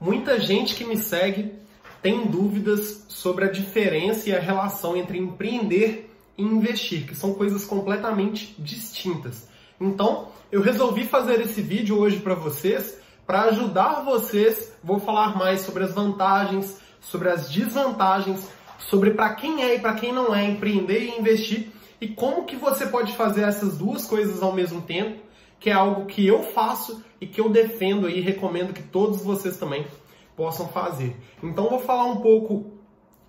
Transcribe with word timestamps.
Muita 0.00 0.40
gente 0.40 0.74
que 0.74 0.84
me 0.84 0.96
segue 0.96 1.52
tem 2.00 2.26
dúvidas 2.26 3.04
sobre 3.06 3.44
a 3.44 3.50
diferença 3.50 4.30
e 4.30 4.34
a 4.34 4.40
relação 4.40 4.96
entre 4.96 5.18
empreender 5.18 6.10
e 6.38 6.42
investir, 6.42 7.06
que 7.06 7.14
são 7.14 7.34
coisas 7.34 7.66
completamente 7.66 8.54
distintas. 8.58 9.46
Então, 9.78 10.28
eu 10.50 10.62
resolvi 10.62 11.04
fazer 11.04 11.42
esse 11.42 11.60
vídeo 11.60 11.98
hoje 11.98 12.18
para 12.18 12.34
vocês, 12.34 12.98
para 13.26 13.42
ajudar 13.42 14.02
vocês. 14.02 14.72
Vou 14.82 14.98
falar 14.98 15.36
mais 15.36 15.60
sobre 15.60 15.84
as 15.84 15.92
vantagens, 15.92 16.80
sobre 16.98 17.28
as 17.28 17.50
desvantagens, 17.50 18.48
sobre 18.78 19.10
para 19.10 19.34
quem 19.34 19.62
é 19.62 19.74
e 19.74 19.80
para 19.80 19.92
quem 19.92 20.14
não 20.14 20.34
é 20.34 20.44
empreender 20.46 21.04
e 21.04 21.20
investir 21.20 21.70
e 22.00 22.08
como 22.08 22.46
que 22.46 22.56
você 22.56 22.86
pode 22.86 23.12
fazer 23.12 23.42
essas 23.42 23.76
duas 23.76 24.06
coisas 24.06 24.42
ao 24.42 24.54
mesmo 24.54 24.80
tempo, 24.80 25.20
que 25.60 25.68
é 25.68 25.74
algo 25.74 26.06
que 26.06 26.26
eu 26.26 26.42
faço 26.42 27.04
e 27.20 27.26
que 27.26 27.40
eu 27.40 27.50
defendo 27.50 28.08
e 28.08 28.20
recomendo 28.20 28.72
que 28.72 28.82
todos 28.82 29.22
vocês 29.22 29.58
também 29.58 29.86
possam 30.34 30.68
fazer. 30.68 31.14
Então 31.42 31.68
vou 31.68 31.78
falar 31.78 32.06
um 32.06 32.22
pouco 32.22 32.72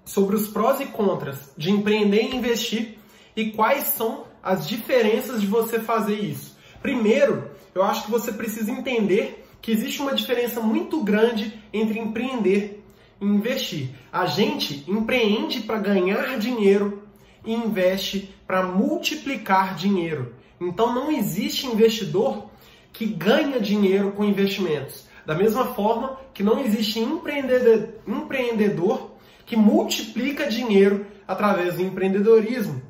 sobre 0.06 0.36
os 0.36 0.48
prós 0.48 0.80
e 0.80 0.86
contras 0.86 1.52
de 1.58 1.70
empreender 1.70 2.24
e 2.24 2.36
investir 2.36 2.98
e 3.36 3.52
quais 3.52 3.84
são 3.88 4.24
as 4.42 4.68
diferenças 4.68 5.42
de 5.42 5.48
você 5.48 5.80
fazer 5.80 6.16
isso. 6.16 6.58
Primeiro, 6.82 7.52
eu 7.76 7.84
acho 7.84 8.06
que 8.06 8.12
você 8.12 8.32
precisa 8.32 8.72
entender 8.72 9.46
que 9.62 9.72
existe 9.72 10.02
uma 10.02 10.16
diferença 10.16 10.60
muito 10.62 11.04
grande 11.04 11.62
entre 11.72 12.00
empreender 12.00 12.84
e 13.20 13.26
investir. 13.26 13.90
A 14.12 14.26
gente 14.26 14.84
empreende 14.90 15.62
para 15.62 15.78
ganhar 15.78 16.40
dinheiro 16.40 17.04
e 17.46 17.54
investe 17.54 18.34
para 18.48 18.64
multiplicar 18.64 19.76
dinheiro. 19.76 20.34
Então 20.62 20.94
não 20.94 21.12
existe 21.12 21.66
investidor 21.66 22.46
que 22.94 23.08
ganha 23.08 23.60
dinheiro 23.60 24.12
com 24.12 24.24
investimentos. 24.24 25.08
Da 25.26 25.34
mesma 25.34 25.74
forma 25.74 26.20
que 26.34 26.44
não 26.44 26.60
existe 26.60 27.00
empreendedor 27.00 29.12
que 29.46 29.56
multiplica 29.56 30.48
dinheiro 30.48 31.08
através 31.28 31.76
do 31.76 31.82
empreendedorismo. 31.82 32.82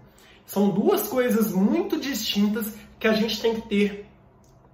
São 0.46 0.70
duas 0.70 1.08
coisas 1.08 1.54
muito 1.54 1.98
distintas 1.98 2.76
que 3.00 3.08
a 3.08 3.14
gente 3.14 3.42
tem 3.42 3.56
que 3.56 3.62
ter 3.62 4.06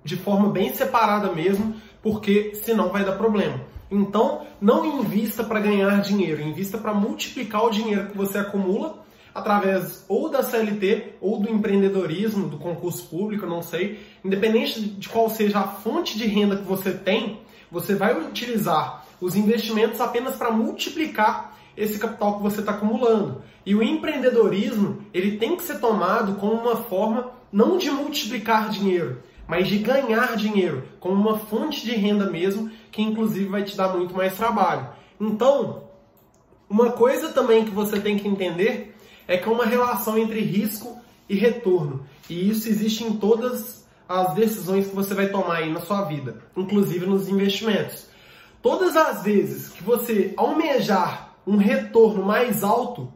de 0.04 0.16
forma 0.16 0.50
bem 0.50 0.74
separada 0.74 1.32
mesmo, 1.34 1.76
porque 2.02 2.56
senão 2.56 2.90
vai 2.90 3.06
dar 3.06 3.18
problema. 3.18 3.62
Então, 3.92 4.46
não 4.60 4.86
invista 4.86 5.44
para 5.44 5.60
ganhar 5.60 6.02
dinheiro, 6.02 6.42
invista 6.42 6.78
para 6.78 6.94
multiplicar 6.94 7.64
o 7.64 7.70
dinheiro 7.70 8.08
que 8.08 8.18
você 8.18 8.38
acumula 8.38 9.06
através 9.38 10.04
ou 10.10 10.30
da 10.30 10.42
CLT 10.42 11.14
ou 11.22 11.40
do 11.40 11.48
empreendedorismo, 11.48 12.50
do 12.50 12.58
concurso 12.58 13.08
público, 13.08 13.46
não 13.46 13.62
sei. 13.62 14.00
Independente 14.26 14.82
de 14.82 15.08
qual 15.08 15.30
seja 15.30 15.60
a 15.60 15.68
fonte 15.68 16.18
de 16.18 16.26
renda 16.26 16.58
que 16.58 16.64
você 16.64 16.92
tem, 16.92 17.40
você 17.72 17.94
vai 17.94 18.20
utilizar 18.20 19.06
os 19.22 19.36
investimentos 19.36 20.02
apenas 20.02 20.36
para 20.36 20.50
multiplicar 20.52 21.56
esse 21.78 22.00
capital 22.00 22.38
que 22.38 22.42
você 22.42 22.62
está 22.62 22.72
acumulando. 22.72 23.44
E 23.64 23.76
o 23.76 23.84
empreendedorismo, 23.84 25.04
ele 25.14 25.38
tem 25.38 25.56
que 25.56 25.62
ser 25.62 25.80
tomado 25.80 26.40
como 26.40 26.54
uma 26.54 26.78
forma 26.78 27.32
não 27.52 27.78
de 27.78 27.92
multiplicar 27.92 28.70
dinheiro, 28.70 29.22
mas 29.48 29.68
de 29.68 29.78
ganhar 29.78 30.36
dinheiro, 30.36 30.84
como 31.00 31.14
uma 31.14 31.38
fonte 31.38 31.86
de 31.86 31.92
renda 31.92 32.28
mesmo, 32.28 32.72
que 32.92 33.04
inclusive 33.04 33.46
vai 33.46 33.64
te 33.64 33.78
dar 33.78 33.96
muito 33.96 34.16
mais 34.16 34.36
trabalho. 34.36 34.90
Então, 35.22 35.84
uma 36.68 36.92
coisa 36.92 37.30
também 37.30 37.66
que 37.66 37.72
você 37.72 38.00
tem 38.00 38.18
que 38.18 38.28
entender 38.28 38.97
é 39.28 39.38
que 39.38 39.48
é 39.48 39.52
uma 39.52 39.66
relação 39.66 40.18
entre 40.18 40.40
risco 40.40 41.00
e 41.28 41.36
retorno. 41.36 42.06
E 42.30 42.50
isso 42.50 42.70
existe 42.70 43.04
em 43.04 43.18
todas 43.18 43.86
as 44.08 44.34
decisões 44.34 44.88
que 44.88 44.96
você 44.96 45.14
vai 45.14 45.30
tomar 45.30 45.58
aí 45.58 45.72
na 45.72 45.82
sua 45.82 46.04
vida, 46.04 46.42
inclusive 46.56 47.06
nos 47.06 47.28
investimentos. 47.28 48.08
Todas 48.62 48.96
as 48.96 49.24
vezes 49.24 49.70
que 49.70 49.84
você 49.84 50.34
almejar 50.38 51.36
um 51.46 51.58
retorno 51.58 52.24
mais 52.26 52.64
alto, 52.64 53.12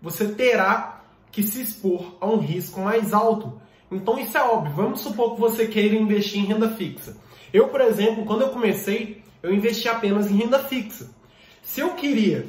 você 0.00 0.28
terá 0.28 1.02
que 1.32 1.42
se 1.42 1.60
expor 1.60 2.16
a 2.20 2.26
um 2.26 2.38
risco 2.38 2.80
mais 2.80 3.12
alto. 3.12 3.60
Então 3.90 4.18
isso 4.18 4.36
é 4.36 4.42
óbvio. 4.42 4.74
Vamos 4.74 5.00
supor 5.00 5.34
que 5.34 5.40
você 5.40 5.66
queira 5.66 5.94
investir 5.94 6.40
em 6.40 6.46
renda 6.46 6.70
fixa. 6.70 7.16
Eu, 7.52 7.68
por 7.68 7.80
exemplo, 7.80 8.24
quando 8.24 8.42
eu 8.42 8.50
comecei, 8.50 9.22
eu 9.42 9.52
investi 9.52 9.88
apenas 9.88 10.30
em 10.30 10.36
renda 10.36 10.58
fixa. 10.58 11.10
Se 11.62 11.80
eu 11.80 11.94
queria 11.94 12.46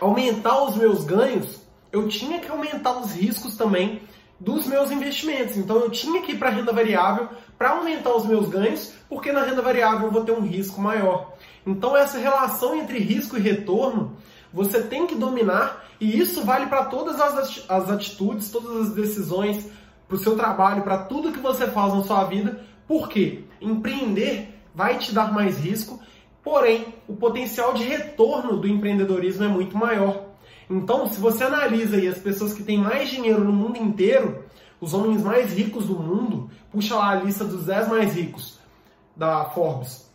aumentar 0.00 0.62
os 0.64 0.76
meus 0.76 1.04
ganhos, 1.04 1.59
eu 1.92 2.08
tinha 2.08 2.38
que 2.38 2.48
aumentar 2.48 2.98
os 2.98 3.12
riscos 3.12 3.56
também 3.56 4.02
dos 4.38 4.66
meus 4.66 4.90
investimentos. 4.90 5.56
Então 5.56 5.76
eu 5.76 5.90
tinha 5.90 6.22
que 6.22 6.32
ir 6.32 6.38
para 6.38 6.48
a 6.48 6.52
renda 6.52 6.72
variável 6.72 7.28
para 7.58 7.70
aumentar 7.70 8.14
os 8.14 8.24
meus 8.24 8.48
ganhos, 8.48 8.92
porque 9.08 9.30
na 9.32 9.42
renda 9.42 9.60
variável 9.60 10.06
eu 10.06 10.12
vou 10.12 10.24
ter 10.24 10.32
um 10.32 10.40
risco 10.40 10.80
maior. 10.80 11.34
Então 11.66 11.96
essa 11.96 12.18
relação 12.18 12.74
entre 12.74 12.98
risco 12.98 13.36
e 13.36 13.40
retorno 13.40 14.16
você 14.52 14.82
tem 14.82 15.06
que 15.06 15.14
dominar 15.14 15.84
e 16.00 16.18
isso 16.18 16.42
vale 16.42 16.66
para 16.66 16.86
todas 16.86 17.20
as 17.20 17.90
atitudes, 17.90 18.50
todas 18.50 18.88
as 18.88 18.94
decisões, 18.94 19.70
para 20.08 20.16
o 20.16 20.18
seu 20.18 20.34
trabalho, 20.34 20.82
para 20.82 20.98
tudo 21.04 21.30
que 21.30 21.38
você 21.38 21.66
faz 21.66 21.94
na 21.94 22.02
sua 22.02 22.24
vida. 22.24 22.64
Porque 22.88 23.44
empreender 23.60 24.58
vai 24.74 24.98
te 24.98 25.12
dar 25.12 25.32
mais 25.32 25.58
risco, 25.58 26.00
porém 26.42 26.94
o 27.06 27.14
potencial 27.14 27.74
de 27.74 27.84
retorno 27.84 28.56
do 28.56 28.66
empreendedorismo 28.66 29.44
é 29.44 29.48
muito 29.48 29.76
maior. 29.76 30.29
Então, 30.70 31.08
se 31.08 31.18
você 31.18 31.42
analisa 31.42 31.96
aí 31.96 32.06
as 32.06 32.18
pessoas 32.18 32.54
que 32.54 32.62
têm 32.62 32.78
mais 32.78 33.10
dinheiro 33.10 33.42
no 33.42 33.52
mundo 33.52 33.76
inteiro, 33.76 34.44
os 34.80 34.94
homens 34.94 35.20
mais 35.20 35.52
ricos 35.52 35.86
do 35.86 35.98
mundo, 35.98 36.48
puxa 36.70 36.94
lá 36.94 37.10
a 37.10 37.14
lista 37.16 37.44
dos 37.44 37.66
10 37.66 37.88
mais 37.88 38.14
ricos 38.14 38.60
da 39.16 39.46
Forbes. 39.46 40.08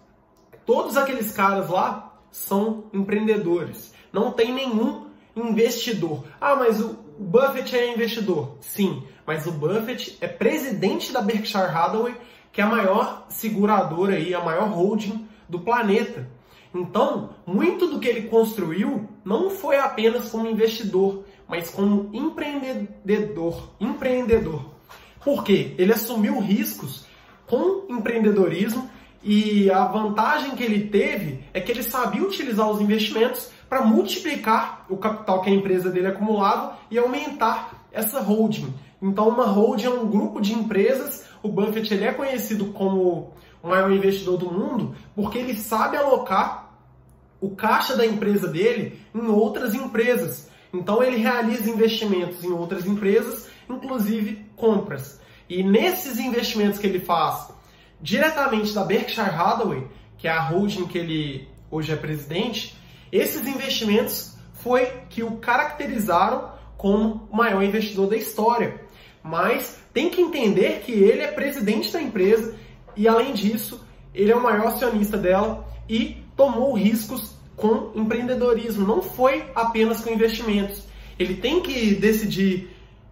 Todos 0.66 0.96
aqueles 0.96 1.34
caras 1.34 1.70
lá 1.70 2.18
são 2.32 2.86
empreendedores. 2.94 3.94
Não 4.14 4.32
tem 4.32 4.54
nenhum 4.54 5.08
investidor. 5.36 6.24
Ah, 6.40 6.56
mas 6.56 6.80
o 6.80 6.98
Buffett 7.20 7.76
é 7.76 7.94
investidor. 7.94 8.56
Sim, 8.62 9.04
mas 9.28 9.46
o 9.46 9.52
Buffett 9.52 10.18
é 10.22 10.28
presidente 10.28 11.12
da 11.12 11.22
Berkshire 11.22 11.66
Hathaway, 11.66 12.16
que 12.54 12.62
é 12.62 12.64
a 12.64 12.68
maior 12.68 13.26
seguradora 13.28 14.16
aí, 14.16 14.34
a 14.34 14.40
maior 14.40 14.70
holding 14.70 15.28
do 15.50 15.60
planeta. 15.60 16.30
Então, 16.76 17.30
muito 17.48 17.88
do 17.88 18.00
que 18.00 18.08
ele 18.08 18.28
construiu 18.28 19.08
não 19.24 19.50
foi 19.50 19.78
apenas 19.78 20.30
como 20.30 20.50
investidor, 20.50 21.24
mas 21.48 21.70
como 21.70 22.10
empreendedor. 22.14 23.70
Empreendedor. 23.80 24.66
Por 25.24 25.44
quê? 25.44 25.74
Ele 25.78 25.94
assumiu 25.94 26.40
riscos 26.40 27.06
com 27.48 27.86
empreendedorismo 27.90 28.90
e 29.24 29.72
a 29.72 29.86
vantagem 29.86 30.56
que 30.56 30.64
ele 30.64 30.90
teve 30.90 31.40
é 31.54 31.62
que 31.62 31.72
ele 31.72 31.82
sabia 31.82 32.22
utilizar 32.22 32.70
os 32.70 32.82
investimentos 32.82 33.50
para 33.70 33.84
multiplicar 33.84 34.86
o 34.90 34.98
capital 34.98 35.42
que 35.42 35.50
a 35.50 35.54
empresa 35.54 35.90
dele 35.90 36.08
acumulava 36.08 36.78
e 36.92 36.98
aumentar 36.98 37.86
essa 37.92 38.20
holding. 38.20 38.74
Então, 39.02 39.30
uma 39.30 39.46
holding 39.46 39.86
é 39.86 39.90
um 39.90 40.08
grupo 40.08 40.42
de 40.42 40.54
empresas. 40.54 41.26
O 41.42 41.48
Buffett 41.48 41.94
ele 41.94 42.04
é 42.04 42.12
conhecido 42.12 42.66
como 42.68 43.34
o 43.64 43.68
maior 43.70 43.92
investidor 43.92 44.38
do 44.38 44.52
mundo 44.52 44.96
porque 45.16 45.40
ele 45.40 45.56
sabe 45.56 45.98
alocar 45.98 46.65
o 47.46 47.56
caixa 47.56 47.96
da 47.96 48.06
empresa 48.06 48.48
dele 48.48 49.00
em 49.14 49.28
outras 49.28 49.74
empresas. 49.74 50.50
Então 50.74 51.04
ele 51.04 51.18
realiza 51.18 51.70
investimentos 51.70 52.44
em 52.44 52.52
outras 52.52 52.86
empresas, 52.86 53.48
inclusive 53.70 54.46
compras. 54.56 55.20
E 55.48 55.64
nesses 55.64 56.20
investimentos 56.20 56.80
que 56.80 56.88
ele 56.88 57.00
faz 57.00 57.54
diretamente 58.02 58.74
da 58.74 58.84
Berkshire 58.84 59.30
Hathaway, 59.30 59.88
que 60.18 60.28
é 60.28 60.32
a 60.32 60.42
holding 60.42 60.88
que 60.88 60.98
ele 60.98 61.48
hoje 61.70 61.92
é 61.92 61.96
presidente, 61.96 62.76
esses 63.12 63.48
investimentos 63.48 64.36
foi 64.54 64.86
que 65.10 65.24
o 65.24 65.38
caracterizaram 65.38 66.52
como 66.78 67.28
o 67.32 67.38
maior 67.38 67.64
investidor 67.64 68.10
da 68.10 68.18
história. 68.18 68.82
Mas 69.24 69.80
tem 69.94 70.10
que 70.10 70.22
entender 70.22 70.82
que 70.82 70.92
ele 70.92 71.22
é 71.22 71.28
presidente 71.28 71.92
da 71.92 72.02
empresa 72.02 72.56
e 72.96 73.08
além 73.08 73.34
disso, 73.34 73.86
ele 74.14 74.32
é 74.32 74.36
o 74.36 74.42
maior 74.42 74.68
acionista 74.68 75.18
dela 75.18 75.68
e 75.88 76.24
tomou 76.36 76.74
riscos 76.74 77.35
com 77.56 77.92
empreendedorismo, 77.96 78.86
não 78.86 79.02
foi 79.02 79.50
apenas 79.56 80.02
com 80.02 80.10
investimentos. 80.10 80.84
Ele 81.18 81.36
tem 81.36 81.62
que 81.62 81.96
decidir 81.96 82.70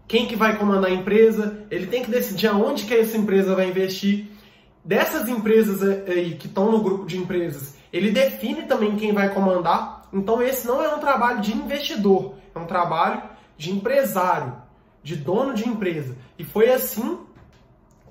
quem 0.08 0.26
que 0.26 0.36
vai 0.36 0.58
comandar 0.58 0.92
a 0.92 0.94
empresa, 0.94 1.66
ele 1.72 1.88
tem 1.88 2.04
que 2.04 2.12
decidir 2.12 2.48
aonde 2.48 2.86
que 2.86 2.94
essa 2.94 3.18
empresa 3.18 3.56
vai 3.56 3.70
investir. 3.70 4.28
Dessas 4.84 5.30
empresas 5.30 5.82
aí 5.82 6.36
que 6.36 6.48
estão 6.48 6.70
no 6.70 6.84
grupo 6.84 7.06
de 7.06 7.18
empresas, 7.18 7.78
ele 7.92 8.12
define 8.12 8.64
também 8.64 8.98
quem 8.98 9.14
vai 9.14 9.34
comandar. 9.34 10.10
Então 10.12 10.42
esse 10.42 10.68
não 10.68 10.84
é 10.84 10.94
um 10.94 11.00
trabalho 11.00 11.42
de 11.42 11.54
investidor, 11.54 12.36
é 12.54 12.60
um 12.60 12.66
trabalho 12.66 13.24
de 13.58 13.72
empresário, 13.72 14.56
de 15.02 15.16
dono 15.16 15.54
de 15.54 15.68
empresa. 15.68 16.18
E 16.38 16.44
foi 16.44 16.70
assim 16.70 17.20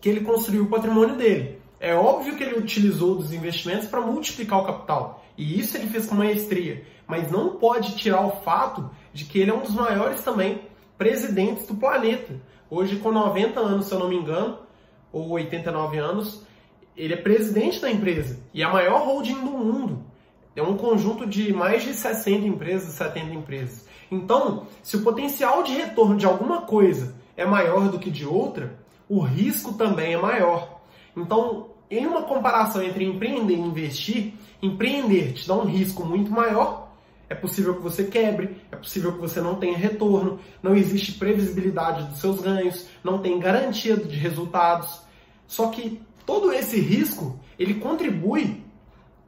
que 0.01 0.09
ele 0.09 0.21
construiu 0.21 0.65
o 0.65 0.69
patrimônio 0.69 1.17
dele. 1.17 1.61
É 1.79 1.95
óbvio 1.95 2.37
que 2.37 2.43
ele 2.43 2.59
utilizou 2.59 3.17
dos 3.17 3.33
investimentos 3.33 3.89
para 3.89 4.01
multiplicar 4.01 4.61
o 4.61 4.65
capital. 4.65 5.22
E 5.37 5.59
isso 5.59 5.77
ele 5.77 5.89
fez 5.89 6.07
com 6.07 6.15
maestria. 6.15 6.85
Mas 7.07 7.31
não 7.31 7.57
pode 7.57 7.97
tirar 7.97 8.25
o 8.25 8.43
fato 8.43 8.91
de 9.13 9.25
que 9.25 9.39
ele 9.39 9.51
é 9.51 9.55
um 9.55 9.63
dos 9.63 9.75
maiores 9.75 10.23
também 10.23 10.63
presidentes 10.97 11.67
do 11.67 11.75
planeta. 11.75 12.41
Hoje, 12.71 12.97
com 12.97 13.11
90 13.11 13.61
anos, 13.61 13.87
se 13.87 13.93
eu 13.93 13.99
não 13.99 14.09
me 14.09 14.17
engano, 14.17 14.59
ou 15.13 15.31
89 15.31 15.99
anos, 15.99 16.43
ele 16.97 17.15
é 17.15 17.17
presidente 17.17 17.81
da 17.81 17.91
empresa. 17.91 18.41
E 18.55 18.63
a 18.63 18.71
maior 18.71 19.07
holding 19.07 19.35
do 19.35 19.51
mundo. 19.51 20.05
É 20.55 20.63
um 20.63 20.77
conjunto 20.77 21.27
de 21.27 21.53
mais 21.53 21.83
de 21.83 21.95
60 21.95 22.47
empresas, 22.47 22.95
70 22.95 23.35
empresas. 23.35 23.89
Então, 24.11 24.67
se 24.83 24.97
o 24.97 25.03
potencial 25.03 25.63
de 25.63 25.73
retorno 25.73 26.17
de 26.17 26.27
alguma 26.27 26.63
coisa 26.63 27.15
é 27.37 27.47
maior 27.47 27.89
do 27.89 27.99
que 27.99 28.11
de 28.11 28.27
outra, 28.27 28.79
o 29.09 29.21
risco 29.21 29.73
também 29.73 30.13
é 30.13 30.19
maior. 30.19 30.81
Então, 31.17 31.72
em 31.99 32.07
uma 32.07 32.23
comparação 32.23 32.83
entre 32.83 33.05
empreender 33.05 33.55
e 33.55 33.61
investir, 33.61 34.33
empreender 34.63 35.35
te 35.35 35.47
dá 35.47 35.55
um 35.55 35.67
risco 35.67 36.05
muito 36.05 36.31
maior. 36.31 36.91
É 37.29 37.35
possível 37.35 37.75
que 37.77 37.83
você 37.83 38.05
quebre, 38.05 38.57
é 38.71 38.77
possível 38.77 39.13
que 39.13 39.21
você 39.21 39.41
não 39.41 39.57
tenha 39.57 39.77
retorno, 39.77 40.39
não 40.63 40.75
existe 40.75 41.13
previsibilidade 41.13 42.05
dos 42.05 42.19
seus 42.19 42.41
ganhos, 42.41 42.89
não 43.05 43.19
tem 43.19 43.39
garantia 43.39 43.97
de 43.97 44.17
resultados. 44.17 45.03
Só 45.47 45.69
que 45.69 46.01
todo 46.25 46.53
esse 46.53 46.81
risco, 46.81 47.39
ele 47.59 47.75
contribui 47.75 48.63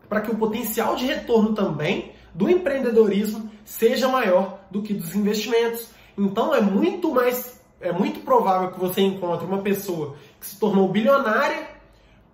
para 0.09 0.23
que 0.23 0.31
o 0.31 0.37
potencial 0.37 0.97
de 0.97 1.05
retorno 1.05 1.55
também 1.55 2.13
do 2.35 2.49
empreendedorismo 2.49 3.51
seja 3.65 4.09
maior 4.09 4.61
do 4.71 4.83
que 4.83 4.95
dos 4.95 5.15
investimentos. 5.15 5.91
Então 6.17 6.55
é 6.55 6.61
muito 6.61 7.13
mais 7.13 7.63
é 7.81 7.93
muito 7.93 8.21
provável 8.21 8.71
que 8.71 8.81
você 8.81 9.03
encontre 9.03 9.47
uma 9.47 9.59
pessoa 9.59 10.17
que 10.41 10.47
se 10.47 10.59
tornou 10.59 10.89
bilionária 10.89 11.74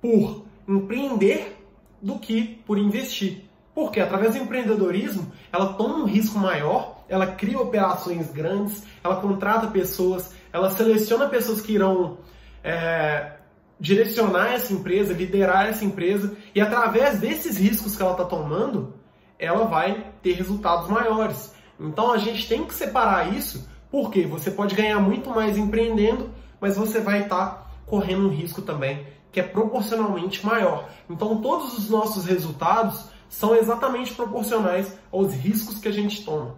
por 0.00 0.44
empreender 0.66 1.56
do 2.00 2.18
que 2.18 2.62
por 2.66 2.78
investir. 2.78 3.44
Porque 3.74 4.00
através 4.00 4.34
do 4.34 4.42
empreendedorismo, 4.42 5.32
ela 5.52 5.74
toma 5.74 5.96
um 5.96 6.04
risco 6.04 6.38
maior, 6.38 7.04
ela 7.08 7.26
cria 7.26 7.58
operações 7.58 8.30
grandes, 8.30 8.84
ela 9.02 9.16
contrata 9.20 9.68
pessoas, 9.68 10.34
ela 10.52 10.70
seleciona 10.70 11.28
pessoas 11.28 11.60
que 11.60 11.72
irão 11.72 12.18
é, 12.64 13.32
direcionar 13.78 14.52
essa 14.52 14.72
empresa, 14.72 15.14
liderar 15.14 15.66
essa 15.68 15.84
empresa, 15.84 16.36
e 16.54 16.60
através 16.60 17.20
desses 17.20 17.56
riscos 17.56 17.96
que 17.96 18.02
ela 18.02 18.12
está 18.12 18.24
tomando, 18.24 18.94
ela 19.38 19.64
vai 19.64 20.12
ter 20.22 20.32
resultados 20.32 20.88
maiores. 20.88 21.54
Então 21.78 22.12
a 22.12 22.18
gente 22.18 22.48
tem 22.48 22.64
que 22.64 22.74
separar 22.74 23.32
isso, 23.32 23.68
porque 23.90 24.26
você 24.26 24.50
pode 24.50 24.74
ganhar 24.74 24.98
muito 24.98 25.30
mais 25.30 25.56
empreendendo, 25.56 26.30
mas 26.60 26.76
você 26.76 27.00
vai 27.00 27.22
estar 27.22 27.46
tá 27.46 27.66
correndo 27.86 28.28
um 28.28 28.30
risco 28.30 28.60
também 28.62 29.06
que 29.32 29.40
é 29.40 29.42
proporcionalmente 29.42 30.44
maior. 30.44 30.88
Então 31.08 31.40
todos 31.40 31.78
os 31.78 31.88
nossos 31.88 32.24
resultados 32.24 33.04
são 33.28 33.54
exatamente 33.54 34.12
proporcionais 34.14 34.96
aos 35.12 35.32
riscos 35.32 35.78
que 35.78 35.88
a 35.88 35.92
gente 35.92 36.24
toma. 36.24 36.56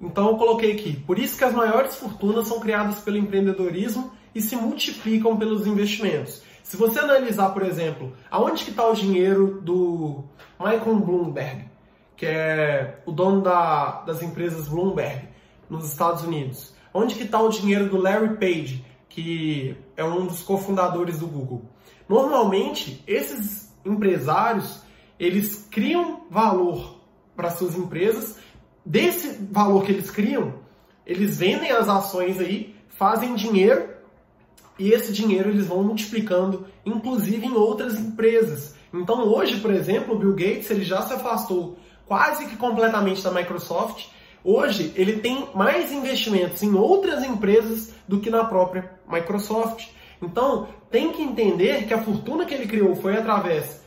Então 0.00 0.28
eu 0.28 0.36
coloquei 0.36 0.72
aqui, 0.72 0.96
por 1.06 1.18
isso 1.18 1.38
que 1.38 1.44
as 1.44 1.54
maiores 1.54 1.96
fortunas 1.96 2.46
são 2.46 2.60
criadas 2.60 2.98
pelo 3.00 3.16
empreendedorismo 3.16 4.12
e 4.34 4.40
se 4.40 4.54
multiplicam 4.56 5.36
pelos 5.36 5.66
investimentos. 5.66 6.42
Se 6.62 6.76
você 6.76 6.98
analisar, 6.98 7.50
por 7.50 7.62
exemplo, 7.62 8.12
aonde 8.30 8.64
que 8.64 8.70
está 8.70 8.86
o 8.86 8.94
dinheiro 8.94 9.60
do 9.62 10.24
Michael 10.58 10.96
Bloomberg, 10.96 11.68
que 12.16 12.26
é 12.26 13.00
o 13.06 13.12
dono 13.12 13.42
da, 13.42 14.02
das 14.02 14.22
empresas 14.22 14.68
Bloomberg 14.68 15.28
nos 15.68 15.90
Estados 15.90 16.22
Unidos, 16.22 16.74
onde 16.92 17.14
que 17.14 17.24
está 17.24 17.40
o 17.40 17.48
dinheiro 17.48 17.88
do 17.88 17.96
Larry 17.96 18.36
Page, 18.36 18.84
que 19.14 19.76
é 19.96 20.02
um 20.02 20.26
dos 20.26 20.42
cofundadores 20.42 21.20
do 21.20 21.28
Google. 21.28 21.62
Normalmente, 22.08 23.00
esses 23.06 23.72
empresários, 23.84 24.80
eles 25.20 25.68
criam 25.70 26.22
valor 26.28 26.96
para 27.36 27.50
suas 27.50 27.76
empresas, 27.76 28.38
desse 28.84 29.38
valor 29.52 29.84
que 29.84 29.92
eles 29.92 30.10
criam, 30.10 30.54
eles 31.06 31.38
vendem 31.38 31.70
as 31.70 31.88
ações 31.88 32.40
aí, 32.40 32.74
fazem 32.88 33.36
dinheiro 33.36 33.88
e 34.76 34.90
esse 34.90 35.12
dinheiro 35.12 35.50
eles 35.50 35.66
vão 35.66 35.84
multiplicando, 35.84 36.66
inclusive 36.84 37.46
em 37.46 37.54
outras 37.54 37.96
empresas. 38.00 38.74
Então 38.92 39.28
hoje, 39.28 39.60
por 39.60 39.70
exemplo, 39.70 40.16
o 40.16 40.18
Bill 40.18 40.32
Gates 40.32 40.68
ele 40.72 40.82
já 40.82 41.02
se 41.02 41.12
afastou 41.12 41.78
quase 42.04 42.46
que 42.46 42.56
completamente 42.56 43.22
da 43.22 43.30
Microsoft. 43.30 44.08
Hoje 44.44 44.92
ele 44.94 45.20
tem 45.20 45.48
mais 45.54 45.90
investimentos 45.90 46.62
em 46.62 46.74
outras 46.74 47.24
empresas 47.24 47.94
do 48.06 48.20
que 48.20 48.28
na 48.28 48.44
própria 48.44 48.90
Microsoft. 49.08 49.88
Então 50.20 50.68
tem 50.90 51.12
que 51.12 51.22
entender 51.22 51.86
que 51.86 51.94
a 51.94 52.02
fortuna 52.02 52.44
que 52.44 52.52
ele 52.52 52.66
criou 52.66 52.94
foi 52.94 53.16
através 53.16 53.82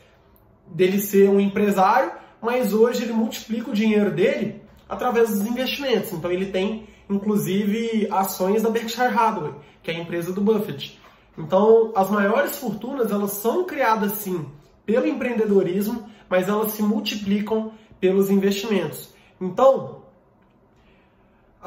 dele 0.65 0.99
ser 0.99 1.29
um 1.29 1.39
empresário, 1.39 2.11
mas 2.41 2.73
hoje 2.73 3.03
ele 3.03 3.13
multiplica 3.13 3.69
o 3.69 3.73
dinheiro 3.73 4.11
dele 4.11 4.61
através 4.89 5.29
dos 5.29 5.45
investimentos. 5.45 6.11
Então 6.11 6.31
ele 6.31 6.47
tem 6.47 6.87
inclusive 7.07 8.07
ações 8.11 8.63
da 8.63 8.69
Berkshire 8.69 9.15
Hathaway, 9.15 9.53
que 9.83 9.91
é 9.91 9.95
a 9.95 9.99
empresa 9.99 10.33
do 10.33 10.41
Buffett. 10.41 10.99
Então, 11.37 11.93
as 11.95 12.09
maiores 12.09 12.57
fortunas, 12.57 13.11
elas 13.11 13.31
são 13.31 13.63
criadas 13.63 14.13
sim 14.13 14.45
pelo 14.85 15.05
empreendedorismo, 15.05 16.09
mas 16.27 16.49
elas 16.49 16.71
se 16.71 16.81
multiplicam 16.81 17.71
pelos 17.99 18.29
investimentos. 18.29 19.13
Então, 19.39 20.01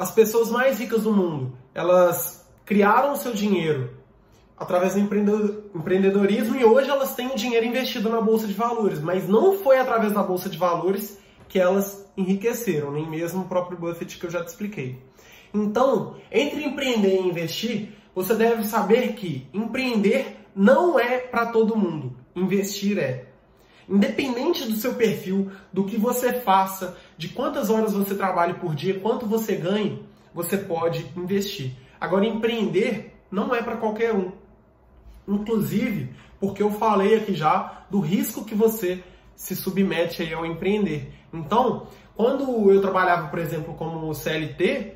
as 0.01 0.09
pessoas 0.09 0.49
mais 0.49 0.79
ricas 0.79 1.03
do 1.03 1.13
mundo, 1.13 1.55
elas 1.75 2.43
criaram 2.65 3.13
o 3.13 3.15
seu 3.15 3.33
dinheiro 3.33 3.91
através 4.57 4.95
do 4.95 4.99
empreendedorismo 5.75 6.55
e 6.55 6.65
hoje 6.65 6.89
elas 6.89 7.13
têm 7.13 7.27
o 7.27 7.35
dinheiro 7.35 7.67
investido 7.67 8.09
na 8.09 8.19
bolsa 8.19 8.47
de 8.47 8.53
valores, 8.55 8.99
mas 8.99 9.29
não 9.29 9.59
foi 9.59 9.77
através 9.77 10.11
da 10.11 10.23
bolsa 10.23 10.49
de 10.49 10.57
valores 10.57 11.19
que 11.47 11.59
elas 11.59 12.03
enriqueceram, 12.17 12.91
nem 12.91 13.07
mesmo 13.07 13.43
o 13.43 13.47
próprio 13.47 13.77
Buffett 13.77 14.17
que 14.17 14.25
eu 14.25 14.31
já 14.31 14.43
te 14.43 14.47
expliquei. 14.47 14.99
Então, 15.53 16.15
entre 16.31 16.63
empreender 16.63 17.21
e 17.21 17.27
investir, 17.27 17.89
você 18.15 18.33
deve 18.33 18.63
saber 18.63 19.13
que 19.13 19.47
empreender 19.53 20.47
não 20.55 20.99
é 20.99 21.19
para 21.19 21.45
todo 21.45 21.77
mundo, 21.77 22.17
investir 22.35 22.97
é. 22.97 23.30
Independente 23.91 24.63
do 24.69 24.77
seu 24.77 24.93
perfil, 24.93 25.51
do 25.73 25.83
que 25.83 25.97
você 25.97 26.31
faça, 26.31 26.97
de 27.17 27.27
quantas 27.27 27.69
horas 27.69 27.91
você 27.91 28.15
trabalha 28.15 28.53
por 28.53 28.73
dia, 28.73 28.97
quanto 28.97 29.25
você 29.25 29.53
ganha, 29.53 29.99
você 30.33 30.57
pode 30.57 31.05
investir. 31.17 31.73
Agora, 31.99 32.25
empreender 32.25 33.13
não 33.29 33.53
é 33.53 33.61
para 33.61 33.75
qualquer 33.75 34.13
um. 34.13 34.31
Inclusive, 35.27 36.09
porque 36.39 36.63
eu 36.63 36.71
falei 36.71 37.17
aqui 37.17 37.33
já 37.33 37.83
do 37.89 37.99
risco 37.99 38.45
que 38.45 38.55
você 38.55 39.03
se 39.35 39.57
submete 39.57 40.21
aí 40.21 40.33
ao 40.33 40.45
empreender. 40.45 41.11
Então, 41.33 41.87
quando 42.15 42.71
eu 42.71 42.79
trabalhava, 42.79 43.27
por 43.27 43.39
exemplo, 43.39 43.73
como 43.73 44.15
CLT, 44.15 44.95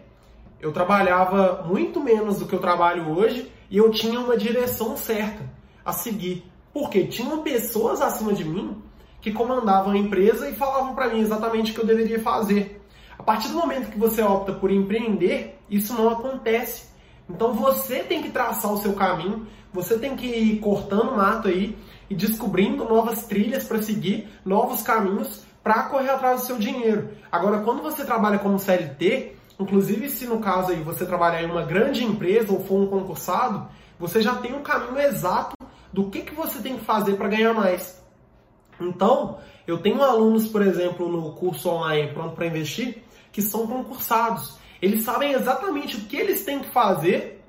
eu 0.61 0.71
trabalhava 0.71 1.65
muito 1.67 2.01
menos 2.01 2.39
do 2.39 2.45
que 2.45 2.55
eu 2.55 2.59
trabalho 2.59 3.09
hoje 3.09 3.51
e 3.69 3.77
eu 3.77 3.91
tinha 3.91 4.21
uma 4.21 4.37
direção 4.37 4.95
certa 4.95 5.43
a 5.83 5.91
seguir. 5.91 6.49
Porque 6.73 7.05
tinham 7.05 7.43
pessoas 7.43 8.01
acima 8.01 8.31
de 8.31 8.45
mim 8.45 8.84
que 9.25 9.31
comandavam 9.31 9.93
a 9.93 9.97
empresa 9.97 10.47
e 10.47 10.53
falavam 10.53 10.93
para 10.93 11.09
mim 11.09 11.19
exatamente 11.19 11.71
o 11.71 11.73
que 11.73 11.81
eu 11.81 11.85
deveria 11.87 12.19
fazer. 12.19 12.79
A 13.17 13.23
partir 13.23 13.47
do 13.47 13.55
momento 13.55 13.89
que 13.89 13.97
você 13.97 14.21
opta 14.21 14.53
por 14.53 14.69
empreender, 14.69 15.57
isso 15.67 15.95
não 15.95 16.09
acontece. 16.09 16.89
Então 17.27 17.51
você 17.51 18.03
tem 18.03 18.21
que 18.21 18.29
traçar 18.29 18.71
o 18.71 18.77
seu 18.77 18.93
caminho, 18.93 19.47
você 19.73 19.97
tem 19.97 20.15
que 20.15 20.27
ir 20.27 20.59
cortando 20.59 21.17
mato 21.17 21.47
aí 21.47 21.75
e 22.07 22.13
descobrindo 22.13 22.83
novas 22.83 23.25
trilhas 23.25 23.63
para 23.63 23.81
seguir, 23.81 24.29
novos 24.45 24.83
caminhos 24.83 25.43
para 25.63 25.81
correr 25.89 26.11
atrás 26.11 26.41
do 26.41 26.45
seu 26.45 26.59
dinheiro. 26.59 27.09
Agora, 27.31 27.61
quando 27.61 27.81
você 27.81 28.05
trabalha 28.05 28.37
como 28.37 28.59
CLT, 28.59 29.33
Inclusive, 29.57 30.09
se 30.09 30.25
no 30.25 30.41
caso 30.41 30.73
aí 30.73 30.81
você 30.83 31.05
trabalhar 31.05 31.41
em 31.41 31.49
uma 31.49 31.63
grande 31.63 32.03
empresa 32.03 32.51
ou 32.51 32.59
for 32.65 32.75
um 32.75 32.87
concursado, 32.87 33.65
você 33.97 34.21
já 34.21 34.35
tem 34.35 34.53
um 34.53 34.61
caminho 34.61 34.99
exato 34.99 35.55
do 35.93 36.09
que, 36.09 36.23
que 36.23 36.35
você 36.35 36.61
tem 36.61 36.77
que 36.77 36.83
fazer 36.83 37.15
para 37.15 37.29
ganhar 37.29 37.53
mais. 37.53 38.04
Então, 38.79 39.39
eu 39.67 39.77
tenho 39.77 40.01
alunos, 40.01 40.47
por 40.47 40.61
exemplo, 40.61 41.09
no 41.09 41.33
curso 41.33 41.69
online 41.69 42.13
Pronto 42.13 42.35
para 42.35 42.47
Investir, 42.47 43.03
que 43.31 43.41
são 43.41 43.67
concursados. 43.67 44.57
Eles 44.81 45.03
sabem 45.03 45.33
exatamente 45.33 45.97
o 45.97 46.01
que 46.01 46.17
eles 46.17 46.43
têm 46.43 46.59
que 46.59 46.69
fazer 46.69 47.43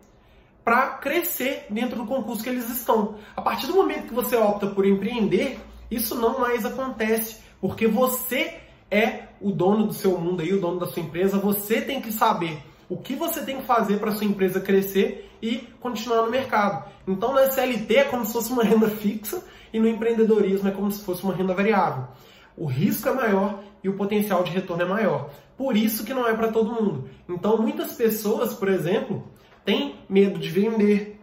para 0.64 0.88
crescer 0.88 1.66
dentro 1.70 1.96
do 1.96 2.06
concurso 2.06 2.42
que 2.42 2.48
eles 2.48 2.68
estão. 2.70 3.16
A 3.36 3.42
partir 3.42 3.66
do 3.66 3.74
momento 3.74 4.08
que 4.08 4.14
você 4.14 4.36
opta 4.36 4.66
por 4.66 4.86
empreender, 4.86 5.58
isso 5.90 6.14
não 6.14 6.40
mais 6.40 6.64
acontece, 6.64 7.40
porque 7.60 7.86
você 7.86 8.58
é 8.90 9.26
o 9.40 9.52
dono 9.52 9.86
do 9.86 9.92
seu 9.92 10.18
mundo 10.18 10.42
aí, 10.42 10.52
o 10.52 10.60
dono 10.60 10.80
da 10.80 10.86
sua 10.86 11.02
empresa, 11.02 11.38
você 11.38 11.80
tem 11.80 12.00
que 12.00 12.10
saber 12.10 12.58
o 12.88 12.96
que 12.96 13.14
você 13.14 13.42
tem 13.42 13.58
que 13.58 13.66
fazer 13.66 13.98
para 13.98 14.12
sua 14.12 14.26
empresa 14.26 14.60
crescer 14.60 15.30
e 15.42 15.58
continuar 15.80 16.22
no 16.22 16.30
mercado. 16.30 16.88
Então, 17.06 17.32
na 17.32 17.44
SLT 17.44 17.96
é 17.96 18.04
como 18.04 18.24
se 18.24 18.32
fosse 18.32 18.52
uma 18.52 18.64
renda 18.64 18.88
fixa 18.88 19.42
e 19.72 19.78
no 19.78 19.88
empreendedorismo 19.88 20.68
é 20.68 20.72
como 20.72 20.90
se 20.90 21.04
fosse 21.04 21.22
uma 21.22 21.34
renda 21.34 21.54
variável. 21.54 22.08
O 22.56 22.66
risco 22.66 23.08
é 23.08 23.12
maior 23.12 23.60
e 23.82 23.88
o 23.88 23.94
potencial 23.94 24.42
de 24.42 24.50
retorno 24.50 24.82
é 24.82 24.86
maior. 24.86 25.30
Por 25.56 25.76
isso 25.76 26.04
que 26.04 26.14
não 26.14 26.26
é 26.26 26.34
para 26.34 26.48
todo 26.48 26.72
mundo. 26.72 27.08
Então, 27.28 27.58
muitas 27.58 27.92
pessoas, 27.92 28.54
por 28.54 28.68
exemplo, 28.68 29.24
têm 29.64 29.96
medo 30.08 30.38
de 30.38 30.48
vender. 30.48 31.20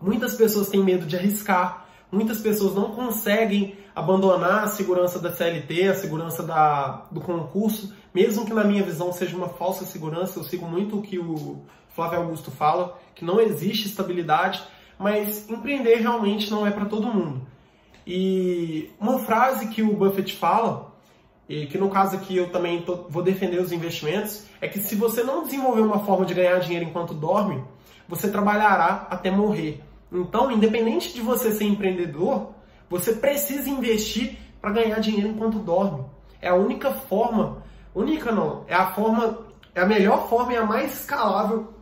Muitas 0.00 0.34
pessoas 0.34 0.68
têm 0.68 0.82
medo 0.82 1.06
de 1.06 1.16
arriscar. 1.16 1.86
Muitas 2.10 2.40
pessoas 2.40 2.74
não 2.74 2.90
conseguem 2.90 3.76
abandonar 3.94 4.64
a 4.64 4.68
segurança 4.68 5.18
da 5.18 5.32
CLT, 5.32 5.88
a 5.88 5.94
segurança 5.94 6.42
da, 6.42 7.06
do 7.10 7.20
concurso, 7.20 7.94
mesmo 8.14 8.44
que 8.44 8.52
na 8.52 8.64
minha 8.64 8.82
visão 8.82 9.12
seja 9.12 9.36
uma 9.36 9.48
falsa 9.48 9.84
segurança, 9.84 10.38
eu 10.38 10.44
sigo 10.44 10.66
muito 10.66 10.98
o 10.98 11.02
que 11.02 11.18
o 11.18 11.62
Flávio 11.94 12.20
Augusto 12.20 12.50
fala, 12.50 12.98
que 13.14 13.24
não 13.24 13.40
existe 13.40 13.86
estabilidade, 13.86 14.62
mas 15.02 15.50
empreender 15.50 15.96
realmente 15.96 16.50
não 16.50 16.64
é 16.66 16.70
para 16.70 16.84
todo 16.84 17.12
mundo. 17.12 17.42
E 18.06 18.90
uma 19.00 19.18
frase 19.18 19.66
que 19.66 19.82
o 19.82 19.94
Buffett 19.94 20.34
fala, 20.36 20.92
e 21.48 21.66
que 21.66 21.76
no 21.76 21.90
caso 21.90 22.16
aqui 22.16 22.36
eu 22.36 22.50
também 22.50 22.82
tô, 22.82 23.06
vou 23.08 23.22
defender 23.22 23.60
os 23.60 23.72
investimentos, 23.72 24.46
é 24.60 24.68
que 24.68 24.78
se 24.78 24.94
você 24.94 25.24
não 25.24 25.42
desenvolver 25.42 25.82
uma 25.82 26.04
forma 26.04 26.24
de 26.24 26.34
ganhar 26.34 26.58
dinheiro 26.60 26.84
enquanto 26.84 27.14
dorme, 27.14 27.62
você 28.08 28.30
trabalhará 28.30 29.06
até 29.10 29.30
morrer. 29.30 29.82
Então, 30.10 30.50
independente 30.52 31.12
de 31.12 31.20
você 31.20 31.50
ser 31.52 31.64
empreendedor, 31.64 32.50
você 32.88 33.14
precisa 33.14 33.68
investir 33.68 34.38
para 34.60 34.70
ganhar 34.70 35.00
dinheiro 35.00 35.28
enquanto 35.28 35.58
dorme. 35.58 36.04
É 36.40 36.48
a 36.48 36.54
única 36.54 36.92
forma, 36.92 37.62
única 37.94 38.30
não, 38.30 38.64
é 38.68 38.74
a 38.74 38.92
forma, 38.92 39.46
é 39.74 39.80
a 39.80 39.86
melhor 39.86 40.28
forma 40.28 40.52
e 40.52 40.56
a 40.56 40.64
mais 40.64 40.94
escalável 40.94 41.72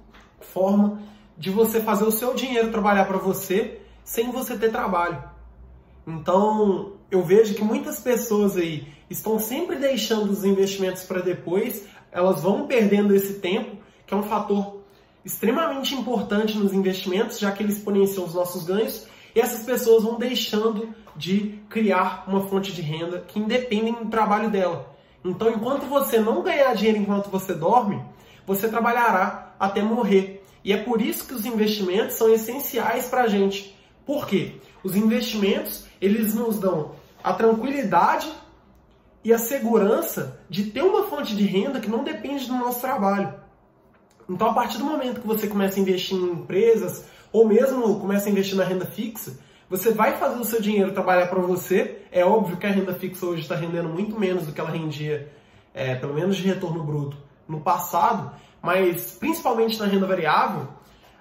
forma 0.40 1.09
de 1.40 1.48
você 1.48 1.80
fazer 1.80 2.04
o 2.04 2.12
seu 2.12 2.34
dinheiro 2.34 2.70
trabalhar 2.70 3.06
para 3.06 3.16
você 3.16 3.80
sem 4.04 4.30
você 4.30 4.58
ter 4.58 4.70
trabalho. 4.70 5.24
Então, 6.06 6.92
eu 7.10 7.24
vejo 7.24 7.54
que 7.54 7.64
muitas 7.64 7.98
pessoas 7.98 8.58
aí 8.58 8.86
estão 9.08 9.38
sempre 9.38 9.76
deixando 9.76 10.30
os 10.30 10.44
investimentos 10.44 11.02
para 11.04 11.20
depois, 11.22 11.86
elas 12.12 12.42
vão 12.42 12.66
perdendo 12.66 13.14
esse 13.14 13.40
tempo, 13.40 13.78
que 14.06 14.12
é 14.12 14.16
um 14.18 14.22
fator 14.22 14.80
extremamente 15.24 15.94
importante 15.94 16.58
nos 16.58 16.74
investimentos, 16.74 17.38
já 17.38 17.50
que 17.50 17.62
ele 17.62 17.72
exponencia 17.72 18.22
os 18.22 18.34
nossos 18.34 18.64
ganhos, 18.64 19.06
e 19.34 19.40
essas 19.40 19.64
pessoas 19.64 20.02
vão 20.02 20.18
deixando 20.18 20.94
de 21.16 21.58
criar 21.70 22.24
uma 22.26 22.42
fonte 22.48 22.70
de 22.70 22.82
renda 22.82 23.24
que 23.26 23.38
independem 23.38 23.94
do 23.94 24.10
trabalho 24.10 24.50
dela. 24.50 24.94
Então, 25.24 25.48
enquanto 25.48 25.86
você 25.86 26.20
não 26.20 26.42
ganhar 26.42 26.74
dinheiro 26.74 26.98
enquanto 26.98 27.30
você 27.30 27.54
dorme, 27.54 28.02
você 28.46 28.68
trabalhará 28.68 29.54
até 29.58 29.82
morrer. 29.82 30.39
E 30.64 30.72
é 30.72 30.76
por 30.76 31.00
isso 31.00 31.26
que 31.26 31.34
os 31.34 31.46
investimentos 31.46 32.16
são 32.16 32.32
essenciais 32.32 33.08
para 33.08 33.22
a 33.22 33.28
gente. 33.28 33.76
Por 34.04 34.26
quê? 34.26 34.54
Os 34.82 34.94
investimentos 34.94 35.84
eles 36.00 36.34
nos 36.34 36.58
dão 36.58 36.92
a 37.22 37.32
tranquilidade 37.32 38.30
e 39.22 39.32
a 39.32 39.38
segurança 39.38 40.40
de 40.48 40.64
ter 40.64 40.82
uma 40.82 41.04
fonte 41.04 41.36
de 41.36 41.44
renda 41.44 41.80
que 41.80 41.90
não 41.90 42.02
depende 42.02 42.46
do 42.46 42.54
nosso 42.54 42.80
trabalho. 42.80 43.34
Então, 44.28 44.50
a 44.50 44.54
partir 44.54 44.78
do 44.78 44.84
momento 44.84 45.20
que 45.20 45.26
você 45.26 45.46
começa 45.46 45.78
a 45.78 45.82
investir 45.82 46.16
em 46.16 46.32
empresas 46.32 47.04
ou 47.32 47.46
mesmo 47.46 48.00
começa 48.00 48.28
a 48.28 48.32
investir 48.32 48.56
na 48.56 48.64
renda 48.64 48.86
fixa, 48.86 49.38
você 49.68 49.92
vai 49.92 50.16
fazer 50.18 50.40
o 50.40 50.44
seu 50.44 50.60
dinheiro 50.60 50.92
trabalhar 50.92 51.26
para 51.28 51.40
você. 51.40 52.02
É 52.10 52.24
óbvio 52.24 52.56
que 52.56 52.66
a 52.66 52.70
renda 52.70 52.94
fixa 52.94 53.26
hoje 53.26 53.42
está 53.42 53.54
rendendo 53.54 53.88
muito 53.88 54.18
menos 54.18 54.46
do 54.46 54.52
que 54.52 54.60
ela 54.60 54.70
rendia, 54.70 55.30
é, 55.74 55.94
pelo 55.94 56.14
menos 56.14 56.36
de 56.36 56.42
retorno 56.42 56.82
bruto, 56.82 57.16
no 57.46 57.60
passado, 57.60 58.32
mas 58.62 59.16
principalmente 59.18 59.78
na 59.78 59.86
renda 59.86 60.06
variável. 60.06 60.68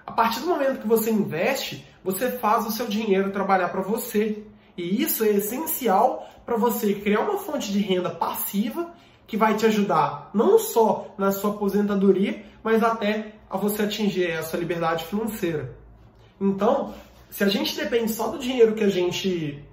A 0.06 0.12
partir 0.12 0.40
do 0.40 0.46
momento 0.46 0.80
que 0.80 0.88
você 0.88 1.10
investe, 1.10 1.86
você 2.02 2.30
faz 2.32 2.66
o 2.66 2.70
seu 2.70 2.86
dinheiro 2.86 3.30
trabalhar 3.30 3.68
para 3.68 3.80
você. 3.80 4.42
E 4.76 5.02
isso 5.02 5.24
é 5.24 5.28
essencial 5.28 6.28
para 6.44 6.56
você 6.56 6.94
criar 6.94 7.20
uma 7.20 7.38
fonte 7.38 7.70
de 7.70 7.78
renda 7.78 8.10
passiva 8.10 8.92
que 9.26 9.36
vai 9.36 9.54
te 9.54 9.64
ajudar 9.66 10.30
não 10.34 10.58
só 10.58 11.14
na 11.16 11.30
sua 11.30 11.50
aposentadoria, 11.50 12.44
mas 12.64 12.82
até 12.82 13.34
a 13.48 13.56
você 13.56 13.82
atingir 13.82 14.32
a 14.32 14.42
sua 14.42 14.58
liberdade 14.58 15.04
financeira. 15.04 15.76
Então, 16.40 16.94
se 17.30 17.44
a 17.44 17.48
gente 17.48 17.76
depende 17.76 18.10
só 18.10 18.28
do 18.28 18.38
dinheiro 18.38 18.74
que 18.74 18.82
a 18.82 18.88
gente 18.88 19.64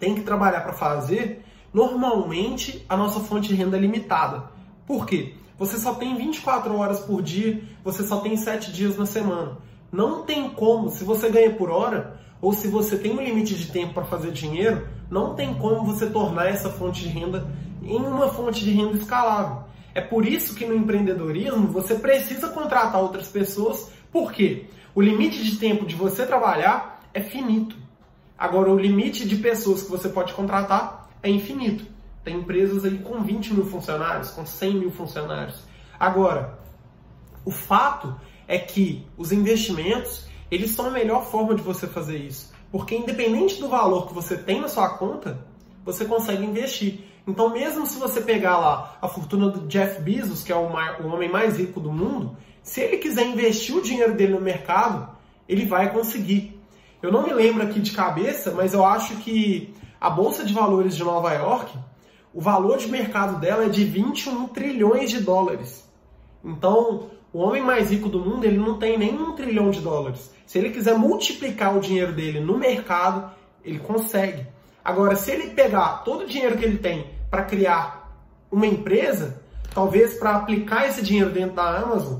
tem 0.00 0.16
que 0.16 0.22
trabalhar 0.22 0.62
para 0.62 0.72
fazer, 0.72 1.44
normalmente 1.72 2.84
a 2.88 2.96
nossa 2.96 3.20
fonte 3.20 3.48
de 3.48 3.54
renda 3.54 3.76
é 3.76 3.80
limitada. 3.80 4.50
Por 4.84 5.06
quê? 5.06 5.34
Você 5.62 5.78
só 5.78 5.94
tem 5.94 6.16
24 6.16 6.76
horas 6.76 6.98
por 6.98 7.22
dia, 7.22 7.62
você 7.84 8.02
só 8.02 8.18
tem 8.18 8.36
7 8.36 8.72
dias 8.72 8.96
na 8.96 9.06
semana. 9.06 9.58
Não 9.92 10.24
tem 10.24 10.50
como, 10.50 10.90
se 10.90 11.04
você 11.04 11.30
ganha 11.30 11.54
por 11.54 11.70
hora, 11.70 12.18
ou 12.40 12.52
se 12.52 12.66
você 12.66 12.98
tem 12.98 13.12
um 13.12 13.22
limite 13.22 13.54
de 13.54 13.70
tempo 13.70 13.94
para 13.94 14.04
fazer 14.04 14.32
dinheiro, 14.32 14.88
não 15.08 15.36
tem 15.36 15.54
como 15.54 15.84
você 15.84 16.06
tornar 16.06 16.48
essa 16.48 16.68
fonte 16.68 17.02
de 17.02 17.08
renda 17.10 17.46
em 17.80 17.94
uma 17.94 18.28
fonte 18.28 18.64
de 18.64 18.72
renda 18.72 18.98
escalável. 18.98 19.62
É 19.94 20.00
por 20.00 20.26
isso 20.26 20.56
que 20.56 20.66
no 20.66 20.74
empreendedorismo 20.74 21.68
você 21.68 21.94
precisa 21.94 22.48
contratar 22.48 23.00
outras 23.00 23.28
pessoas, 23.28 23.88
por 24.10 24.32
quê? 24.32 24.64
O 24.92 25.00
limite 25.00 25.44
de 25.44 25.58
tempo 25.58 25.86
de 25.86 25.94
você 25.94 26.26
trabalhar 26.26 27.00
é 27.14 27.20
finito. 27.20 27.76
Agora, 28.36 28.68
o 28.68 28.76
limite 28.76 29.28
de 29.28 29.36
pessoas 29.36 29.84
que 29.84 29.90
você 29.92 30.08
pode 30.08 30.34
contratar 30.34 31.08
é 31.22 31.30
infinito. 31.30 31.91
Tem 32.24 32.36
empresas 32.36 32.84
aí 32.84 32.98
com 32.98 33.22
20 33.22 33.54
mil 33.54 33.66
funcionários, 33.66 34.30
com 34.30 34.46
100 34.46 34.74
mil 34.74 34.90
funcionários. 34.90 35.62
Agora, 35.98 36.58
o 37.44 37.50
fato 37.50 38.14
é 38.46 38.58
que 38.58 39.06
os 39.16 39.32
investimentos, 39.32 40.26
eles 40.50 40.70
são 40.70 40.86
a 40.86 40.90
melhor 40.90 41.24
forma 41.24 41.54
de 41.54 41.62
você 41.62 41.86
fazer 41.86 42.18
isso. 42.18 42.52
Porque 42.70 42.96
independente 42.96 43.60
do 43.60 43.68
valor 43.68 44.06
que 44.06 44.14
você 44.14 44.36
tem 44.36 44.60
na 44.60 44.68
sua 44.68 44.90
conta, 44.90 45.44
você 45.84 46.04
consegue 46.04 46.44
investir. 46.44 47.00
Então, 47.26 47.50
mesmo 47.50 47.86
se 47.86 47.98
você 47.98 48.20
pegar 48.20 48.58
lá 48.58 48.96
a 49.00 49.08
fortuna 49.08 49.48
do 49.48 49.66
Jeff 49.66 50.00
Bezos, 50.00 50.42
que 50.42 50.52
é 50.52 50.56
o, 50.56 50.68
o 50.68 51.06
homem 51.08 51.30
mais 51.30 51.58
rico 51.58 51.80
do 51.80 51.92
mundo, 51.92 52.36
se 52.62 52.80
ele 52.80 52.96
quiser 52.96 53.26
investir 53.26 53.76
o 53.76 53.82
dinheiro 53.82 54.14
dele 54.14 54.34
no 54.34 54.40
mercado, 54.40 55.08
ele 55.48 55.66
vai 55.66 55.92
conseguir. 55.92 56.60
Eu 57.02 57.10
não 57.12 57.22
me 57.22 57.32
lembro 57.32 57.62
aqui 57.62 57.80
de 57.80 57.92
cabeça, 57.92 58.52
mas 58.52 58.74
eu 58.74 58.84
acho 58.84 59.16
que 59.16 59.74
a 60.00 60.08
Bolsa 60.08 60.44
de 60.44 60.52
Valores 60.52 60.96
de 60.96 61.04
Nova 61.04 61.32
York, 61.32 61.76
o 62.34 62.40
valor 62.40 62.78
de 62.78 62.88
mercado 62.88 63.38
dela 63.38 63.66
é 63.66 63.68
de 63.68 63.84
21 63.84 64.48
trilhões 64.48 65.10
de 65.10 65.20
dólares. 65.20 65.88
Então, 66.42 67.10
o 67.32 67.38
homem 67.38 67.62
mais 67.62 67.90
rico 67.90 68.08
do 68.08 68.18
mundo, 68.18 68.44
ele 68.44 68.58
não 68.58 68.78
tem 68.78 68.98
nem 68.98 69.14
um 69.14 69.32
trilhão 69.32 69.70
de 69.70 69.80
dólares. 69.80 70.32
Se 70.46 70.58
ele 70.58 70.70
quiser 70.70 70.96
multiplicar 70.96 71.76
o 71.76 71.80
dinheiro 71.80 72.12
dele 72.12 72.40
no 72.40 72.58
mercado, 72.58 73.30
ele 73.64 73.78
consegue. 73.78 74.46
Agora, 74.84 75.14
se 75.14 75.30
ele 75.30 75.50
pegar 75.50 76.02
todo 76.04 76.24
o 76.24 76.26
dinheiro 76.26 76.56
que 76.58 76.64
ele 76.64 76.78
tem 76.78 77.10
para 77.30 77.44
criar 77.44 78.12
uma 78.50 78.66
empresa, 78.66 79.42
talvez 79.74 80.14
para 80.14 80.36
aplicar 80.36 80.88
esse 80.88 81.02
dinheiro 81.02 81.30
dentro 81.30 81.56
da 81.56 81.78
Amazon, 81.78 82.18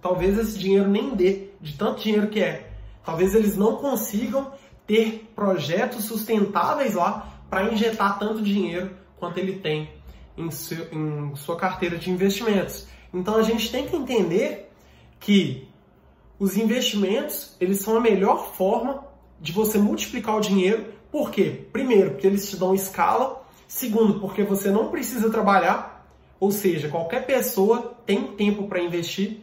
talvez 0.00 0.38
esse 0.38 0.58
dinheiro 0.58 0.88
nem 0.88 1.14
dê, 1.14 1.48
de 1.60 1.76
tanto 1.76 2.02
dinheiro 2.02 2.28
que 2.28 2.40
é. 2.40 2.70
Talvez 3.04 3.34
eles 3.34 3.56
não 3.56 3.76
consigam 3.76 4.52
ter 4.86 5.30
projetos 5.34 6.04
sustentáveis 6.04 6.94
lá 6.94 7.40
para 7.48 7.72
injetar 7.72 8.18
tanto 8.18 8.42
dinheiro 8.42 8.99
quanto 9.20 9.38
ele 9.38 9.60
tem 9.60 9.90
em, 10.36 10.50
seu, 10.50 10.88
em 10.92 11.36
sua 11.36 11.56
carteira 11.56 11.96
de 11.96 12.10
investimentos. 12.10 12.88
Então 13.14 13.36
a 13.36 13.42
gente 13.42 13.70
tem 13.70 13.86
que 13.86 13.94
entender 13.94 14.70
que 15.20 15.68
os 16.38 16.56
investimentos 16.56 17.54
eles 17.60 17.80
são 17.80 17.96
a 17.96 18.00
melhor 18.00 18.54
forma 18.54 19.04
de 19.40 19.52
você 19.52 19.78
multiplicar 19.78 20.36
o 20.36 20.40
dinheiro. 20.40 20.86
Por 21.12 21.30
quê? 21.30 21.66
Primeiro, 21.72 22.12
porque 22.12 22.26
eles 22.26 22.48
te 22.48 22.56
dão 22.56 22.74
escala. 22.74 23.44
Segundo, 23.68 24.18
porque 24.18 24.42
você 24.42 24.70
não 24.70 24.88
precisa 24.88 25.30
trabalhar, 25.30 26.04
ou 26.40 26.50
seja, 26.50 26.88
qualquer 26.88 27.24
pessoa 27.24 27.94
tem 28.04 28.32
tempo 28.32 28.66
para 28.66 28.82
investir. 28.82 29.42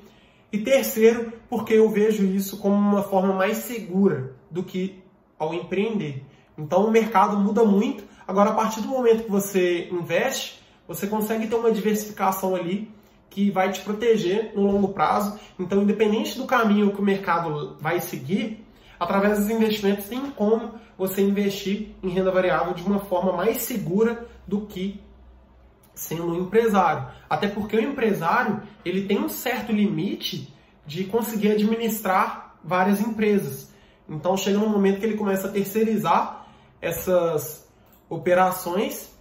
E 0.52 0.58
terceiro, 0.58 1.34
porque 1.50 1.74
eu 1.74 1.90
vejo 1.90 2.26
isso 2.26 2.58
como 2.58 2.76
uma 2.76 3.04
forma 3.04 3.34
mais 3.34 3.58
segura 3.58 4.36
do 4.50 4.64
que 4.64 5.02
ao 5.38 5.54
empreender. 5.54 6.24
Então 6.58 6.86
o 6.86 6.92
mercado 6.92 7.38
muda 7.38 7.64
muito. 7.64 8.04
Agora, 8.28 8.50
a 8.50 8.54
partir 8.54 8.82
do 8.82 8.90
momento 8.90 9.24
que 9.24 9.32
você 9.32 9.88
investe, 9.90 10.62
você 10.86 11.08
consegue 11.08 11.48
ter 11.48 11.56
uma 11.56 11.72
diversificação 11.72 12.56
ali 12.56 12.92
que 13.30 13.50
vai 13.50 13.72
te 13.72 13.82
proteger 13.82 14.52
no 14.54 14.70
longo 14.70 14.90
prazo. 14.90 15.40
Então, 15.58 15.82
independente 15.82 16.38
do 16.38 16.46
caminho 16.46 16.92
que 16.92 17.00
o 17.00 17.06
mercado 17.06 17.78
vai 17.80 18.02
seguir, 18.02 18.66
através 19.00 19.40
dos 19.40 19.50
investimentos 19.50 20.06
tem 20.06 20.30
como 20.32 20.74
você 20.98 21.22
investir 21.22 21.96
em 22.04 22.10
renda 22.10 22.32
variável 22.32 22.74
de 22.74 22.84
uma 22.84 23.00
forma 23.00 23.32
mais 23.32 23.62
segura 23.62 24.28
do 24.46 24.62
que 24.62 25.00
sendo 25.94 26.28
um 26.28 26.36
empresário. 26.36 27.08
Até 27.30 27.48
porque 27.48 27.78
o 27.78 27.82
empresário 27.82 28.62
ele 28.84 29.08
tem 29.08 29.20
um 29.20 29.30
certo 29.30 29.72
limite 29.72 30.54
de 30.86 31.04
conseguir 31.06 31.52
administrar 31.52 32.58
várias 32.64 33.00
empresas. 33.00 33.72
Então 34.10 34.36
chega 34.38 34.58
um 34.58 34.70
momento 34.70 35.00
que 35.00 35.06
ele 35.06 35.18
começa 35.18 35.48
a 35.48 35.52
terceirizar 35.52 36.48
essas 36.82 37.67
operações 38.10 39.12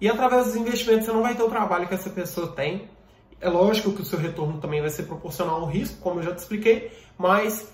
e 0.00 0.08
através 0.08 0.46
dos 0.46 0.56
investimentos 0.56 1.06
você 1.06 1.12
não 1.12 1.22
vai 1.22 1.34
ter 1.34 1.42
o 1.42 1.48
trabalho 1.48 1.88
que 1.88 1.94
essa 1.94 2.10
pessoa 2.10 2.48
tem. 2.48 2.88
É 3.40 3.48
lógico 3.48 3.92
que 3.92 4.02
o 4.02 4.04
seu 4.04 4.18
retorno 4.18 4.60
também 4.60 4.80
vai 4.80 4.90
ser 4.90 5.04
proporcional 5.04 5.60
ao 5.60 5.66
risco, 5.66 6.00
como 6.00 6.20
eu 6.20 6.24
já 6.24 6.34
te 6.34 6.38
expliquei, 6.38 6.92
mas 7.16 7.68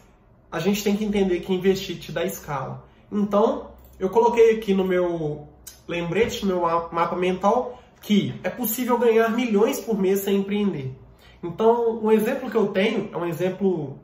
a 0.51 0.59
gente 0.59 0.85
tem 0.85 0.97
que 0.97 1.05
entender 1.05 1.41
que 1.41 1.53
investir 1.53 1.99
te 1.99 2.13
dá 2.13 2.25
escala. 2.25 2.85
Então, 3.11 3.71
eu 3.99 4.11
coloquei 4.11 4.57
aqui 4.57 4.75
no 4.75 4.85
meu 4.85 5.49
lembrete, 5.87 6.45
no 6.45 6.57
meu 6.57 6.91
mapa 6.93 7.17
mental, 7.17 7.83
que 8.01 8.35
é 8.43 8.51
possível 8.51 8.99
ganhar 8.99 9.31
milhões 9.31 9.81
por 9.81 9.99
mês 9.99 10.21
sem 10.21 10.37
empreender. 10.37 10.95
Então, 11.43 11.99
um 12.03 12.11
exemplo 12.11 12.51
que 12.51 12.57
eu 12.57 12.69
tenho 12.69 13.11
é 13.13 13.17
um 13.17 13.27
exemplo 13.27 13.99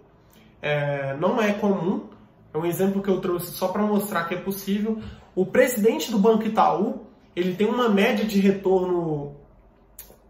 é, 0.62 1.17
não 1.17 1.40
é 1.40 1.52
comum, 1.52 2.09
é 2.52 2.59
um 2.59 2.67
exemplo 2.67 3.02
que 3.02 3.09
eu 3.09 3.21
trouxe 3.21 3.52
só 3.52 3.69
para 3.69 3.83
mostrar 3.83 4.25
que 4.25 4.35
é 4.35 4.38
possível. 4.38 5.00
O 5.40 5.47
presidente 5.47 6.11
do 6.11 6.18
Banco 6.18 6.47
Itaú, 6.47 7.00
ele 7.35 7.54
tem 7.54 7.66
uma 7.66 7.88
média 7.88 8.26
de 8.26 8.38
retorno, 8.40 9.37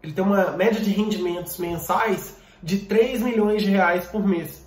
ele 0.01 0.13
tem 0.13 0.23
uma 0.23 0.51
média 0.51 0.79
de 0.79 0.89
rendimentos 0.89 1.57
mensais 1.57 2.37
de 2.63 2.77
3 2.77 3.21
milhões 3.21 3.61
de 3.61 3.69
reais 3.69 4.05
por 4.05 4.25
mês. 4.25 4.65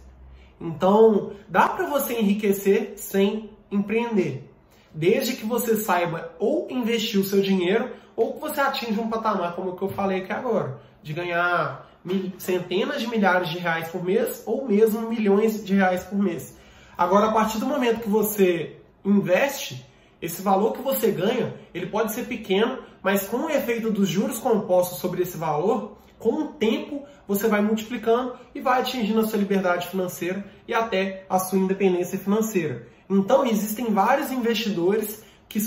Então, 0.61 1.33
dá 1.49 1.67
para 1.67 1.87
você 1.87 2.21
enriquecer 2.21 2.93
sem 2.97 3.49
empreender. 3.71 4.47
desde 4.93 5.33
que 5.33 5.47
você 5.47 5.77
saiba 5.77 6.35
ou 6.39 6.67
investir 6.69 7.19
o 7.19 7.25
seu 7.25 7.41
dinheiro 7.41 7.91
ou 8.15 8.35
que 8.35 8.41
você 8.41 8.61
atinja 8.61 9.01
um 9.01 9.09
patamar 9.09 9.57
como 9.57 9.71
o 9.71 9.77
que 9.77 9.83
eu 9.83 9.89
falei 9.89 10.21
aqui 10.21 10.33
agora, 10.33 10.79
de 11.03 11.15
ganhar 11.15 11.91
centenas 12.37 13.01
de 13.01 13.09
milhares 13.09 13.49
de 13.49 13.57
reais 13.57 13.89
por 13.89 14.05
mês 14.05 14.43
ou 14.45 14.69
mesmo 14.69 15.09
milhões 15.09 15.65
de 15.65 15.75
reais 15.75 16.05
por 16.05 16.19
mês. 16.19 16.55
Agora, 16.99 17.29
a 17.29 17.33
partir 17.33 17.57
do 17.57 17.65
momento 17.67 18.03
que 18.03 18.11
você 18.11 18.77
investe, 19.03 19.94
esse 20.25 20.41
valor 20.41 20.73
que 20.73 20.83
você 20.83 21.11
ganha, 21.11 21.55
ele 21.75 21.87
pode 21.87 22.13
ser 22.13 22.27
pequeno, 22.27 22.79
mas 23.03 23.29
com 23.29 23.39
o 23.39 23.51
efeito 23.51 23.91
dos 23.91 24.09
juros 24.09 24.39
compostos 24.39 24.99
sobre 24.99 25.23
esse 25.23 25.37
valor, 25.37 25.99
com 26.19 26.45
o 26.45 26.49
tempo 26.49 27.05
você 27.29 27.47
vai 27.49 27.61
multiplicando 27.61 28.35
e 28.55 28.61
vai 28.61 28.81
atingindo 28.81 29.21
a 29.21 29.27
sua 29.27 29.39
liberdade 29.39 29.89
financeira 29.89 30.45
e 30.67 30.73
até 30.73 31.27
a 31.29 31.39
sua 31.39 31.59
independência 31.59 32.19
financeira. 32.19 32.89
Então, 33.09 33.45
existem 33.45 33.93
vários 33.93 34.33
investidores 34.33 35.23
que, 35.47 35.61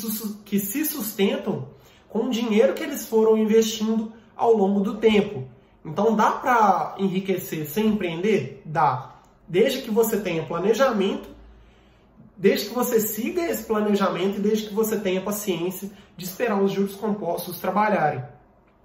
que 0.43 0.59
se 0.59 0.85
sustentam 0.85 1.69
com 2.09 2.25
o 2.25 2.29
dinheiro 2.29 2.73
que 2.73 2.83
eles 2.83 3.07
foram 3.07 3.37
investindo 3.37 4.11
ao 4.35 4.53
longo 4.53 4.79
do 4.79 4.97
tempo. 4.97 5.47
Então, 5.85 6.15
dá 6.15 6.31
para 6.31 6.95
enriquecer 6.97 7.67
sem 7.67 7.87
empreender? 7.87 8.61
Dá. 8.65 9.15
Desde 9.47 9.81
que 9.83 9.91
você 9.91 10.19
tenha 10.19 10.43
planejamento, 10.43 11.29
desde 12.37 12.69
que 12.69 12.75
você 12.75 12.99
siga 12.99 13.41
esse 13.41 13.63
planejamento 13.63 14.37
e 14.37 14.41
desde 14.41 14.67
que 14.67 14.73
você 14.73 14.97
tenha 14.99 15.21
paciência 15.21 15.89
de 16.15 16.25
esperar 16.25 16.61
os 16.61 16.71
juros 16.71 16.95
compostos 16.95 17.59
trabalharem. 17.59 18.23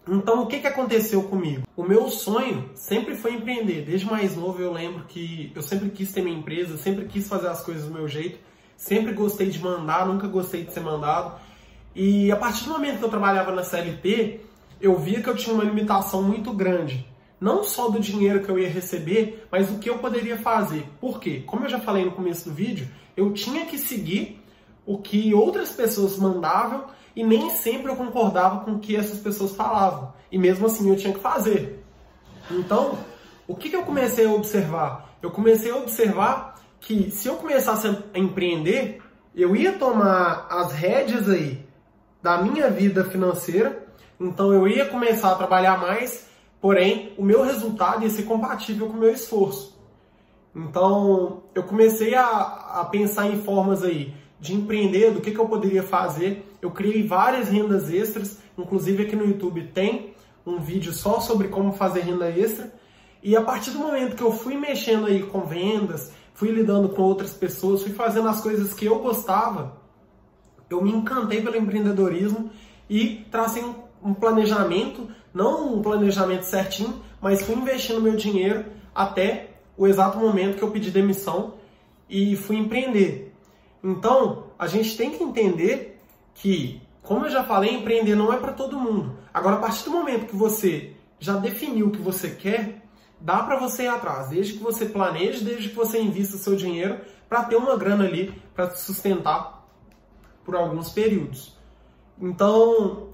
Então, 0.09 0.43
o 0.43 0.47
que, 0.47 0.59
que 0.59 0.67
aconteceu 0.67 1.23
comigo? 1.25 1.63
O 1.77 1.85
meu 1.85 2.09
sonho 2.09 2.71
sempre 2.75 3.15
foi 3.15 3.35
empreender. 3.35 3.83
Desde 3.83 4.07
mais 4.07 4.35
novo, 4.37 4.61
eu 4.61 4.73
lembro 4.73 5.05
que 5.05 5.53
eu 5.55 5.63
sempre 5.63 5.91
quis 5.91 6.13
ter 6.13 6.23
minha 6.23 6.37
empresa, 6.37 6.77
sempre 6.77 7.05
quis 7.05 7.29
fazer 7.29 7.49
as 7.49 7.63
coisas 7.63 7.85
do 7.85 7.93
meu 7.93 8.09
jeito, 8.09 8.39
sempre 8.77 9.13
gostei 9.13 9.49
de 9.49 9.61
mandar, 9.61 10.07
nunca 10.07 10.27
gostei 10.27 10.65
de 10.65 10.73
ser 10.73 10.81
mandado. 10.81 11.39
E 11.95 12.33
a 12.33 12.37
partir 12.37 12.65
do 12.65 12.71
momento 12.71 12.99
que 12.99 13.05
eu 13.05 13.11
trabalhava 13.11 13.53
na 13.53 13.63
CLT, 13.63 14.41
eu 14.81 14.99
via 14.99 15.23
que 15.23 15.29
eu 15.29 15.37
tinha 15.37 15.55
uma 15.55 15.63
limitação 15.63 16.23
muito 16.23 16.53
grande. 16.53 17.07
Não 17.43 17.65
só 17.65 17.89
do 17.89 17.99
dinheiro 17.99 18.45
que 18.45 18.49
eu 18.49 18.57
ia 18.57 18.69
receber, 18.69 19.49
mas 19.51 19.69
o 19.69 19.81
que 19.81 19.91
eu 19.91 19.99
poderia 19.99 20.39
fazer. 20.39 20.87
Por 21.01 21.19
quê? 21.19 21.43
Como 21.45 21.65
eu 21.65 21.69
já 21.69 21.81
falei 21.81 22.05
no 22.05 22.13
começo 22.13 22.49
do 22.49 22.55
vídeo, 22.55 22.89
eu 23.17 23.33
tinha 23.33 23.67
que 23.67 23.77
seguir 23.77 24.41
o 24.87 24.99
que 24.99 25.35
outras 25.35 25.73
pessoas 25.73 26.17
mandavam 26.17 26.85
e 27.17 27.25
nem 27.25 27.51
sempre 27.51 27.91
eu 27.91 27.97
concordava 27.97 28.61
com 28.61 28.75
o 28.75 28.79
que 28.79 28.95
essas 28.95 29.19
pessoas 29.19 29.57
falavam. 29.57 30.15
E 30.31 30.39
mesmo 30.39 30.67
assim 30.67 30.89
eu 30.89 30.95
tinha 30.95 31.13
que 31.13 31.19
fazer. 31.19 31.85
Então, 32.49 32.97
o 33.49 33.57
que, 33.57 33.71
que 33.71 33.75
eu 33.75 33.83
comecei 33.83 34.25
a 34.25 34.31
observar? 34.31 35.17
Eu 35.21 35.33
comecei 35.33 35.73
a 35.73 35.77
observar 35.77 36.63
que 36.81 37.11
se 37.11 37.27
eu 37.27 37.35
começasse 37.35 37.89
a 37.89 38.19
empreender, 38.21 39.03
eu 39.35 39.57
ia 39.57 39.73
tomar 39.73 40.47
as 40.49 40.73
rédeas 40.73 41.29
aí 41.29 41.67
da 42.23 42.41
minha 42.41 42.71
vida 42.71 43.05
financeira, 43.05 43.85
então 44.21 44.53
eu 44.53 44.69
ia 44.69 44.87
começar 44.87 45.33
a 45.33 45.35
trabalhar 45.35 45.81
mais, 45.81 46.31
porém 46.63 47.13
o 47.19 47.25
meu 47.25 47.43
resultado 47.43 48.05
ia 48.05 48.09
ser 48.09 48.23
compatível 48.23 48.87
com 48.87 48.97
o 48.97 49.01
meu 49.01 49.13
esforço. 49.13 49.77
Então 50.55 51.43
eu 51.55 51.65
comecei 51.65 52.15
a, 52.15 52.25
a 52.81 52.85
pensar 52.85 53.27
em 53.27 53.43
formas 53.43 53.83
aí 53.83 54.15
de 54.39 54.55
empreender, 54.55 55.11
do 55.11 55.21
que, 55.21 55.33
que 55.33 55.39
eu 55.39 55.49
poderia 55.49 55.83
fazer. 55.83 56.47
Eu 56.63 56.71
criei 56.71 57.07
várias 57.07 57.49
rendas 57.49 57.93
extras, 57.93 58.39
inclusive 58.57 59.03
aqui 59.03 59.17
no 59.17 59.27
YouTube 59.27 59.71
tem 59.75 60.15
um 60.47 60.59
vídeo 60.59 60.93
só 60.93 61.21
sobre 61.21 61.49
como 61.49 61.73
fazer 61.73 62.01
renda 62.01 62.31
extra. 62.31 62.73
E 63.23 63.37
a 63.37 63.43
partir 63.43 63.71
do 63.71 63.79
momento 63.79 64.17
que 64.17 64.23
eu 64.23 64.33
fui 64.33 64.57
mexendo 64.57 65.07
aí 65.07 65.23
com 65.23 65.41
vendas, 65.43 66.13
fui 66.33 66.51
lidando 66.51 66.89
com 66.91 67.03
outras 67.03 67.33
pessoas, 67.33 67.83
fui 67.83 67.93
fazendo 67.93 68.29
as 68.29 68.41
coisas 68.41 68.73
que 68.73 68.87
eu 68.87 68.99
gostava, 69.01 69.81
eu 70.71 70.83
me 70.83 70.91
encantei 70.91 71.43
pelo 71.43 71.57
empreendedorismo 71.57 72.51
e 72.89 73.27
tracei 73.31 73.65
um 74.03 74.15
planejamento, 74.15 75.09
não 75.33 75.75
um 75.75 75.83
planejamento 75.83 76.45
certinho, 76.45 77.03
mas 77.21 77.43
fui 77.43 77.55
investindo 77.55 78.01
meu 78.01 78.17
dinheiro 78.17 78.67
até 78.95 79.51
o 79.77 79.87
exato 79.87 80.19
momento 80.19 80.57
que 80.57 80.63
eu 80.63 80.71
pedi 80.71 80.91
demissão 80.91 81.55
e 82.09 82.37
fui 82.37 82.57
empreender. 82.57 83.33
Então, 83.83 84.45
a 84.59 84.67
gente 84.67 84.97
tem 84.97 85.11
que 85.11 85.25
entender 85.25 85.99
que, 86.35 86.81
como 87.03 87.27
eu 87.27 87.31
já 87.31 87.43
falei, 87.43 87.75
empreender 87.75 88.15
não 88.15 88.33
é 88.33 88.37
para 88.37 88.53
todo 88.53 88.79
mundo. 88.79 89.17
Agora, 89.33 89.57
a 89.57 89.61
partir 89.61 89.85
do 89.85 89.91
momento 89.91 90.27
que 90.27 90.37
você 90.37 90.95
já 91.19 91.37
definiu 91.37 91.89
o 91.89 91.91
que 91.91 92.01
você 92.01 92.31
quer, 92.31 92.83
dá 93.21 93.43
para 93.43 93.59
você 93.59 93.85
ir 93.85 93.89
atrás, 93.89 94.29
desde 94.29 94.55
que 94.55 94.63
você 94.63 94.87
planeje, 94.87 95.45
desde 95.45 95.69
que 95.71 95.75
você 95.75 96.01
invista 96.01 96.37
seu 96.37 96.55
dinheiro 96.55 97.01
para 97.29 97.45
ter 97.45 97.57
uma 97.57 97.77
grana 97.77 98.05
ali 98.05 98.35
para 98.55 98.71
sustentar 98.71 99.67
por 100.45 100.55
alguns 100.55 100.91
períodos. 100.91 101.57
Então, 102.21 103.09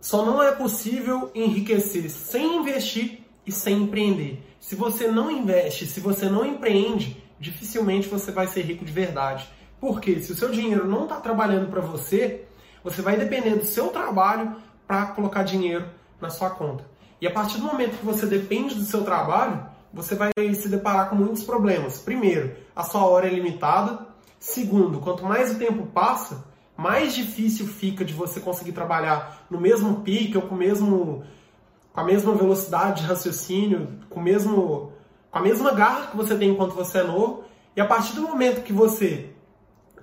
só 0.00 0.24
não 0.24 0.42
é 0.42 0.52
possível 0.52 1.30
enriquecer 1.34 2.08
sem 2.10 2.56
investir 2.56 3.20
e 3.46 3.52
sem 3.52 3.82
empreender. 3.82 4.42
Se 4.60 4.74
você 4.74 5.08
não 5.08 5.30
investe, 5.30 5.86
se 5.86 6.00
você 6.00 6.28
não 6.28 6.44
empreende, 6.44 7.22
dificilmente 7.38 8.08
você 8.08 8.32
vai 8.32 8.46
ser 8.46 8.62
rico 8.62 8.84
de 8.84 8.92
verdade. 8.92 9.48
Porque 9.80 10.20
se 10.20 10.32
o 10.32 10.36
seu 10.36 10.50
dinheiro 10.50 10.86
não 10.86 11.04
está 11.04 11.20
trabalhando 11.20 11.70
para 11.70 11.80
você, 11.80 12.44
você 12.82 13.02
vai 13.02 13.16
depender 13.16 13.56
do 13.56 13.64
seu 13.64 13.88
trabalho 13.88 14.56
para 14.86 15.06
colocar 15.06 15.42
dinheiro 15.42 15.86
na 16.20 16.30
sua 16.30 16.50
conta. 16.50 16.84
E 17.20 17.26
a 17.26 17.30
partir 17.30 17.58
do 17.58 17.64
momento 17.64 17.98
que 17.98 18.04
você 18.04 18.26
depende 18.26 18.74
do 18.74 18.84
seu 18.84 19.02
trabalho, 19.02 19.66
você 19.92 20.14
vai 20.14 20.30
se 20.54 20.68
deparar 20.68 21.08
com 21.08 21.16
muitos 21.16 21.42
problemas. 21.42 21.98
Primeiro, 21.98 22.54
a 22.74 22.82
sua 22.82 23.04
hora 23.06 23.26
é 23.26 23.30
limitada. 23.30 24.06
Segundo, 24.38 25.00
quanto 25.00 25.24
mais 25.24 25.52
o 25.52 25.58
tempo 25.58 25.86
passa, 25.86 26.44
mais 26.76 27.14
difícil 27.14 27.66
fica 27.66 28.04
de 28.04 28.12
você 28.12 28.40
conseguir 28.40 28.72
trabalhar 28.72 29.46
no 29.50 29.60
mesmo 29.60 30.00
pique 30.02 30.36
ou 30.36 30.42
com, 30.42 30.54
mesmo, 30.54 31.24
com 31.92 32.00
a 32.00 32.04
mesma 32.04 32.34
velocidade 32.34 33.02
de 33.02 33.08
raciocínio, 33.08 34.00
com 34.10 34.20
mesmo 34.20 34.92
com 35.36 35.38
a 35.38 35.42
mesma 35.42 35.72
garra 35.72 36.06
que 36.06 36.16
você 36.16 36.34
tem 36.34 36.50
enquanto 36.50 36.74
você 36.74 36.98
é 36.98 37.02
novo, 37.02 37.44
e 37.76 37.80
a 37.80 37.84
partir 37.84 38.14
do 38.14 38.22
momento 38.22 38.62
que 38.62 38.72
você 38.72 39.30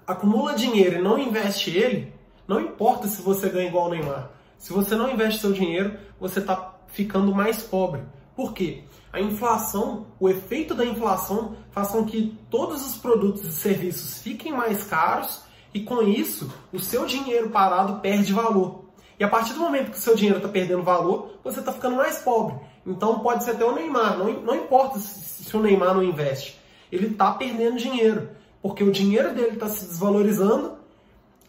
acumula 0.06 0.54
dinheiro 0.54 1.00
e 1.00 1.02
não 1.02 1.18
investe 1.18 1.76
ele, 1.76 2.14
não 2.48 2.62
importa 2.62 3.08
se 3.08 3.22
você 3.22 3.50
ganha 3.50 3.68
igual 3.68 3.88
o 3.88 3.90
Neymar. 3.90 4.30
Se 4.60 4.72
você 4.72 4.96
não 4.96 5.12
investe 5.12 5.42
seu 5.42 5.52
dinheiro, 5.52 5.98
você 6.20 6.40
está 6.40 6.76
ficando 6.88 7.34
mais 7.34 7.64
pobre. 7.64 8.04
Por 8.36 8.54
quê? 8.54 8.84
A 9.12 9.20
inflação, 9.20 10.06
o 10.20 10.30
efeito 10.30 10.76
da 10.76 10.86
inflação 10.86 11.56
faz 11.72 11.90
com 11.90 12.06
que 12.06 12.38
todos 12.50 12.86
os 12.86 12.98
produtos 12.98 13.44
e 13.44 13.52
serviços 13.52 14.22
fiquem 14.22 14.52
mais 14.52 14.84
caros 14.84 15.44
e 15.74 15.82
com 15.82 16.02
isso 16.04 16.54
o 16.72 16.80
seu 16.80 17.06
dinheiro 17.06 17.50
parado 17.50 18.00
perde 18.00 18.32
valor. 18.32 18.84
E 19.20 19.24
a 19.24 19.28
partir 19.28 19.54
do 19.54 19.60
momento 19.60 19.92
que 19.92 19.98
o 19.98 20.02
seu 20.02 20.16
dinheiro 20.16 20.38
está 20.38 20.50
perdendo 20.50 20.84
valor, 20.84 21.38
você 21.44 21.60
está 21.60 21.72
ficando 21.72 21.96
mais 21.96 22.20
pobre. 22.20 22.56
Então 22.86 23.20
pode 23.20 23.44
ser 23.44 23.52
até 23.52 23.64
o 23.64 23.74
Neymar, 23.74 24.18
não, 24.18 24.32
não 24.42 24.56
importa 24.56 25.00
se, 25.00 25.44
se 25.44 25.56
o 25.58 25.62
Neymar 25.62 25.94
não 25.94 26.04
investe, 26.04 26.60
ele 26.92 27.08
está 27.08 27.32
perdendo 27.32 27.78
dinheiro, 27.78 28.30
porque 28.62 28.84
o 28.84 28.92
dinheiro 28.92 29.34
dele 29.34 29.54
está 29.54 29.70
se 29.70 29.86
desvalorizando 29.86 30.74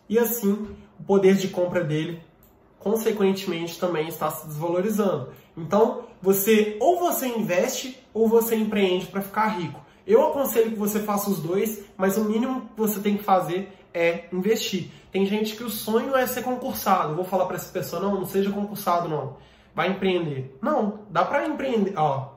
e 0.08 0.18
assim 0.18 0.68
o 0.98 1.02
poder 1.04 1.34
de 1.34 1.48
compra 1.48 1.82
dele, 1.82 2.22
consequentemente, 2.78 3.78
também 3.78 4.08
está 4.08 4.30
se 4.30 4.46
desvalorizando. 4.46 5.30
Então 5.56 6.04
você 6.22 6.76
ou 6.80 6.98
você 6.98 7.26
investe 7.26 7.98
ou 8.12 8.28
você 8.28 8.56
empreende 8.56 9.06
para 9.06 9.22
ficar 9.22 9.48
rico. 9.48 9.80
Eu 10.06 10.22
aconselho 10.26 10.70
que 10.70 10.78
você 10.78 11.00
faça 11.00 11.30
os 11.30 11.38
dois, 11.38 11.82
mas 11.96 12.16
o 12.18 12.24
mínimo 12.24 12.62
que 12.74 12.80
você 12.80 13.00
tem 13.00 13.16
que 13.16 13.24
fazer 13.24 13.72
é 13.94 14.26
investir. 14.32 14.90
Tem 15.10 15.24
gente 15.24 15.54
que 15.56 15.62
o 15.62 15.70
sonho 15.70 16.14
é 16.14 16.26
ser 16.26 16.42
concursado. 16.42 17.12
Eu 17.12 17.16
vou 17.16 17.24
falar 17.24 17.46
para 17.46 17.56
essa 17.56 17.72
pessoa, 17.72 18.02
não, 18.02 18.16
não 18.16 18.26
seja 18.26 18.50
concursado 18.50 19.08
não 19.08 19.36
vai 19.74 19.90
empreender. 19.90 20.56
Não, 20.62 21.00
dá 21.10 21.24
para 21.24 21.46
empreender, 21.46 21.94
ó, 21.96 22.34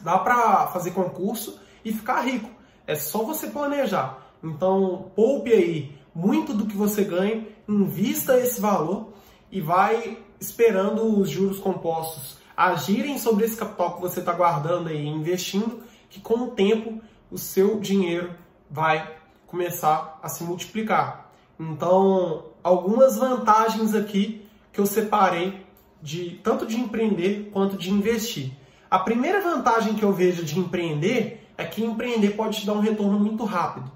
dá 0.00 0.18
para 0.18 0.66
fazer 0.68 0.90
concurso 0.90 1.60
e 1.84 1.92
ficar 1.92 2.20
rico. 2.22 2.50
É 2.86 2.94
só 2.94 3.22
você 3.22 3.46
planejar. 3.46 4.18
Então, 4.42 5.12
poupe 5.14 5.52
aí 5.52 5.96
muito 6.14 6.52
do 6.52 6.66
que 6.66 6.76
você 6.76 7.04
ganha, 7.04 7.46
invista 7.68 8.38
esse 8.38 8.60
valor 8.60 9.12
e 9.50 9.60
vai 9.60 10.18
esperando 10.40 11.20
os 11.20 11.30
juros 11.30 11.60
compostos 11.60 12.42
agirem 12.56 13.18
sobre 13.18 13.44
esse 13.44 13.56
capital 13.56 13.94
que 13.94 14.00
você 14.02 14.20
está 14.20 14.32
guardando 14.32 14.88
aí, 14.88 15.06
investindo, 15.06 15.82
que 16.10 16.20
com 16.20 16.34
o 16.34 16.50
tempo 16.50 17.00
o 17.30 17.38
seu 17.38 17.80
dinheiro 17.80 18.34
vai 18.70 19.16
começar 19.52 20.18
a 20.22 20.30
se 20.30 20.42
multiplicar. 20.42 21.30
Então, 21.60 22.46
algumas 22.64 23.18
vantagens 23.18 23.94
aqui 23.94 24.48
que 24.72 24.80
eu 24.80 24.86
separei 24.86 25.64
de 26.00 26.40
tanto 26.42 26.66
de 26.66 26.80
empreender 26.80 27.50
quanto 27.52 27.76
de 27.76 27.90
investir. 27.90 28.50
A 28.90 28.98
primeira 28.98 29.42
vantagem 29.42 29.94
que 29.94 30.02
eu 30.02 30.10
vejo 30.10 30.42
de 30.42 30.58
empreender 30.58 31.46
é 31.56 31.64
que 31.64 31.84
empreender 31.84 32.30
pode 32.30 32.60
te 32.60 32.66
dar 32.66 32.72
um 32.72 32.80
retorno 32.80 33.20
muito 33.20 33.44
rápido. 33.44 33.92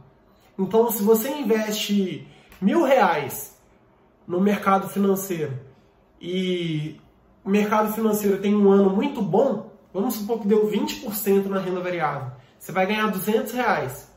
Então, 0.58 0.90
se 0.90 1.02
você 1.02 1.30
investe 1.30 2.28
mil 2.60 2.84
reais 2.84 3.58
no 4.28 4.40
mercado 4.40 4.88
financeiro 4.90 5.58
e 6.20 7.00
o 7.42 7.48
mercado 7.48 7.94
financeiro 7.94 8.38
tem 8.38 8.54
um 8.54 8.70
ano 8.70 8.90
muito 8.90 9.22
bom, 9.22 9.72
vamos 9.92 10.16
supor 10.16 10.40
que 10.40 10.48
deu 10.48 10.70
20% 10.70 11.46
na 11.46 11.58
renda 11.58 11.80
variável, 11.80 12.30
você 12.58 12.72
vai 12.72 12.86
ganhar 12.86 13.06
200 13.06 13.52
reais. 13.52 14.15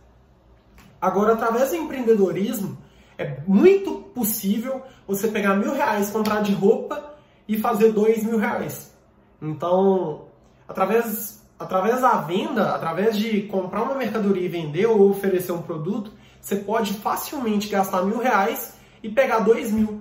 Agora, 1.01 1.33
através 1.33 1.69
do 1.69 1.77
empreendedorismo, 1.77 2.77
É 3.19 3.41
muito 3.45 3.95
possível 4.15 4.81
você 5.05 5.27
pegar 5.27 5.53
mil 5.57 5.73
reais, 5.73 6.09
comprar 6.09 6.41
de 6.41 6.53
roupa 6.53 7.15
e 7.45 7.57
fazer 7.57 7.91
dois 7.91 8.23
mil 8.23 8.37
reais. 8.37 8.95
Então, 9.41 10.27
através, 10.65 11.45
através 11.59 11.99
da 11.99 12.15
venda, 12.21 12.73
através 12.73 13.17
de 13.17 13.41
comprar 13.41 13.83
uma 13.83 13.95
mercadoria 13.95 14.45
e 14.45 14.47
vender 14.47 14.85
ou 14.85 15.09
oferecer 15.09 15.51
um 15.51 15.61
produto, 15.61 16.13
você 16.39 16.55
pode 16.55 16.93
facilmente 16.93 17.67
gastar 17.67 18.03
mil 18.03 18.19
reais 18.19 18.75
e 19.03 19.09
pegar 19.09 19.39
dois 19.39 19.69
mil 19.69 19.99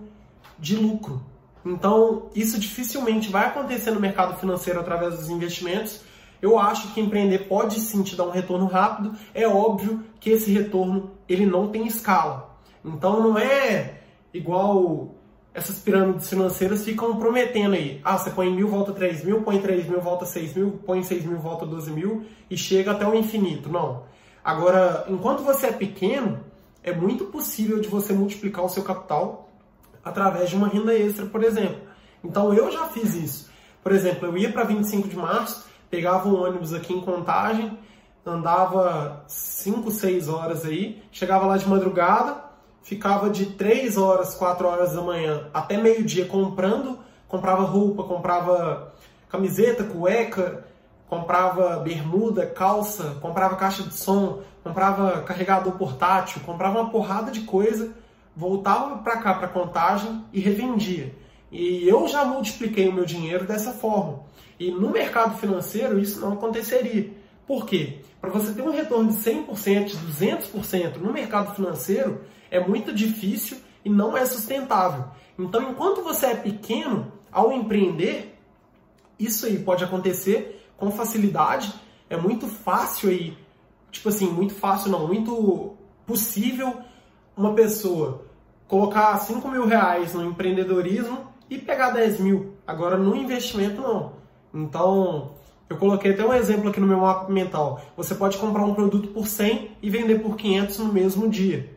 de 0.57 0.77
lucro. 0.77 1.21
Então, 1.67 2.31
isso 2.37 2.57
dificilmente 2.57 3.33
vai 3.33 3.47
acontecer 3.47 3.91
no 3.91 3.99
mercado 3.99 4.39
financeiro 4.39 4.79
através 4.79 5.17
dos 5.17 5.29
investimentos. 5.29 6.03
Eu 6.41 6.59
acho 6.59 6.93
que 6.95 7.01
empreender 7.01 7.49
pode 7.49 7.81
sim 7.81 8.03
te 8.03 8.17
dar 8.17 8.25
um 8.25 8.31
retorno 8.31 8.67
rápido. 8.67 9.13
É 9.35 9.47
óbvio 9.47 10.05
que 10.21 10.31
esse 10.31 10.53
retorno 10.53 11.11
ele 11.29 11.47
não 11.47 11.69
tem 11.69 11.87
escala. 11.87 12.57
Então, 12.85 13.23
não 13.23 13.39
é 13.39 14.01
igual 14.33 15.15
essas 15.53 15.79
pirâmides 15.81 16.29
financeiras 16.29 16.85
ficam 16.85 17.17
prometendo 17.17 17.75
aí. 17.75 18.01
Ah, 18.05 18.17
você 18.17 18.31
põe 18.31 18.51
mil, 18.55 18.69
volta 18.69 18.93
três 18.93 19.25
mil, 19.25 19.43
põe 19.43 19.61
três 19.61 19.89
mil, 19.89 20.01
volta 20.01 20.25
seis 20.25 20.55
mil, 20.55 20.81
põe 20.87 21.03
seis 21.03 21.25
mil, 21.25 21.39
volta 21.39 21.67
doze 21.67 21.91
mil 21.91 22.25
e 22.49 22.57
chega 22.57 22.93
até 22.93 23.07
o 23.07 23.15
infinito. 23.15 23.69
Não. 23.69 24.05
Agora, 24.45 25.05
enquanto 25.09 25.43
você 25.43 25.67
é 25.67 25.73
pequeno, 25.73 26.41
é 26.83 26.93
muito 26.93 27.27
possível 27.27 27.81
de 27.81 27.89
você 27.89 28.13
multiplicar 28.13 28.65
o 28.65 28.69
seu 28.69 28.83
capital 28.83 29.51
através 30.05 30.49
de 30.49 30.57
uma 30.57 30.69
renda 30.69 30.95
extra, 30.95 31.27
por 31.27 31.43
exemplo. 31.43 31.81
Então 32.25 32.55
eu 32.55 32.71
já 32.71 32.87
fiz 32.87 33.15
isso. 33.15 33.51
Por 33.83 33.93
exemplo, 33.93 34.29
eu 34.29 34.37
ia 34.37 34.53
para 34.53 34.65
25 34.65 35.09
de 35.09 35.17
março, 35.17 35.68
pegava 35.91 36.29
um 36.29 36.43
ônibus 36.43 36.73
aqui 36.73 36.93
em 36.93 37.01
Contagem, 37.01 37.79
andava 38.25 39.25
5, 39.27 39.91
6 39.91 40.29
horas 40.29 40.65
aí, 40.65 41.03
chegava 41.11 41.47
lá 41.47 41.57
de 41.57 41.69
madrugada, 41.69 42.37
ficava 42.83 43.31
de 43.31 43.47
3 43.47 43.97
horas, 43.97 44.35
4 44.35 44.67
horas 44.67 44.93
da 44.95 45.03
manhã 45.03 45.49
até 45.53 45.77
meio-dia 45.77 46.27
comprando, 46.27 46.99
comprava 47.27 47.63
roupa, 47.63 48.03
comprava 48.05 48.93
camiseta, 49.29 49.85
cueca, 49.85 50.65
comprava 51.09 51.77
bermuda, 51.79 52.47
calça, 52.47 53.17
comprava 53.21 53.57
caixa 53.57 53.83
de 53.83 53.95
som, 53.95 54.41
comprava 54.63 55.23
carregador 55.23 55.73
portátil, 55.75 56.43
comprava 56.45 56.81
uma 56.81 56.91
porrada 56.91 57.31
de 57.31 57.41
coisa, 57.43 57.93
voltava 58.37 58.99
para 58.99 59.17
cá 59.17 59.35
para 59.35 59.49
contagem 59.49 60.25
e 60.33 60.41
revendia. 60.41 61.15
E 61.51 61.89
eu 61.89 62.07
já 62.09 62.25
multipliquei 62.25 62.89
o 62.89 62.93
meu 62.93 63.05
dinheiro 63.05 63.47
dessa 63.47 63.73
forma. 63.73 64.21
E 64.59 64.71
no 64.71 64.91
mercado 64.91 65.39
financeiro 65.39 65.99
isso 65.99 66.21
não 66.21 66.35
aconteceria. 66.35 67.11
Por 67.47 67.65
quê? 67.65 68.01
Para 68.21 68.31
você 68.31 68.53
ter 68.53 68.63
um 68.63 68.71
retorno 68.71 69.11
de 69.11 69.17
100%, 69.17 69.85
de 69.85 69.97
200% 69.97 70.97
no 70.97 71.13
mercado 71.13 71.55
financeiro, 71.55 72.21
é 72.51 72.61
muito 72.61 72.93
difícil 72.93 73.59
e 73.85 73.89
não 73.89 74.17
é 74.17 74.27
sustentável. 74.27 75.05
Então, 75.39 75.71
enquanto 75.71 76.03
você 76.03 76.27
é 76.27 76.35
pequeno, 76.35 77.13
ao 77.31 77.53
empreender, 77.53 78.39
isso 79.19 79.47
aí 79.47 79.59
pode 79.59 79.85
acontecer 79.85 80.67
com 80.77 80.91
facilidade. 80.91 81.73
É 82.11 82.17
muito 82.17 82.49
fácil 82.49 83.11
aí, 83.11 83.37
tipo 83.91 84.09
assim, 84.09 84.27
muito 84.31 84.55
fácil 84.55 84.91
não, 84.91 85.07
muito 85.07 85.77
possível 86.07 86.77
uma 87.37 87.55
pessoa 87.55 88.25
colocar 88.67 89.17
5 89.19 89.49
mil 89.49 89.67
reais 89.67 90.15
no 90.15 90.25
empreendedorismo 90.25 91.27
e 91.51 91.59
pegar 91.59 91.91
10 91.91 92.21
mil. 92.21 92.55
Agora 92.67 92.97
no 92.97 93.17
investimento 93.17 93.81
não. 93.81 94.13
Então, 94.53 95.31
eu 95.69 95.77
coloquei 95.77 96.13
até 96.13 96.25
um 96.25 96.33
exemplo 96.33 96.71
aqui 96.71 96.81
no 96.81 96.87
meu 96.87 96.99
mapa 96.99 97.31
mental. 97.31 97.81
Você 97.97 98.15
pode 98.15 98.39
comprar 98.39 98.65
um 98.65 98.75
produto 98.75 99.09
por 99.09 99.27
100 99.27 99.77
e 99.83 99.91
vender 99.91 100.21
por 100.21 100.37
500 100.37 100.79
no 100.79 100.93
mesmo 100.93 101.29
dia. 101.29 101.71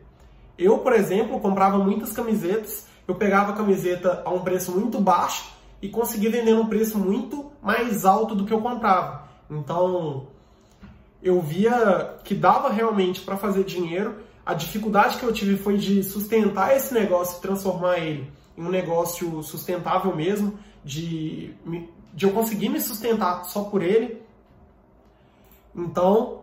Eu, 0.57 0.79
por 0.79 0.93
exemplo, 0.93 1.39
comprava 1.39 1.77
muitas 1.77 2.13
camisetas, 2.13 2.87
eu 3.07 3.15
pegava 3.15 3.51
a 3.51 3.55
camiseta 3.55 4.21
a 4.23 4.29
um 4.29 4.39
preço 4.41 4.71
muito 4.71 4.99
baixo 4.99 5.51
e 5.81 5.89
consegui 5.89 6.29
vender 6.29 6.53
num 6.53 6.67
preço 6.67 6.97
muito 6.97 7.51
mais 7.61 8.05
alto 8.05 8.35
do 8.35 8.45
que 8.45 8.53
eu 8.53 8.61
comprava. 8.61 9.27
Então, 9.49 10.27
eu 11.21 11.41
via 11.41 12.15
que 12.23 12.33
dava 12.33 12.69
realmente 12.69 13.21
para 13.21 13.37
fazer 13.37 13.63
dinheiro. 13.63 14.15
A 14.45 14.53
dificuldade 14.53 15.17
que 15.17 15.23
eu 15.23 15.33
tive 15.33 15.57
foi 15.57 15.77
de 15.77 16.03
sustentar 16.03 16.75
esse 16.75 16.93
negócio 16.93 17.37
e 17.37 17.41
transformar 17.41 17.97
ele 17.99 18.31
um 18.61 18.69
negócio 18.69 19.41
sustentável 19.43 20.15
mesmo, 20.15 20.57
de, 20.83 21.53
de 22.13 22.25
eu 22.25 22.31
conseguir 22.31 22.69
me 22.69 22.79
sustentar 22.79 23.43
só 23.45 23.63
por 23.63 23.81
ele. 23.81 24.21
Então, 25.75 26.41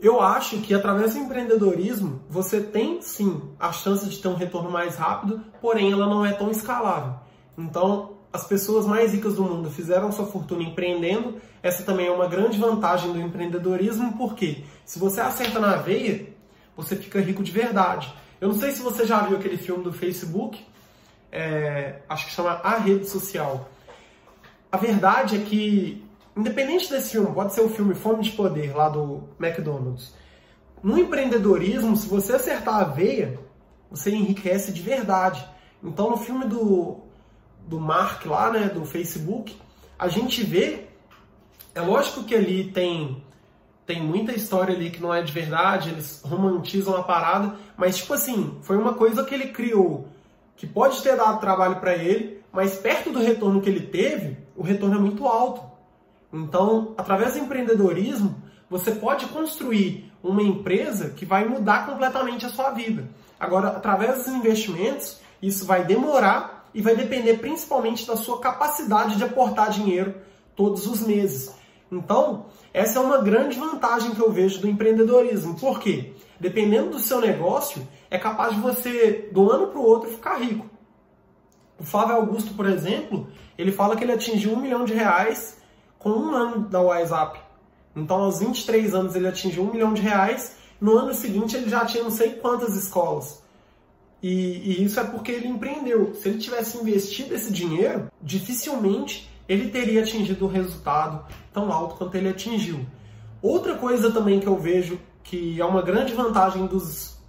eu 0.00 0.20
acho 0.20 0.58
que 0.58 0.74
através 0.74 1.14
do 1.14 1.20
empreendedorismo 1.20 2.20
você 2.28 2.60
tem 2.60 3.00
sim 3.00 3.40
a 3.58 3.72
chance 3.72 4.08
de 4.08 4.18
ter 4.18 4.28
um 4.28 4.34
retorno 4.34 4.70
mais 4.70 4.96
rápido, 4.96 5.44
porém 5.60 5.92
ela 5.92 6.06
não 6.06 6.26
é 6.26 6.32
tão 6.32 6.50
escalável. 6.50 7.14
Então, 7.56 8.16
as 8.32 8.44
pessoas 8.44 8.86
mais 8.86 9.12
ricas 9.12 9.36
do 9.36 9.44
mundo 9.44 9.70
fizeram 9.70 10.10
sua 10.10 10.26
fortuna 10.26 10.62
empreendendo. 10.62 11.40
Essa 11.62 11.82
também 11.82 12.06
é 12.06 12.10
uma 12.10 12.26
grande 12.26 12.58
vantagem 12.58 13.12
do 13.12 13.20
empreendedorismo, 13.20 14.16
porque 14.16 14.64
se 14.84 14.98
você 14.98 15.20
acerta 15.20 15.60
na 15.60 15.76
veia, 15.76 16.28
você 16.76 16.96
fica 16.96 17.20
rico 17.20 17.42
de 17.42 17.52
verdade. 17.52 18.12
Eu 18.40 18.48
não 18.48 18.58
sei 18.58 18.72
se 18.72 18.82
você 18.82 19.06
já 19.06 19.20
viu 19.20 19.36
aquele 19.36 19.56
filme 19.56 19.84
do 19.84 19.92
Facebook, 19.92 20.64
é, 21.32 22.02
acho 22.08 22.26
que 22.26 22.32
chama 22.32 22.60
A 22.62 22.76
Rede 22.76 23.08
Social. 23.08 23.70
A 24.70 24.76
verdade 24.76 25.36
é 25.36 25.40
que, 25.40 26.04
independente 26.36 26.90
desse 26.90 27.12
filme, 27.12 27.34
pode 27.34 27.54
ser 27.54 27.62
o 27.62 27.70
filme 27.70 27.94
Fome 27.94 28.22
de 28.22 28.32
Poder, 28.32 28.76
lá 28.76 28.90
do 28.90 29.24
McDonald's. 29.40 30.14
No 30.82 30.98
empreendedorismo, 30.98 31.96
se 31.96 32.06
você 32.06 32.34
acertar 32.34 32.76
a 32.76 32.84
veia, 32.84 33.40
você 33.90 34.10
enriquece 34.10 34.72
de 34.72 34.82
verdade. 34.82 35.44
Então, 35.82 36.10
no 36.10 36.18
filme 36.18 36.44
do 36.44 37.00
do 37.66 37.78
Mark 37.78 38.26
lá, 38.26 38.50
né, 38.50 38.68
do 38.68 38.84
Facebook, 38.84 39.56
a 39.96 40.08
gente 40.08 40.42
vê, 40.42 40.88
é 41.74 41.80
lógico 41.80 42.24
que 42.24 42.34
ali 42.34 42.70
tem 42.72 43.22
tem 43.86 44.02
muita 44.02 44.32
história 44.32 44.74
ali 44.74 44.90
que 44.90 45.00
não 45.00 45.12
é 45.12 45.22
de 45.22 45.32
verdade, 45.32 45.90
eles 45.90 46.22
romantizam 46.24 46.96
a 46.96 47.02
parada, 47.02 47.56
mas 47.76 47.98
tipo 47.98 48.14
assim, 48.14 48.58
foi 48.62 48.76
uma 48.76 48.94
coisa 48.94 49.24
que 49.24 49.34
ele 49.34 49.48
criou 49.48 50.08
que 50.62 50.66
pode 50.68 51.02
ter 51.02 51.16
dado 51.16 51.40
trabalho 51.40 51.80
para 51.80 51.96
ele, 51.96 52.40
mas 52.52 52.76
perto 52.76 53.10
do 53.10 53.18
retorno 53.18 53.60
que 53.60 53.68
ele 53.68 53.84
teve, 53.84 54.38
o 54.56 54.62
retorno 54.62 54.94
é 54.94 55.00
muito 55.00 55.26
alto. 55.26 55.60
Então, 56.32 56.94
através 56.96 57.32
do 57.32 57.40
empreendedorismo, 57.40 58.40
você 58.70 58.92
pode 58.92 59.26
construir 59.26 60.12
uma 60.22 60.40
empresa 60.40 61.10
que 61.10 61.26
vai 61.26 61.44
mudar 61.48 61.84
completamente 61.84 62.46
a 62.46 62.48
sua 62.48 62.70
vida. 62.70 63.08
Agora, 63.40 63.70
através 63.70 64.18
dos 64.18 64.28
investimentos, 64.28 65.18
isso 65.42 65.66
vai 65.66 65.84
demorar 65.84 66.70
e 66.72 66.80
vai 66.80 66.94
depender 66.94 67.38
principalmente 67.38 68.06
da 68.06 68.16
sua 68.16 68.38
capacidade 68.38 69.16
de 69.16 69.24
aportar 69.24 69.68
dinheiro 69.68 70.14
todos 70.54 70.86
os 70.86 71.04
meses. 71.04 71.52
Então, 71.90 72.46
essa 72.72 73.00
é 73.00 73.02
uma 73.02 73.18
grande 73.18 73.58
vantagem 73.58 74.12
que 74.12 74.20
eu 74.22 74.30
vejo 74.30 74.60
do 74.60 74.68
empreendedorismo. 74.68 75.58
Por 75.58 75.80
quê? 75.80 76.12
Dependendo 76.38 76.90
do 76.90 77.00
seu 77.00 77.20
negócio, 77.20 77.82
é 78.12 78.18
capaz 78.18 78.54
de 78.54 78.60
você, 78.60 79.30
do 79.32 79.50
ano 79.50 79.68
para 79.68 79.80
o 79.80 79.86
outro, 79.86 80.10
ficar 80.10 80.36
rico. 80.36 80.66
O 81.80 81.82
Flávio 81.82 82.16
Augusto, 82.16 82.52
por 82.52 82.66
exemplo, 82.66 83.26
ele 83.56 83.72
fala 83.72 83.96
que 83.96 84.04
ele 84.04 84.12
atingiu 84.12 84.52
um 84.52 84.60
milhão 84.60 84.84
de 84.84 84.92
reais 84.92 85.56
com 85.98 86.10
um 86.10 86.34
ano 86.34 86.68
da 86.68 86.78
WhatsApp. 86.78 87.40
Então, 87.96 88.18
aos 88.18 88.40
23 88.40 88.94
anos, 88.94 89.16
ele 89.16 89.26
atingiu 89.26 89.62
um 89.62 89.72
milhão 89.72 89.94
de 89.94 90.02
reais. 90.02 90.56
No 90.78 90.98
ano 90.98 91.14
seguinte, 91.14 91.56
ele 91.56 91.70
já 91.70 91.86
tinha 91.86 92.04
não 92.04 92.10
sei 92.10 92.34
quantas 92.34 92.76
escolas. 92.76 93.42
E, 94.22 94.28
e, 94.28 94.84
isso 94.84 95.00
é 95.00 95.04
porque 95.04 95.32
ele 95.32 95.48
empreendeu. 95.48 96.14
Se 96.14 96.28
ele 96.28 96.38
tivesse 96.38 96.76
investido 96.76 97.34
esse 97.34 97.50
dinheiro, 97.50 98.08
dificilmente 98.20 99.30
ele 99.48 99.70
teria 99.70 100.02
atingido 100.02 100.44
o 100.44 100.48
resultado 100.48 101.24
tão 101.50 101.72
alto 101.72 101.94
quanto 101.94 102.14
ele 102.14 102.28
atingiu. 102.28 102.84
Outra 103.40 103.74
coisa 103.74 104.12
também 104.12 104.38
que 104.38 104.46
eu 104.46 104.58
vejo 104.58 105.00
que 105.24 105.58
é 105.58 105.64
uma 105.64 105.80
grande 105.80 106.12
vantagem 106.12 106.66
dos 106.66 107.21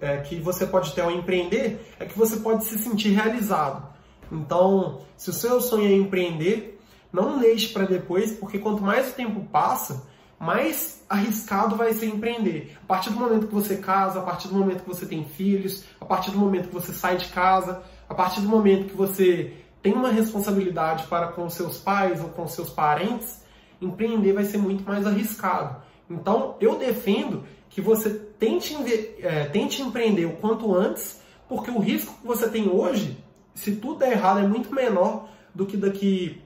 é, 0.00 0.18
que 0.18 0.40
você 0.40 0.66
pode 0.66 0.92
ter 0.94 1.02
ao 1.02 1.10
empreender 1.10 1.80
é 1.98 2.04
que 2.04 2.18
você 2.18 2.36
pode 2.36 2.64
se 2.64 2.78
sentir 2.78 3.10
realizado. 3.10 3.88
Então, 4.30 5.00
se 5.16 5.30
o 5.30 5.32
seu 5.32 5.60
sonho 5.60 5.88
é 5.88 5.92
empreender, 5.92 6.80
não 7.12 7.38
deixe 7.38 7.72
para 7.72 7.84
depois, 7.84 8.32
porque 8.32 8.58
quanto 8.58 8.82
mais 8.82 9.10
o 9.10 9.14
tempo 9.14 9.40
passa, 9.50 10.06
mais 10.38 11.04
arriscado 11.08 11.76
vai 11.76 11.92
ser 11.92 12.06
empreender. 12.06 12.76
A 12.84 12.86
partir 12.86 13.10
do 13.10 13.18
momento 13.18 13.48
que 13.48 13.54
você 13.54 13.76
casa, 13.76 14.20
a 14.20 14.22
partir 14.22 14.48
do 14.48 14.54
momento 14.54 14.82
que 14.82 14.88
você 14.88 15.04
tem 15.04 15.24
filhos, 15.24 15.84
a 16.00 16.04
partir 16.04 16.30
do 16.30 16.38
momento 16.38 16.68
que 16.68 16.74
você 16.74 16.92
sai 16.92 17.16
de 17.16 17.26
casa, 17.26 17.82
a 18.08 18.14
partir 18.14 18.40
do 18.40 18.48
momento 18.48 18.88
que 18.88 18.96
você 18.96 19.52
tem 19.82 19.92
uma 19.92 20.10
responsabilidade 20.10 21.06
para 21.08 21.28
com 21.28 21.48
seus 21.50 21.78
pais 21.78 22.22
ou 22.22 22.28
com 22.28 22.46
seus 22.46 22.70
parentes, 22.70 23.42
empreender 23.80 24.32
vai 24.32 24.44
ser 24.44 24.58
muito 24.58 24.84
mais 24.84 25.06
arriscado. 25.06 25.82
Então, 26.08 26.56
eu 26.60 26.78
defendo 26.78 27.44
que 27.68 27.80
você 27.80 28.29
tente, 28.40 28.74
é, 29.20 29.44
tente 29.44 29.82
empreender 29.82 30.24
o 30.24 30.32
quanto 30.32 30.74
antes, 30.74 31.20
porque 31.46 31.70
o 31.70 31.78
risco 31.78 32.18
que 32.20 32.26
você 32.26 32.48
tem 32.48 32.68
hoje, 32.68 33.22
se 33.54 33.76
tudo 33.76 33.98
der 33.98 34.12
errado, 34.12 34.40
é 34.40 34.46
muito 34.48 34.74
menor 34.74 35.28
do 35.54 35.66
que 35.66 35.76
daqui 35.76 36.40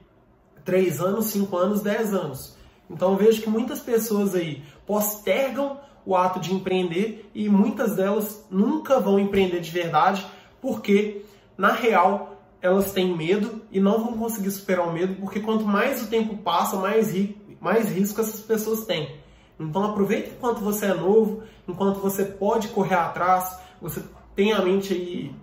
3 0.65 0.99
anos, 0.99 1.27
5 1.27 1.57
anos, 1.57 1.81
10 1.81 2.13
anos. 2.13 2.57
Então 2.89 3.13
eu 3.13 3.17
vejo 3.17 3.41
que 3.41 3.49
muitas 3.49 3.79
pessoas 3.79 4.35
aí 4.35 4.61
postergam 4.85 5.79
o 6.05 6.15
ato 6.15 6.39
de 6.39 6.53
empreender 6.53 7.29
e 7.33 7.49
muitas 7.49 7.95
delas 7.95 8.45
nunca 8.51 8.99
vão 8.99 9.17
empreender 9.17 9.61
de 9.61 9.71
verdade 9.71 10.25
porque, 10.61 11.23
na 11.57 11.71
real, 11.71 12.37
elas 12.61 12.91
têm 12.91 13.15
medo 13.15 13.61
e 13.71 13.79
não 13.79 14.03
vão 14.03 14.17
conseguir 14.17 14.51
superar 14.51 14.87
o 14.87 14.93
medo 14.93 15.15
porque 15.15 15.39
quanto 15.39 15.65
mais 15.65 16.03
o 16.03 16.07
tempo 16.07 16.37
passa, 16.37 16.75
mais, 16.75 17.11
ri 17.11 17.37
mais 17.59 17.89
risco 17.89 18.21
essas 18.21 18.41
pessoas 18.41 18.85
têm. 18.85 19.24
Então 19.59 19.83
aproveite 19.83 20.31
enquanto 20.31 20.59
você 20.59 20.87
é 20.87 20.93
novo, 20.93 21.43
enquanto 21.67 21.99
você 21.99 22.25
pode 22.25 22.67
correr 22.69 22.95
atrás, 22.95 23.57
você 23.81 24.03
tem 24.35 24.53
a 24.53 24.61
mente 24.61 24.93
aí 24.93 25.35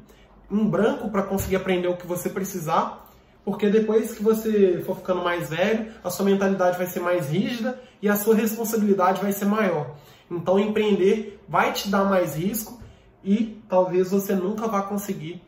em 0.50 0.64
branco 0.68 1.08
para 1.10 1.22
conseguir 1.22 1.56
aprender 1.56 1.88
o 1.88 1.96
que 1.96 2.06
você 2.06 2.28
precisar, 2.28 3.10
porque 3.44 3.68
depois 3.68 4.12
que 4.12 4.22
você 4.22 4.82
for 4.84 4.96
ficando 4.96 5.22
mais 5.24 5.50
velho, 5.50 5.92
a 6.04 6.10
sua 6.10 6.26
mentalidade 6.26 6.76
vai 6.76 6.86
ser 6.86 7.00
mais 7.00 7.30
rígida 7.30 7.80
e 8.00 8.08
a 8.08 8.16
sua 8.16 8.34
responsabilidade 8.34 9.22
vai 9.22 9.32
ser 9.32 9.46
maior. 9.46 9.94
Então 10.30 10.58
empreender 10.58 11.42
vai 11.48 11.72
te 11.72 11.88
dar 11.88 12.04
mais 12.04 12.36
risco 12.36 12.80
e 13.24 13.62
talvez 13.68 14.10
você 14.10 14.34
nunca 14.34 14.68
vá 14.68 14.82
conseguir 14.82 15.42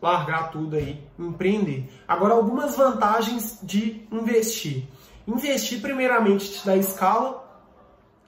largar 0.00 0.50
tudo 0.50 0.76
aí, 0.76 1.02
empreender. 1.18 1.88
Agora 2.06 2.34
algumas 2.34 2.76
vantagens 2.76 3.58
de 3.62 4.06
investir. 4.10 4.84
Investir 5.26 5.80
primeiramente 5.80 6.52
te 6.52 6.66
dá 6.66 6.76
escala, 6.76 7.45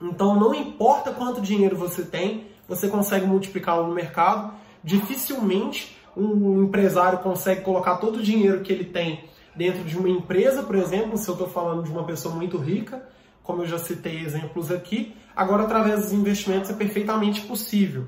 então 0.00 0.38
não 0.38 0.54
importa 0.54 1.12
quanto 1.12 1.40
dinheiro 1.40 1.76
você 1.76 2.02
tem, 2.02 2.46
você 2.68 2.88
consegue 2.88 3.26
multiplicá-lo 3.26 3.88
no 3.88 3.94
mercado. 3.94 4.52
Dificilmente 4.84 5.96
um 6.16 6.64
empresário 6.64 7.20
consegue 7.20 7.62
colocar 7.62 7.96
todo 7.96 8.16
o 8.16 8.22
dinheiro 8.22 8.60
que 8.60 8.72
ele 8.72 8.84
tem 8.84 9.24
dentro 9.54 9.82
de 9.84 9.96
uma 9.98 10.08
empresa, 10.08 10.62
por 10.62 10.76
exemplo, 10.76 11.16
se 11.18 11.28
eu 11.28 11.34
estou 11.34 11.48
falando 11.48 11.82
de 11.82 11.90
uma 11.90 12.04
pessoa 12.04 12.34
muito 12.34 12.58
rica, 12.58 13.02
como 13.42 13.62
eu 13.62 13.66
já 13.66 13.78
citei 13.78 14.20
exemplos 14.20 14.70
aqui, 14.70 15.16
agora 15.34 15.64
através 15.64 16.02
dos 16.02 16.12
investimentos 16.12 16.70
é 16.70 16.74
perfeitamente 16.74 17.40
possível. 17.40 18.06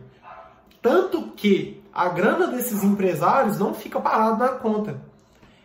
Tanto 0.82 1.22
que 1.32 1.82
a 1.92 2.08
grana 2.08 2.46
desses 2.46 2.84
empresários 2.84 3.58
não 3.58 3.74
fica 3.74 4.00
parada 4.00 4.44
na 4.44 4.52
conta. 4.52 5.00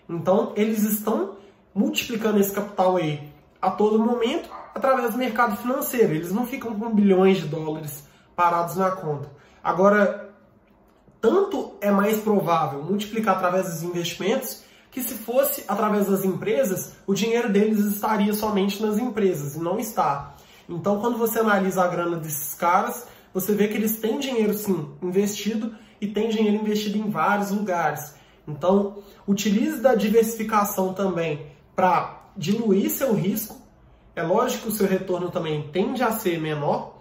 Então, 0.09 0.53
eles 0.55 0.83
estão 0.83 1.35
multiplicando 1.73 2.39
esse 2.39 2.51
capital 2.51 2.97
aí 2.97 3.29
a 3.61 3.69
todo 3.69 3.99
momento 3.99 4.49
através 4.75 5.13
do 5.13 5.17
mercado 5.17 5.55
financeiro. 5.55 6.13
Eles 6.13 6.31
não 6.31 6.45
ficam 6.45 6.77
com 6.77 6.93
bilhões 6.93 7.37
de 7.37 7.47
dólares 7.47 8.03
parados 8.35 8.75
na 8.75 8.91
conta. 8.91 9.31
Agora, 9.63 10.29
tanto 11.21 11.75
é 11.79 11.89
mais 11.89 12.19
provável 12.19 12.83
multiplicar 12.83 13.37
através 13.37 13.65
dos 13.67 13.83
investimentos 13.83 14.63
que 14.91 15.01
se 15.01 15.15
fosse 15.15 15.63
através 15.67 16.07
das 16.07 16.23
empresas, 16.23 16.93
o 17.07 17.13
dinheiro 17.13 17.51
deles 17.51 17.79
estaria 17.79 18.33
somente 18.33 18.81
nas 18.81 18.97
empresas 18.97 19.55
e 19.55 19.59
não 19.59 19.79
está. 19.79 20.35
Então, 20.69 20.99
quando 20.99 21.17
você 21.17 21.39
analisa 21.39 21.83
a 21.83 21.87
grana 21.87 22.17
desses 22.17 22.53
caras, 22.53 23.07
você 23.33 23.53
vê 23.53 23.67
que 23.67 23.75
eles 23.75 23.97
têm 23.99 24.19
dinheiro 24.19 24.53
sim 24.53 24.89
investido 25.01 25.75
e 25.99 26.07
tem 26.07 26.29
dinheiro 26.29 26.57
investido 26.57 26.97
em 26.97 27.09
vários 27.09 27.51
lugares. 27.51 28.15
Então, 28.47 28.99
utilize 29.27 29.81
da 29.81 29.95
diversificação 29.95 30.93
também 30.93 31.47
para 31.75 32.29
diluir 32.37 32.89
seu 32.89 33.13
risco 33.13 33.64
é 34.15 34.23
lógico 34.23 34.63
que 34.63 34.69
o 34.69 34.71
seu 34.71 34.87
retorno 34.87 35.29
também 35.29 35.69
tende 35.69 36.01
a 36.01 36.11
ser 36.11 36.39
menor, 36.39 36.99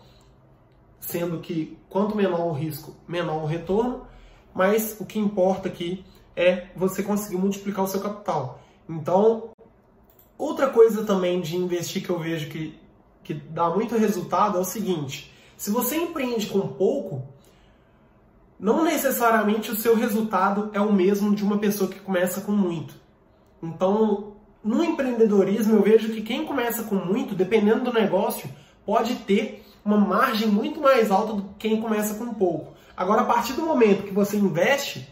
sendo 0.99 1.39
que 1.39 1.79
quanto 1.89 2.17
menor 2.17 2.47
o 2.47 2.53
risco, 2.53 2.97
menor 3.07 3.43
o 3.43 3.47
retorno, 3.47 4.07
mas 4.53 4.97
o 4.99 5.07
que 5.07 5.19
importa 5.19 5.69
aqui 5.69 6.05
é 6.35 6.69
você 6.75 7.03
conseguir 7.03 7.37
multiplicar 7.37 7.85
o 7.85 7.89
seu 7.89 8.01
capital. 8.01 8.61
Então, 8.89 9.51
outra 10.37 10.69
coisa 10.69 11.05
também 11.05 11.41
de 11.41 11.57
investir 11.57 12.03
que 12.03 12.11
eu 12.11 12.19
vejo 12.19 12.51
que, 12.51 12.79
que 13.23 13.35
dá 13.35 13.71
muito 13.71 13.97
resultado 13.97 14.59
é 14.59 14.61
o 14.61 14.65
seguinte: 14.65 15.33
se 15.57 15.71
você 15.71 15.97
empreende 15.97 16.47
com 16.47 16.61
pouco, 16.61 17.23
não 18.59 18.83
necessariamente 18.85 19.71
o 19.71 19.77
seu 19.77 19.95
resultado 19.95 20.71
é 20.73 20.81
o 20.81 20.93
mesmo 20.93 21.35
de 21.35 21.45
uma 21.45 21.59
pessoa 21.59 21.91
que 21.91 22.01
começa 22.01 22.41
com 22.41 22.53
muito. 22.53 22.95
Então, 23.63 24.34
no 24.65 24.83
empreendedorismo, 24.83 25.77
eu 25.77 25.83
vejo 25.83 26.13
que 26.13 26.23
quem 26.23 26.47
começa 26.47 26.85
com 26.85 26.95
muito, 26.95 27.35
dependendo 27.35 27.85
do 27.85 27.93
negócio, 27.93 28.49
pode 28.87 29.17
ter 29.17 29.63
uma 29.85 29.99
margem 29.99 30.49
muito 30.49 30.81
mais 30.81 31.11
alta 31.11 31.35
do 31.35 31.43
que 31.43 31.69
quem 31.69 31.81
começa 31.81 32.15
com 32.15 32.33
pouco. 32.33 32.73
Agora, 32.97 33.23
a 33.23 33.27
partir 33.27 33.53
do 33.53 33.63
momento 33.63 34.05
que 34.05 34.15
você 34.15 34.37
investe, 34.37 35.07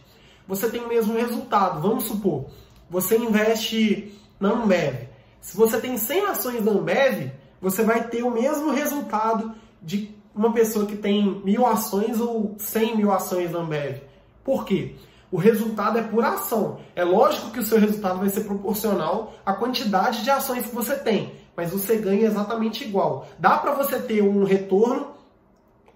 você 0.49 0.71
tem 0.71 0.81
o 0.81 0.89
mesmo 0.89 1.15
resultado. 1.15 1.81
Vamos 1.83 2.05
supor, 2.05 2.47
você 2.89 3.19
investe 3.19 4.19
na 4.41 4.51
Ambev. 4.51 5.09
Se 5.41 5.57
você 5.57 5.81
tem 5.81 5.99
100 5.99 6.27
ações 6.27 6.65
da 6.65 6.71
Ambev, 6.71 7.31
você 7.61 7.83
vai 7.83 8.09
ter 8.09 8.23
o 8.23 8.31
mesmo 8.31 8.71
resultado 8.71 9.55
de 9.83 10.15
uma 10.35 10.53
pessoa 10.53 10.87
que 10.87 10.97
tem 10.97 11.43
mil 11.45 11.67
ações 11.67 12.21
ou 12.21 12.55
100 12.59 12.97
mil 12.97 13.13
ações 13.13 13.51
da 13.51 13.59
Ambev. 13.59 14.01
Por 14.43 14.65
quê? 14.65 14.95
O 15.33 15.39
resultado 15.39 15.99
é 15.99 16.03
por 16.03 16.23
ação. 16.23 16.79
É 16.95 17.03
lógico 17.03 17.51
que 17.51 17.59
o 17.59 17.65
seu 17.65 17.79
resultado 17.81 18.19
vai 18.19 18.29
ser 18.29 18.45
proporcional 18.45 19.33
à 19.47 19.55
quantidade 19.55 20.23
de 20.23 20.31
ações 20.31 20.67
que 20.67 20.75
você 20.75 20.95
tem, 20.95 21.33
mas 21.57 21.71
você 21.71 21.97
ganha 21.97 22.27
exatamente 22.27 22.85
igual. 22.85 23.27
Dá 23.39 23.57
para 23.57 23.73
você 23.73 23.99
ter 23.99 24.23
um 24.23 24.45
retorno 24.45 25.07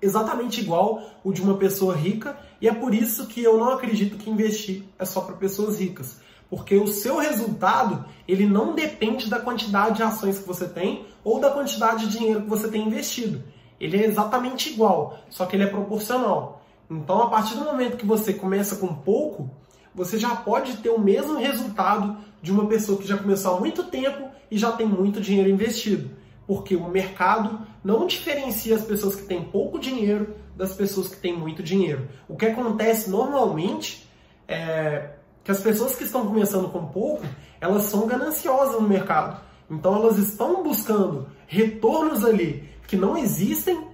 exatamente 0.00 0.62
igual 0.62 1.02
o 1.22 1.34
de 1.34 1.42
uma 1.42 1.58
pessoa 1.58 1.94
rica, 1.94 2.34
e 2.62 2.66
é 2.66 2.72
por 2.72 2.94
isso 2.94 3.26
que 3.26 3.42
eu 3.42 3.58
não 3.58 3.68
acredito 3.68 4.16
que 4.16 4.30
investir 4.30 4.84
é 4.98 5.04
só 5.04 5.20
para 5.20 5.36
pessoas 5.36 5.78
ricas. 5.78 6.18
Porque 6.48 6.76
o 6.76 6.86
seu 6.86 7.18
resultado, 7.18 8.06
ele 8.26 8.46
não 8.46 8.74
depende 8.74 9.28
da 9.28 9.38
quantidade 9.38 9.96
de 9.96 10.02
ações 10.02 10.38
que 10.38 10.46
você 10.46 10.66
tem 10.66 11.04
ou 11.22 11.38
da 11.40 11.50
quantidade 11.50 12.06
de 12.06 12.18
dinheiro 12.18 12.40
que 12.40 12.48
você 12.48 12.68
tem 12.68 12.86
investido. 12.86 13.42
Ele 13.78 13.98
é 13.98 14.06
exatamente 14.06 14.70
igual, 14.70 15.18
só 15.28 15.44
que 15.44 15.56
ele 15.56 15.64
é 15.64 15.66
proporcional. 15.66 16.62
Então, 16.88 17.22
a 17.22 17.28
partir 17.28 17.56
do 17.56 17.64
momento 17.64 17.96
que 17.96 18.06
você 18.06 18.32
começa 18.32 18.76
com 18.76 18.88
pouco, 18.88 19.50
você 19.94 20.18
já 20.18 20.36
pode 20.36 20.76
ter 20.78 20.90
o 20.90 21.00
mesmo 21.00 21.38
resultado 21.38 22.16
de 22.42 22.52
uma 22.52 22.66
pessoa 22.66 22.98
que 22.98 23.08
já 23.08 23.16
começou 23.16 23.56
há 23.56 23.60
muito 23.60 23.84
tempo 23.84 24.28
e 24.50 24.58
já 24.58 24.72
tem 24.72 24.86
muito 24.86 25.20
dinheiro 25.20 25.48
investido. 25.48 26.10
Porque 26.46 26.76
o 26.76 26.88
mercado 26.88 27.66
não 27.82 28.06
diferencia 28.06 28.76
as 28.76 28.84
pessoas 28.84 29.16
que 29.16 29.22
têm 29.22 29.42
pouco 29.42 29.78
dinheiro 29.78 30.34
das 30.54 30.74
pessoas 30.74 31.08
que 31.08 31.16
têm 31.16 31.36
muito 31.36 31.62
dinheiro. 31.62 32.08
O 32.28 32.36
que 32.36 32.46
acontece 32.46 33.10
normalmente 33.10 34.08
é 34.46 35.10
que 35.42 35.50
as 35.50 35.60
pessoas 35.60 35.94
que 35.94 36.04
estão 36.04 36.26
começando 36.26 36.68
com 36.68 36.86
pouco, 36.86 37.24
elas 37.60 37.84
são 37.84 38.06
gananciosas 38.06 38.80
no 38.80 38.88
mercado. 38.88 39.40
Então 39.70 39.94
elas 39.96 40.18
estão 40.18 40.62
buscando 40.62 41.28
retornos 41.46 42.24
ali 42.24 42.68
que 42.86 42.96
não 42.96 43.16
existem 43.16 43.85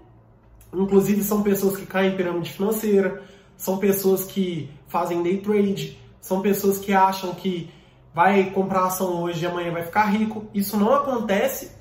Inclusive, 0.72 1.22
são 1.22 1.42
pessoas 1.42 1.76
que 1.76 1.86
caem 1.86 2.12
em 2.12 2.16
pirâmide 2.16 2.50
financeira, 2.50 3.22
são 3.56 3.78
pessoas 3.78 4.24
que 4.24 4.70
fazem 4.88 5.22
day 5.22 5.38
trade, 5.38 5.98
são 6.20 6.40
pessoas 6.40 6.78
que 6.78 6.92
acham 6.92 7.34
que 7.34 7.70
vai 8.14 8.50
comprar 8.50 8.86
ação 8.86 9.22
hoje 9.22 9.44
e 9.44 9.46
amanhã 9.46 9.72
vai 9.72 9.82
ficar 9.82 10.04
rico. 10.06 10.46
Isso 10.54 10.76
não 10.76 10.94
acontece. 10.94 11.72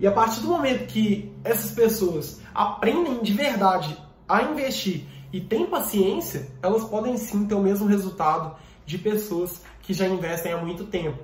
E 0.00 0.06
a 0.06 0.12
partir 0.12 0.40
do 0.40 0.48
momento 0.48 0.86
que 0.86 1.32
essas 1.42 1.72
pessoas 1.72 2.40
aprendem 2.54 3.22
de 3.22 3.32
verdade 3.32 3.96
a 4.28 4.42
investir 4.42 5.04
e 5.32 5.40
têm 5.40 5.66
paciência, 5.66 6.48
elas 6.62 6.84
podem 6.84 7.16
sim 7.16 7.46
ter 7.46 7.54
o 7.54 7.60
mesmo 7.60 7.86
resultado 7.86 8.56
de 8.86 8.96
pessoas 8.98 9.60
que 9.82 9.92
já 9.92 10.06
investem 10.06 10.52
há 10.52 10.58
muito 10.58 10.84
tempo. 10.84 11.18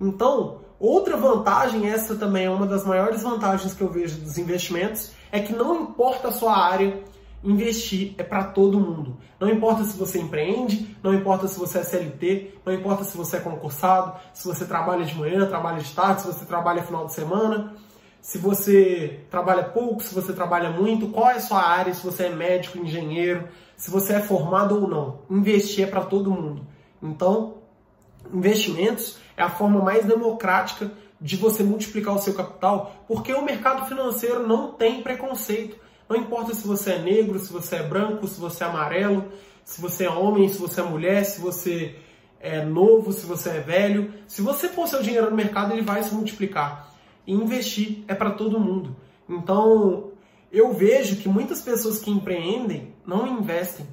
Então, 0.00 0.60
outra 0.78 1.16
vantagem, 1.16 1.88
essa 1.88 2.14
também 2.14 2.46
é 2.46 2.50
uma 2.50 2.66
das 2.66 2.84
maiores 2.84 3.22
vantagens 3.22 3.74
que 3.74 3.82
eu 3.82 3.88
vejo 3.88 4.20
dos 4.20 4.38
investimentos, 4.38 5.12
é 5.34 5.40
que 5.40 5.52
não 5.52 5.82
importa 5.82 6.28
a 6.28 6.30
sua 6.30 6.56
área, 6.56 7.02
investir 7.42 8.14
é 8.16 8.22
para 8.22 8.44
todo 8.44 8.78
mundo. 8.78 9.16
Não 9.40 9.50
importa 9.50 9.82
se 9.82 9.98
você 9.98 10.20
empreende, 10.20 10.96
não 11.02 11.12
importa 11.12 11.48
se 11.48 11.58
você 11.58 11.78
é 11.78 11.82
CLT, 11.82 12.60
não 12.64 12.72
importa 12.72 13.02
se 13.02 13.16
você 13.16 13.38
é 13.38 13.40
concursado, 13.40 14.16
se 14.32 14.46
você 14.46 14.64
trabalha 14.64 15.04
de 15.04 15.12
manhã, 15.16 15.44
trabalha 15.44 15.82
de 15.82 15.92
tarde, 15.92 16.20
se 16.20 16.28
você 16.28 16.44
trabalha 16.44 16.84
final 16.84 17.06
de 17.06 17.14
semana, 17.14 17.74
se 18.20 18.38
você 18.38 19.24
trabalha 19.28 19.64
pouco, 19.64 20.04
se 20.04 20.14
você 20.14 20.32
trabalha 20.32 20.70
muito, 20.70 21.08
qual 21.08 21.28
é 21.28 21.34
a 21.34 21.40
sua 21.40 21.66
área, 21.66 21.92
se 21.92 22.04
você 22.04 22.26
é 22.26 22.30
médico, 22.30 22.78
engenheiro, 22.78 23.48
se 23.76 23.90
você 23.90 24.12
é 24.12 24.20
formado 24.20 24.80
ou 24.80 24.86
não. 24.86 25.18
Investir 25.28 25.84
é 25.84 25.90
para 25.90 26.02
todo 26.02 26.30
mundo. 26.30 26.64
Então, 27.02 27.54
investimentos 28.32 29.18
é 29.36 29.42
a 29.42 29.50
forma 29.50 29.82
mais 29.82 30.04
democrática 30.04 30.90
de 31.20 31.36
você 31.36 31.62
multiplicar 31.62 32.14
o 32.14 32.18
seu 32.18 32.34
capital, 32.34 33.04
porque 33.08 33.32
o 33.32 33.44
mercado 33.44 33.86
financeiro 33.86 34.46
não 34.46 34.72
tem 34.72 35.02
preconceito. 35.02 35.76
Não 36.08 36.16
importa 36.16 36.54
se 36.54 36.66
você 36.66 36.92
é 36.92 36.98
negro, 36.98 37.38
se 37.38 37.52
você 37.52 37.76
é 37.76 37.82
branco, 37.82 38.26
se 38.26 38.38
você 38.38 38.62
é 38.62 38.66
amarelo, 38.66 39.32
se 39.64 39.80
você 39.80 40.04
é 40.04 40.10
homem, 40.10 40.48
se 40.48 40.58
você 40.58 40.80
é 40.80 40.84
mulher, 40.84 41.24
se 41.24 41.40
você 41.40 41.96
é 42.40 42.62
novo, 42.62 43.12
se 43.12 43.24
você 43.24 43.48
é 43.48 43.60
velho. 43.60 44.12
Se 44.28 44.42
você 44.42 44.68
pôr 44.68 44.86
seu 44.86 45.02
dinheiro 45.02 45.30
no 45.30 45.36
mercado, 45.36 45.72
ele 45.72 45.80
vai 45.80 46.02
se 46.02 46.14
multiplicar. 46.14 46.92
E 47.26 47.32
investir 47.32 48.04
é 48.06 48.14
para 48.14 48.32
todo 48.32 48.60
mundo. 48.60 48.94
Então, 49.26 50.10
eu 50.52 50.72
vejo 50.74 51.16
que 51.16 51.28
muitas 51.28 51.62
pessoas 51.62 51.98
que 51.98 52.10
empreendem 52.10 52.94
não 53.06 53.26
investem. 53.26 53.86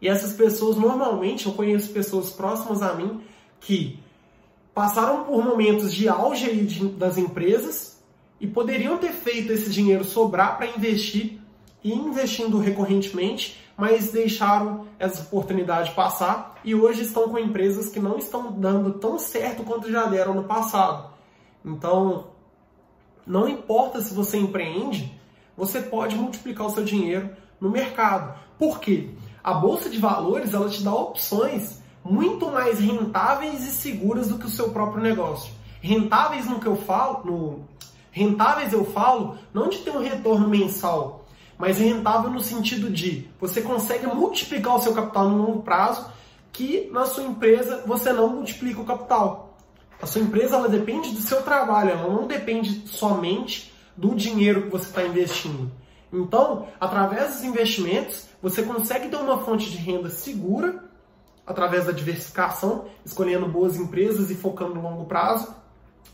E 0.00 0.08
essas 0.08 0.32
pessoas, 0.32 0.76
normalmente, 0.76 1.46
eu 1.46 1.52
conheço 1.52 1.92
pessoas 1.92 2.30
próximas 2.30 2.82
a 2.82 2.94
mim 2.94 3.20
que 3.58 3.98
passaram 4.78 5.24
por 5.24 5.44
momentos 5.44 5.92
de 5.92 6.08
auge 6.08 6.64
de, 6.64 6.88
das 6.90 7.18
empresas 7.18 8.00
e 8.40 8.46
poderiam 8.46 8.96
ter 8.96 9.10
feito 9.10 9.52
esse 9.52 9.70
dinheiro 9.70 10.04
sobrar 10.04 10.56
para 10.56 10.68
investir 10.68 11.40
e 11.82 11.92
investindo 11.92 12.60
recorrentemente, 12.60 13.60
mas 13.76 14.12
deixaram 14.12 14.86
essa 14.96 15.22
oportunidade 15.22 15.90
passar 15.96 16.60
e 16.62 16.76
hoje 16.76 17.02
estão 17.02 17.28
com 17.28 17.40
empresas 17.40 17.90
que 17.90 17.98
não 17.98 18.18
estão 18.18 18.52
dando 18.52 18.92
tão 19.00 19.18
certo 19.18 19.64
quanto 19.64 19.90
já 19.90 20.06
deram 20.06 20.32
no 20.32 20.44
passado. 20.44 21.10
Então, 21.64 22.28
não 23.26 23.48
importa 23.48 24.00
se 24.00 24.14
você 24.14 24.38
empreende, 24.38 25.12
você 25.56 25.80
pode 25.80 26.14
multiplicar 26.14 26.68
o 26.68 26.70
seu 26.70 26.84
dinheiro 26.84 27.30
no 27.60 27.68
mercado. 27.68 28.38
Por 28.56 28.78
quê? 28.78 29.10
A 29.42 29.54
bolsa 29.54 29.90
de 29.90 29.98
valores 29.98 30.54
ela 30.54 30.68
te 30.68 30.84
dá 30.84 30.94
opções 30.94 31.77
muito 32.08 32.50
mais 32.50 32.78
rentáveis 32.78 33.66
e 33.66 33.70
seguras 33.70 34.28
do 34.28 34.38
que 34.38 34.46
o 34.46 34.50
seu 34.50 34.70
próprio 34.70 35.02
negócio. 35.02 35.52
Rentáveis 35.80 36.46
no 36.46 36.58
que 36.58 36.66
eu 36.66 36.76
falo, 36.76 37.22
no 37.24 37.64
rentáveis 38.10 38.72
eu 38.72 38.84
falo 38.84 39.36
não 39.52 39.68
de 39.68 39.78
ter 39.78 39.90
um 39.90 40.02
retorno 40.02 40.48
mensal, 40.48 41.26
mas 41.56 41.78
rentável 41.78 42.30
no 42.30 42.40
sentido 42.40 42.90
de 42.90 43.28
você 43.40 43.60
consegue 43.60 44.06
multiplicar 44.06 44.76
o 44.76 44.80
seu 44.80 44.94
capital 44.94 45.28
no 45.28 45.46
longo 45.46 45.62
prazo, 45.62 46.10
que 46.52 46.88
na 46.92 47.04
sua 47.04 47.24
empresa 47.24 47.84
você 47.86 48.12
não 48.12 48.28
multiplica 48.28 48.80
o 48.80 48.84
capital. 48.84 49.56
A 50.00 50.06
sua 50.06 50.22
empresa 50.22 50.56
ela 50.56 50.68
depende 50.68 51.10
do 51.10 51.20
seu 51.20 51.42
trabalho, 51.42 51.90
ela 51.90 52.08
não 52.08 52.26
depende 52.26 52.88
somente 52.88 53.72
do 53.96 54.14
dinheiro 54.14 54.62
que 54.62 54.70
você 54.70 54.86
está 54.86 55.04
investindo. 55.04 55.70
Então, 56.12 56.68
através 56.80 57.34
dos 57.34 57.44
investimentos, 57.44 58.28
você 58.40 58.62
consegue 58.62 59.08
ter 59.08 59.16
uma 59.16 59.38
fonte 59.44 59.70
de 59.70 59.76
renda 59.76 60.08
segura, 60.08 60.84
através 61.48 61.86
da 61.86 61.92
diversificação, 61.92 62.84
escolhendo 63.04 63.48
boas 63.48 63.76
empresas 63.76 64.30
e 64.30 64.34
focando 64.34 64.74
no 64.74 64.82
longo 64.82 65.06
prazo. 65.06 65.52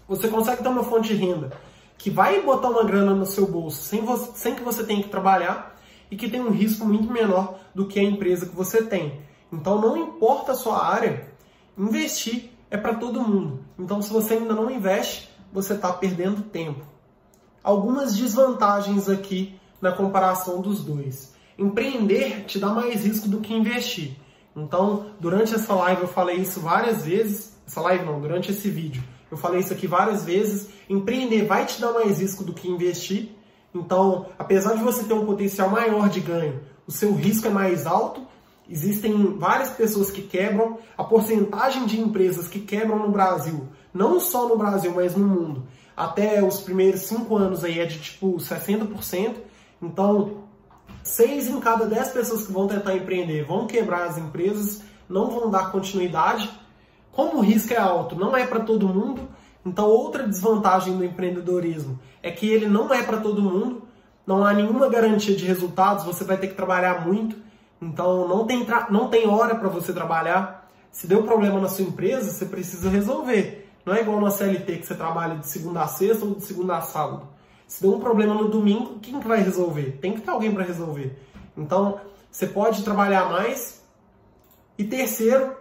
Você 0.07 0.29
consegue 0.29 0.63
ter 0.63 0.69
uma 0.69 0.85
fonte 0.85 1.09
de 1.09 1.15
renda 1.15 1.53
que 1.99 2.09
vai 2.09 2.41
botar 2.43 2.69
uma 2.69 2.85
grana 2.85 3.15
no 3.15 3.27
seu 3.27 3.47
bolso 3.47 3.83
sem, 3.83 4.03
você, 4.03 4.31
sem 4.35 4.55
que 4.55 4.63
você 4.63 4.85
tenha 4.85 5.03
que 5.03 5.09
trabalhar 5.09 5.77
e 6.11 6.17
que 6.17 6.29
tem 6.29 6.41
um 6.41 6.51
risco 6.51 6.87
muito 6.87 7.13
menor 7.13 7.59
do 7.75 7.87
que 7.87 7.99
a 7.99 8.03
empresa 8.03 8.47
que 8.47 8.55
você 8.55 8.83
tem. 8.83 9.21
Então, 9.53 9.81
não 9.81 9.97
importa 9.97 10.53
a 10.53 10.55
sua 10.55 10.85
área, 10.85 11.29
investir 11.77 12.51
é 12.71 12.77
para 12.77 12.95
todo 12.95 13.21
mundo. 13.21 13.61
Então, 13.79 14.01
se 14.01 14.13
você 14.13 14.35
ainda 14.35 14.55
não 14.55 14.71
investe, 14.71 15.31
você 15.53 15.75
está 15.75 15.93
perdendo 15.93 16.43
tempo. 16.43 16.85
Algumas 17.63 18.17
desvantagens 18.17 19.09
aqui 19.09 19.59
na 19.81 19.93
comparação 19.93 20.61
dos 20.61 20.85
dois. 20.85 21.35
Empreender 21.57 22.45
te 22.45 22.59
dá 22.59 22.69
mais 22.69 23.05
risco 23.05 23.29
do 23.29 23.41
que 23.41 23.55
investir. 23.55 24.17
Então, 24.57 25.07
durante 25.19 25.55
essa 25.55 25.75
live 25.75 26.03
eu 26.03 26.09
falei 26.09 26.37
isso 26.37 26.61
várias 26.61 27.05
vezes. 27.05 27.57
Essa 27.67 27.81
live 27.81 28.05
não, 28.05 28.21
durante 28.21 28.51
esse 28.51 28.69
vídeo. 28.69 29.03
Eu 29.31 29.37
falei 29.37 29.61
isso 29.61 29.73
aqui 29.73 29.87
várias 29.87 30.25
vezes. 30.25 30.69
Empreender 30.89 31.45
vai 31.47 31.67
te 31.67 31.81
dar 31.81 31.93
mais 31.93 32.21
risco 32.21 32.45
do 32.45 32.53
que 32.53 32.69
investir. 32.69 33.31
Então, 33.75 34.27
apesar 34.39 34.75
de 34.75 34.83
você 34.83 35.03
ter 35.05 35.15
um 35.15 35.27
potencial 35.27 35.69
maior 35.69 36.09
de 36.09 36.21
ganho, 36.21 36.61
o 36.87 36.93
seu 36.93 37.13
risco 37.13 37.49
é 37.49 37.51
mais 37.51 37.87
alto. 37.87 38.25
Existem 38.69 39.37
várias 39.37 39.71
pessoas 39.71 40.11
que 40.11 40.23
quebram. 40.23 40.79
A 40.97 41.03
porcentagem 41.03 41.85
de 41.85 42.01
empresas 42.01 42.47
que 42.47 42.61
quebram 42.61 42.99
no 42.99 43.11
Brasil, 43.11 43.69
não 43.93 44.21
só 44.21 44.49
no 44.49 44.57
Brasil, 44.57 44.93
mas 44.95 45.17
no 45.17 45.27
mundo, 45.27 45.67
até 45.97 46.43
os 46.43 46.61
primeiros 46.61 47.03
cinco 47.03 47.37
anos 47.37 47.65
aí 47.65 47.81
é 47.81 47.87
de 47.87 47.99
tipo 47.99 48.37
60%. 48.37 49.35
Então, 49.83 50.44
seis 51.05 51.47
em 51.47 51.61
cada 51.61 51.85
dez 51.87 52.09
pessoas 52.09 52.47
que 52.47 52.53
vão 52.53 52.67
tentar 52.67 52.97
empreender 52.97 53.45
vão 53.45 53.67
quebrar 53.67 54.09
as 54.09 54.19
empresas, 54.19 54.83
não 55.09 55.31
vão 55.31 55.51
dar 55.51 55.71
continuidade. 55.71 56.51
Como 57.13 57.39
o 57.39 57.41
risco 57.41 57.73
é 57.73 57.77
alto, 57.77 58.17
não 58.17 58.37
é 58.37 58.45
para 58.47 58.61
todo 58.61 58.89
mundo. 58.89 59.29
Então, 59.65 59.87
outra 59.87 60.27
desvantagem 60.27 60.97
do 60.97 61.05
empreendedorismo 61.05 61.99
é 62.23 62.31
que 62.31 62.49
ele 62.49 62.67
não 62.67 62.93
é 62.93 63.03
para 63.03 63.19
todo 63.19 63.41
mundo. 63.41 63.83
Não 64.27 64.45
há 64.45 64.53
nenhuma 64.53 64.89
garantia 64.89 65.37
de 65.37 65.45
resultados, 65.45 66.05
você 66.05 66.25
vai 66.25 66.39
ter 66.39 66.49
que 66.49 66.55
trabalhar 66.55 67.07
muito. 67.07 67.37
Então, 67.81 68.27
não 68.27 68.47
tem, 68.47 68.67
não 68.91 69.09
tem 69.09 69.29
hora 69.29 69.55
para 69.55 69.69
você 69.69 69.93
trabalhar. 69.93 70.69
Se 70.91 71.07
deu 71.07 71.23
problema 71.23 71.61
na 71.61 71.69
sua 71.69 71.85
empresa, 71.85 72.31
você 72.31 72.47
precisa 72.47 72.89
resolver. 72.89 73.71
Não 73.85 73.95
é 73.95 74.01
igual 74.01 74.21
na 74.21 74.31
CLT 74.31 74.79
que 74.79 74.87
você 74.87 74.95
trabalha 74.95 75.37
de 75.37 75.47
segunda 75.47 75.83
a 75.83 75.87
sexta 75.87 76.25
ou 76.25 76.35
de 76.35 76.45
segunda 76.45 76.79
a 76.79 76.81
sábado. 76.81 77.34
Se 77.67 77.83
deu 77.83 77.95
um 77.95 78.01
problema 78.01 78.35
no 78.35 78.49
domingo, 78.49 78.99
quem 79.01 79.19
que 79.21 79.27
vai 79.27 79.43
resolver? 79.43 79.99
Tem 80.01 80.13
que 80.13 80.21
ter 80.21 80.31
alguém 80.31 80.53
para 80.53 80.65
resolver. 80.65 81.19
Então, 81.57 82.01
você 82.31 82.47
pode 82.47 82.83
trabalhar 82.83 83.31
mais. 83.31 83.83
E 84.77 84.85
terceiro, 84.85 85.57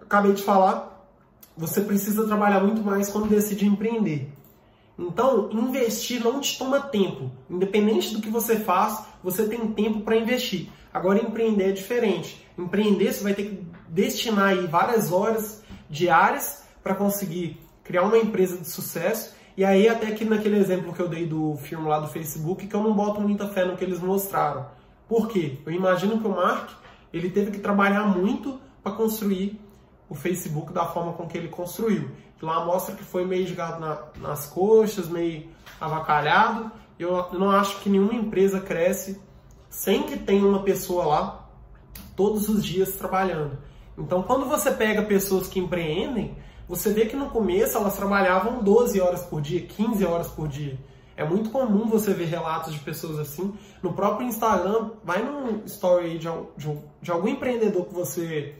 acabei 0.00 0.32
de 0.32 0.42
falar, 0.42 1.08
você 1.56 1.80
precisa 1.80 2.26
trabalhar 2.26 2.60
muito 2.60 2.82
mais 2.82 3.08
quando 3.08 3.28
decide 3.28 3.66
empreender. 3.66 4.28
Então, 4.98 5.50
investir 5.52 6.22
não 6.22 6.40
te 6.40 6.58
toma 6.58 6.80
tempo. 6.80 7.30
Independente 7.50 8.14
do 8.14 8.20
que 8.20 8.30
você 8.30 8.56
faz, 8.56 9.04
você 9.22 9.46
tem 9.46 9.72
tempo 9.72 10.00
para 10.00 10.16
investir. 10.16 10.68
Agora, 10.92 11.22
empreender 11.22 11.70
é 11.70 11.72
diferente. 11.72 12.46
Empreender, 12.56 13.12
você 13.12 13.22
vai 13.22 13.34
ter 13.34 13.44
que 13.44 13.66
destinar 13.88 14.48
aí 14.48 14.66
várias 14.66 15.12
horas 15.12 15.62
diárias 15.88 16.64
para 16.82 16.94
conseguir 16.94 17.60
criar 17.84 18.02
uma 18.02 18.18
empresa 18.18 18.56
de 18.56 18.68
sucesso 18.68 19.35
e 19.56 19.64
aí, 19.64 19.88
até 19.88 20.10
que 20.10 20.24
naquele 20.24 20.58
exemplo 20.58 20.92
que 20.92 21.00
eu 21.00 21.08
dei 21.08 21.26
do 21.26 21.56
filme 21.56 21.88
lá 21.88 21.98
do 21.98 22.08
Facebook, 22.08 22.66
que 22.66 22.74
eu 22.74 22.82
não 22.82 22.92
boto 22.92 23.20
muita 23.20 23.48
fé 23.48 23.64
no 23.64 23.76
que 23.76 23.84
eles 23.84 24.00
mostraram. 24.00 24.66
Por 25.08 25.28
quê? 25.28 25.58
Eu 25.64 25.72
imagino 25.72 26.20
que 26.20 26.26
o 26.26 26.30
Mark, 26.30 26.70
ele 27.12 27.30
teve 27.30 27.50
que 27.52 27.58
trabalhar 27.58 28.04
muito 28.04 28.60
para 28.82 28.92
construir 28.92 29.58
o 30.08 30.14
Facebook 30.14 30.72
da 30.72 30.84
forma 30.84 31.14
com 31.14 31.26
que 31.26 31.38
ele 31.38 31.48
construiu. 31.48 32.10
Lá 32.42 32.64
mostra 32.66 32.94
que 32.94 33.02
foi 33.02 33.24
meio 33.24 33.46
jogado 33.46 33.80
na, 33.80 33.98
nas 34.20 34.46
coxas, 34.46 35.08
meio 35.08 35.48
avacalhado. 35.80 36.70
Eu, 36.98 37.32
não 37.32 37.50
acho 37.50 37.80
que 37.80 37.88
nenhuma 37.88 38.14
empresa 38.14 38.60
cresce 38.60 39.20
sem 39.70 40.02
que 40.02 40.18
tenha 40.18 40.46
uma 40.46 40.62
pessoa 40.62 41.06
lá 41.06 41.48
todos 42.14 42.48
os 42.48 42.64
dias 42.64 42.92
trabalhando. 42.96 43.58
Então, 43.96 44.22
quando 44.22 44.46
você 44.46 44.70
pega 44.70 45.02
pessoas 45.02 45.48
que 45.48 45.58
empreendem, 45.58 46.36
você 46.68 46.92
vê 46.92 47.06
que 47.06 47.16
no 47.16 47.30
começo 47.30 47.76
elas 47.76 47.96
trabalhavam 47.96 48.62
12 48.62 49.00
horas 49.00 49.22
por 49.22 49.40
dia, 49.40 49.60
15 49.60 50.04
horas 50.04 50.28
por 50.28 50.48
dia. 50.48 50.78
É 51.16 51.24
muito 51.24 51.50
comum 51.50 51.86
você 51.86 52.12
ver 52.12 52.26
relatos 52.26 52.74
de 52.74 52.80
pessoas 52.80 53.18
assim. 53.18 53.54
No 53.82 53.92
próprio 53.92 54.26
Instagram, 54.26 54.90
vai 55.02 55.22
num 55.22 55.62
story 55.64 56.18
de, 56.18 56.28
de, 56.56 56.78
de 57.00 57.10
algum 57.10 57.28
empreendedor 57.28 57.86
que 57.86 57.94
você 57.94 58.54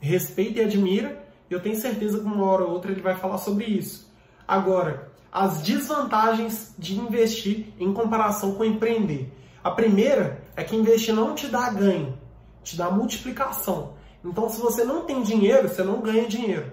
respeita 0.00 0.60
e 0.60 0.64
admira, 0.64 1.24
eu 1.48 1.60
tenho 1.62 1.76
certeza 1.76 2.18
que 2.18 2.24
uma 2.24 2.44
hora 2.44 2.64
ou 2.64 2.72
outra 2.72 2.90
ele 2.90 3.00
vai 3.00 3.14
falar 3.14 3.38
sobre 3.38 3.64
isso. 3.64 4.12
Agora, 4.46 5.10
as 5.32 5.62
desvantagens 5.62 6.74
de 6.78 6.98
investir 6.98 7.68
em 7.80 7.92
comparação 7.92 8.54
com 8.54 8.64
empreender. 8.64 9.32
A 9.62 9.70
primeira 9.70 10.42
é 10.54 10.62
que 10.62 10.76
investir 10.76 11.14
não 11.14 11.34
te 11.34 11.46
dá 11.46 11.70
ganho, 11.70 12.18
te 12.62 12.76
dá 12.76 12.90
multiplicação. 12.90 13.94
Então, 14.22 14.48
se 14.48 14.60
você 14.60 14.84
não 14.84 15.04
tem 15.04 15.22
dinheiro, 15.22 15.68
você 15.68 15.82
não 15.82 16.00
ganha 16.00 16.28
dinheiro. 16.28 16.70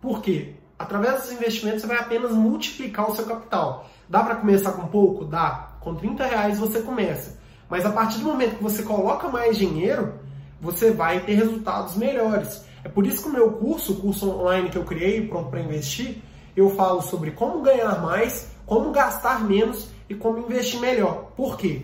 Por 0.00 0.20
quê? 0.20 0.54
Através 0.78 1.22
dos 1.22 1.32
investimentos 1.32 1.80
você 1.80 1.86
vai 1.86 1.98
apenas 1.98 2.32
multiplicar 2.32 3.10
o 3.10 3.14
seu 3.14 3.24
capital. 3.24 3.88
Dá 4.08 4.22
para 4.22 4.36
começar 4.36 4.72
com 4.72 4.86
pouco? 4.86 5.24
Dá. 5.24 5.76
Com 5.80 5.94
30 5.94 6.24
reais 6.24 6.58
você 6.58 6.82
começa. 6.82 7.38
Mas 7.68 7.84
a 7.84 7.90
partir 7.90 8.18
do 8.18 8.26
momento 8.26 8.56
que 8.56 8.62
você 8.62 8.82
coloca 8.82 9.28
mais 9.28 9.56
dinheiro, 9.56 10.14
você 10.60 10.90
vai 10.90 11.20
ter 11.20 11.34
resultados 11.34 11.96
melhores. 11.96 12.64
É 12.84 12.88
por 12.88 13.06
isso 13.06 13.22
que 13.22 13.28
o 13.28 13.32
meu 13.32 13.52
curso, 13.52 13.92
o 13.92 13.96
curso 13.96 14.30
online 14.30 14.70
que 14.70 14.78
eu 14.78 14.84
criei, 14.84 15.26
Pronto 15.26 15.50
para 15.50 15.60
Investir, 15.60 16.18
eu 16.56 16.70
falo 16.70 17.02
sobre 17.02 17.32
como 17.32 17.62
ganhar 17.62 18.00
mais, 18.00 18.50
como 18.64 18.92
gastar 18.92 19.44
menos 19.44 19.90
e 20.08 20.14
como 20.14 20.38
investir 20.38 20.80
melhor. 20.80 21.32
Por 21.36 21.56
quê? 21.56 21.82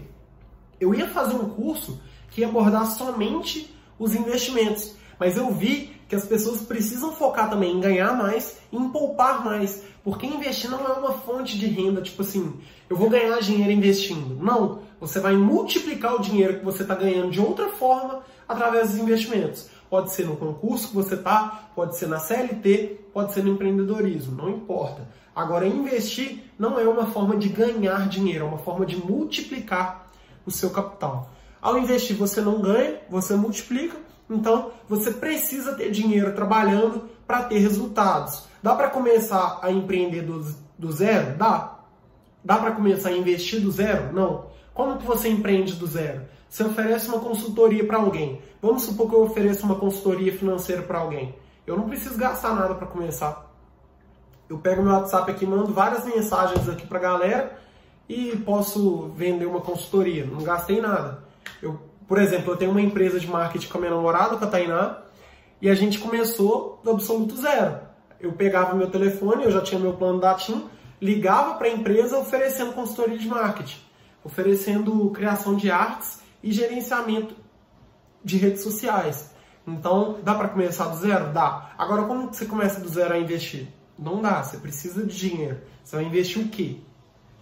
Eu 0.81 0.94
ia 0.94 1.09
fazer 1.09 1.35
um 1.35 1.48
curso 1.48 2.01
que 2.31 2.40
ia 2.40 2.48
abordar 2.48 2.87
somente 2.87 3.75
os 3.98 4.14
investimentos, 4.14 4.96
mas 5.18 5.37
eu 5.37 5.51
vi 5.53 6.01
que 6.12 6.16
as 6.16 6.27
pessoas 6.27 6.61
precisam 6.61 7.11
focar 7.11 7.48
também 7.48 7.75
em 7.75 7.81
ganhar 7.81 8.14
mais 8.14 8.59
e 8.70 8.77
em 8.77 8.90
poupar 8.90 9.42
mais. 9.42 9.83
Porque 10.05 10.27
investir 10.27 10.70
não 10.70 10.87
é 10.87 10.92
uma 10.92 11.12
fonte 11.12 11.59
de 11.59 11.64
renda, 11.64 12.03
tipo 12.03 12.20
assim, 12.20 12.61
eu 12.90 12.98
vou 12.98 13.09
ganhar 13.09 13.40
dinheiro 13.40 13.72
investindo. 13.72 14.37
Não, 14.37 14.81
você 15.01 15.18
vai 15.20 15.35
multiplicar 15.35 16.15
o 16.15 16.21
dinheiro 16.21 16.58
que 16.58 16.65
você 16.67 16.83
está 16.83 16.94
ganhando 16.94 17.31
de 17.31 17.40
outra 17.40 17.71
forma 17.71 18.21
através 18.46 18.90
dos 18.90 19.00
investimentos. 19.00 19.71
Pode 19.88 20.13
ser 20.13 20.27
no 20.27 20.37
concurso 20.37 20.88
que 20.88 20.94
você 20.94 21.15
está, 21.15 21.71
pode 21.75 21.96
ser 21.96 22.08
na 22.08 22.19
CLT, 22.19 23.06
pode 23.10 23.33
ser 23.33 23.42
no 23.42 23.52
empreendedorismo, 23.52 24.37
não 24.37 24.50
importa. 24.50 25.08
Agora, 25.35 25.67
investir 25.67 26.44
não 26.58 26.79
é 26.79 26.87
uma 26.87 27.06
forma 27.06 27.38
de 27.38 27.48
ganhar 27.48 28.06
dinheiro, 28.06 28.44
é 28.44 28.48
uma 28.48 28.58
forma 28.58 28.85
de 28.85 28.96
multiplicar 28.96 30.08
o 30.44 30.50
seu 30.50 30.69
capital. 30.69 31.31
Ao 31.63 31.79
investir, 31.79 32.15
você 32.17 32.42
não 32.42 32.60
ganha, 32.60 33.00
você 33.08 33.35
multiplica 33.35 34.12
então, 34.31 34.70
você 34.88 35.10
precisa 35.10 35.75
ter 35.75 35.90
dinheiro 35.90 36.35
trabalhando 36.35 37.08
para 37.27 37.42
ter 37.44 37.58
resultados. 37.58 38.46
Dá 38.62 38.75
para 38.75 38.88
começar 38.88 39.58
a 39.62 39.70
empreender 39.70 40.23
do, 40.23 40.44
do 40.79 40.92
zero? 40.92 41.37
Dá. 41.37 41.79
Dá 42.44 42.58
para 42.58 42.73
começar 42.73 43.10
a 43.10 43.16
investir 43.16 43.60
do 43.60 43.70
zero? 43.70 44.12
Não. 44.12 44.46
Como 44.75 44.98
que 44.98 45.06
você 45.06 45.29
empreende 45.29 45.75
do 45.75 45.87
zero? 45.87 46.23
Você 46.48 46.64
oferece 46.64 47.08
uma 47.08 47.18
consultoria 47.18 47.85
para 47.87 47.98
alguém. 47.98 48.40
Vamos 48.60 48.83
supor 48.83 49.08
que 49.08 49.14
eu 49.14 49.23
ofereça 49.23 49.64
uma 49.64 49.77
consultoria 49.77 50.37
financeira 50.37 50.83
para 50.83 50.98
alguém. 50.98 51.35
Eu 51.66 51.77
não 51.77 51.88
preciso 51.88 52.16
gastar 52.16 52.54
nada 52.54 52.75
para 52.75 52.87
começar. 52.87 53.50
Eu 54.48 54.58
pego 54.58 54.83
meu 54.83 54.92
WhatsApp 54.92 55.31
aqui, 55.31 55.46
mando 55.46 55.73
várias 55.73 56.04
mensagens 56.04 56.68
aqui 56.68 56.87
para 56.87 56.98
galera 56.98 57.58
e 58.08 58.37
posso 58.44 59.08
vender 59.16 59.46
uma 59.46 59.60
consultoria. 59.60 60.27
Não 60.27 60.42
gastei 60.42 60.81
nada. 60.81 61.25
Eu, 61.62 61.81
por 62.07 62.19
exemplo, 62.19 62.53
eu 62.53 62.57
tenho 62.57 62.71
uma 62.71 62.81
empresa 62.81 63.19
de 63.19 63.27
marketing 63.27 63.69
com 63.69 63.79
a 63.79 63.81
minha 63.81 63.94
namorada, 63.94 64.37
com 64.37 64.44
a 64.44 64.48
Tainá, 64.48 64.98
e 65.61 65.71
a 65.71 65.75
gente 65.75 65.98
começou 65.98 66.81
do 66.83 66.90
absoluto 66.90 67.37
zero. 67.37 67.79
Eu 68.21 68.33
pegava 68.33 68.75
meu 68.75 68.90
telefone, 68.90 69.44
eu 69.44 69.50
já 69.50 69.61
tinha 69.61 69.81
meu 69.81 69.94
plano 69.94 70.21
da 70.21 70.35
TIM, 70.35 70.65
ligava 71.00 71.55
para 71.55 71.67
a 71.69 71.71
empresa 71.71 72.19
oferecendo 72.19 72.73
consultoria 72.73 73.19
de 73.19 73.27
marketing, 73.27 73.81
oferecendo 74.25 75.11
criação 75.11 75.57
de 75.57 75.71
artes 75.71 76.21
e 76.42 76.53
gerenciamento 76.53 77.35
de 78.25 78.37
redes 78.37 78.63
sociais. 78.63 79.33
Então, 79.67 80.19
dá 80.23 80.35
para 80.35 80.48
começar 80.48 80.87
do 80.87 80.96
zero? 80.96 81.33
Dá. 81.33 81.73
Agora, 81.79 82.05
como 82.05 82.33
você 82.33 82.46
começa 82.46 82.81
do 82.81 82.88
zero 82.88 83.15
a 83.15 83.19
investir? 83.19 83.69
Não 83.98 84.21
dá, 84.21 84.42
você 84.42 84.57
precisa 84.59 85.05
de 85.05 85.17
dinheiro. 85.17 85.61
Você 85.83 85.96
vai 85.96 86.05
investir 86.05 86.42
o 86.42 86.48
quê? 86.48 86.79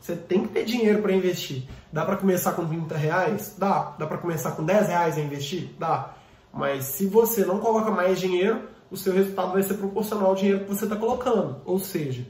Você 0.00 0.16
tem 0.16 0.46
que 0.46 0.48
ter 0.48 0.64
dinheiro 0.64 1.02
para 1.02 1.12
investir. 1.12 1.64
Dá 1.92 2.04
para 2.04 2.16
começar 2.16 2.52
com 2.52 2.66
30 2.66 2.96
reais? 2.96 3.54
Dá. 3.58 3.94
Dá 3.98 4.06
para 4.06 4.16
começar 4.16 4.52
com 4.52 4.64
10 4.64 4.88
reais 4.88 5.18
a 5.18 5.20
investir? 5.20 5.70
Dá. 5.78 6.14
Mas 6.52 6.84
se 6.84 7.06
você 7.06 7.44
não 7.44 7.58
coloca 7.58 7.90
mais 7.90 8.18
dinheiro, 8.18 8.62
o 8.90 8.96
seu 8.96 9.12
resultado 9.12 9.52
vai 9.52 9.62
ser 9.62 9.74
proporcional 9.74 10.28
ao 10.28 10.34
dinheiro 10.34 10.60
que 10.60 10.68
você 10.68 10.84
está 10.84 10.96
colocando. 10.96 11.60
Ou 11.66 11.78
seja, 11.78 12.26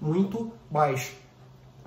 muito 0.00 0.52
baixo. 0.70 1.14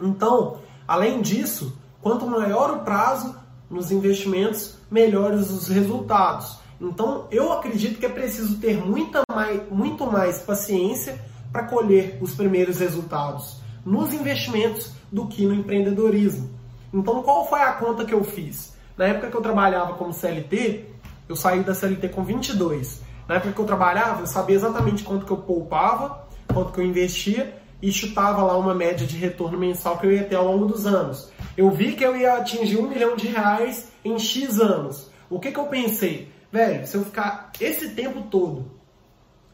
Então, 0.01 0.59
além 0.87 1.21
disso, 1.21 1.77
quanto 2.01 2.25
maior 2.25 2.71
o 2.71 2.79
prazo 2.79 3.37
nos 3.69 3.91
investimentos, 3.91 4.77
melhores 4.89 5.51
os 5.51 5.67
resultados. 5.67 6.57
Então, 6.81 7.27
eu 7.29 7.53
acredito 7.53 7.99
que 7.99 8.05
é 8.05 8.09
preciso 8.09 8.57
ter 8.57 8.83
muita 8.83 9.21
mais, 9.31 9.69
muito 9.69 10.07
mais 10.07 10.39
paciência 10.39 11.21
para 11.51 11.63
colher 11.63 12.17
os 12.19 12.33
primeiros 12.33 12.79
resultados 12.79 13.59
nos 13.85 14.13
investimentos 14.13 14.98
do 15.11 15.27
que 15.27 15.45
no 15.45 15.53
empreendedorismo. 15.53 16.49
Então, 16.93 17.21
qual 17.21 17.47
foi 17.47 17.61
a 17.61 17.73
conta 17.73 18.05
que 18.05 18.13
eu 18.13 18.23
fiz? 18.23 18.73
Na 18.97 19.05
época 19.05 19.29
que 19.29 19.37
eu 19.37 19.41
trabalhava 19.41 19.93
como 19.93 20.13
CLT, 20.13 20.85
eu 21.27 21.35
saí 21.35 21.61
da 21.63 21.75
CLT 21.75 22.09
com 22.09 22.23
22. 22.23 23.01
Na 23.27 23.35
época 23.35 23.53
que 23.53 23.61
eu 23.61 23.65
trabalhava, 23.65 24.21
eu 24.21 24.27
sabia 24.27 24.55
exatamente 24.55 25.03
quanto 25.03 25.25
que 25.25 25.31
eu 25.31 25.37
poupava, 25.37 26.27
quanto 26.51 26.73
que 26.73 26.79
eu 26.79 26.83
investia 26.83 27.59
e 27.81 27.91
chutava 27.91 28.43
lá 28.43 28.57
uma 28.57 28.73
média 28.73 29.05
de 29.07 29.15
retorno 29.15 29.57
mensal 29.57 29.97
que 29.97 30.07
eu 30.07 30.11
ia 30.11 30.23
ter 30.23 30.35
ao 30.35 30.45
longo 30.45 30.65
dos 30.65 30.85
anos. 30.85 31.31
Eu 31.55 31.69
vi 31.69 31.93
que 31.93 32.03
eu 32.03 32.15
ia 32.15 32.33
atingir 32.33 32.77
um 32.77 32.89
milhão 32.89 33.15
de 33.15 33.27
reais 33.27 33.89
em 34.03 34.17
X 34.17 34.59
anos. 34.59 35.09
O 35.29 35.39
que, 35.39 35.51
que 35.51 35.59
eu 35.59 35.67
pensei? 35.67 36.31
Velho, 36.51 36.85
se 36.87 36.97
eu 36.97 37.05
ficar 37.05 37.51
esse 37.59 37.89
tempo 37.91 38.23
todo 38.23 38.71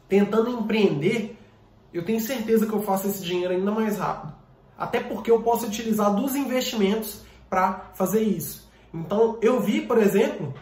tentando 0.08 0.50
empreender, 0.50 1.38
eu 1.94 2.04
tenho 2.06 2.20
certeza 2.20 2.66
que 2.66 2.74
eu 2.74 2.82
faço 2.82 3.08
esse 3.08 3.24
dinheiro 3.24 3.54
ainda 3.54 3.72
mais 3.72 3.98
rápido. 3.98 4.34
Até 4.78 5.00
porque 5.00 5.32
eu 5.32 5.42
posso 5.42 5.68
utilizar 5.68 6.14
dos 6.14 6.36
investimentos 6.36 7.22
para 7.50 7.92
fazer 7.94 8.22
isso. 8.22 8.70
Então, 8.94 9.38
eu 9.42 9.60
vi, 9.60 9.82
por 9.82 9.98
exemplo, 9.98 10.54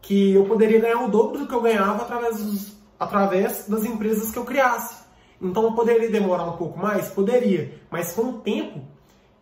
que 0.00 0.32
eu 0.32 0.44
poderia 0.44 0.80
ganhar 0.80 1.04
o 1.04 1.08
dobro 1.08 1.38
do 1.38 1.46
que 1.46 1.54
eu 1.54 1.60
ganhava 1.60 2.02
através, 2.02 2.42
dos, 2.42 2.72
através 2.98 3.66
das 3.68 3.84
empresas 3.84 4.30
que 4.30 4.38
eu 4.38 4.44
criasse. 4.44 4.96
Então, 5.40 5.64
eu 5.64 5.72
poderia 5.72 6.10
demorar 6.10 6.44
um 6.44 6.56
pouco 6.56 6.78
mais? 6.78 7.08
Poderia. 7.08 7.80
Mas 7.90 8.12
com 8.12 8.22
o 8.22 8.32
tempo, 8.40 8.80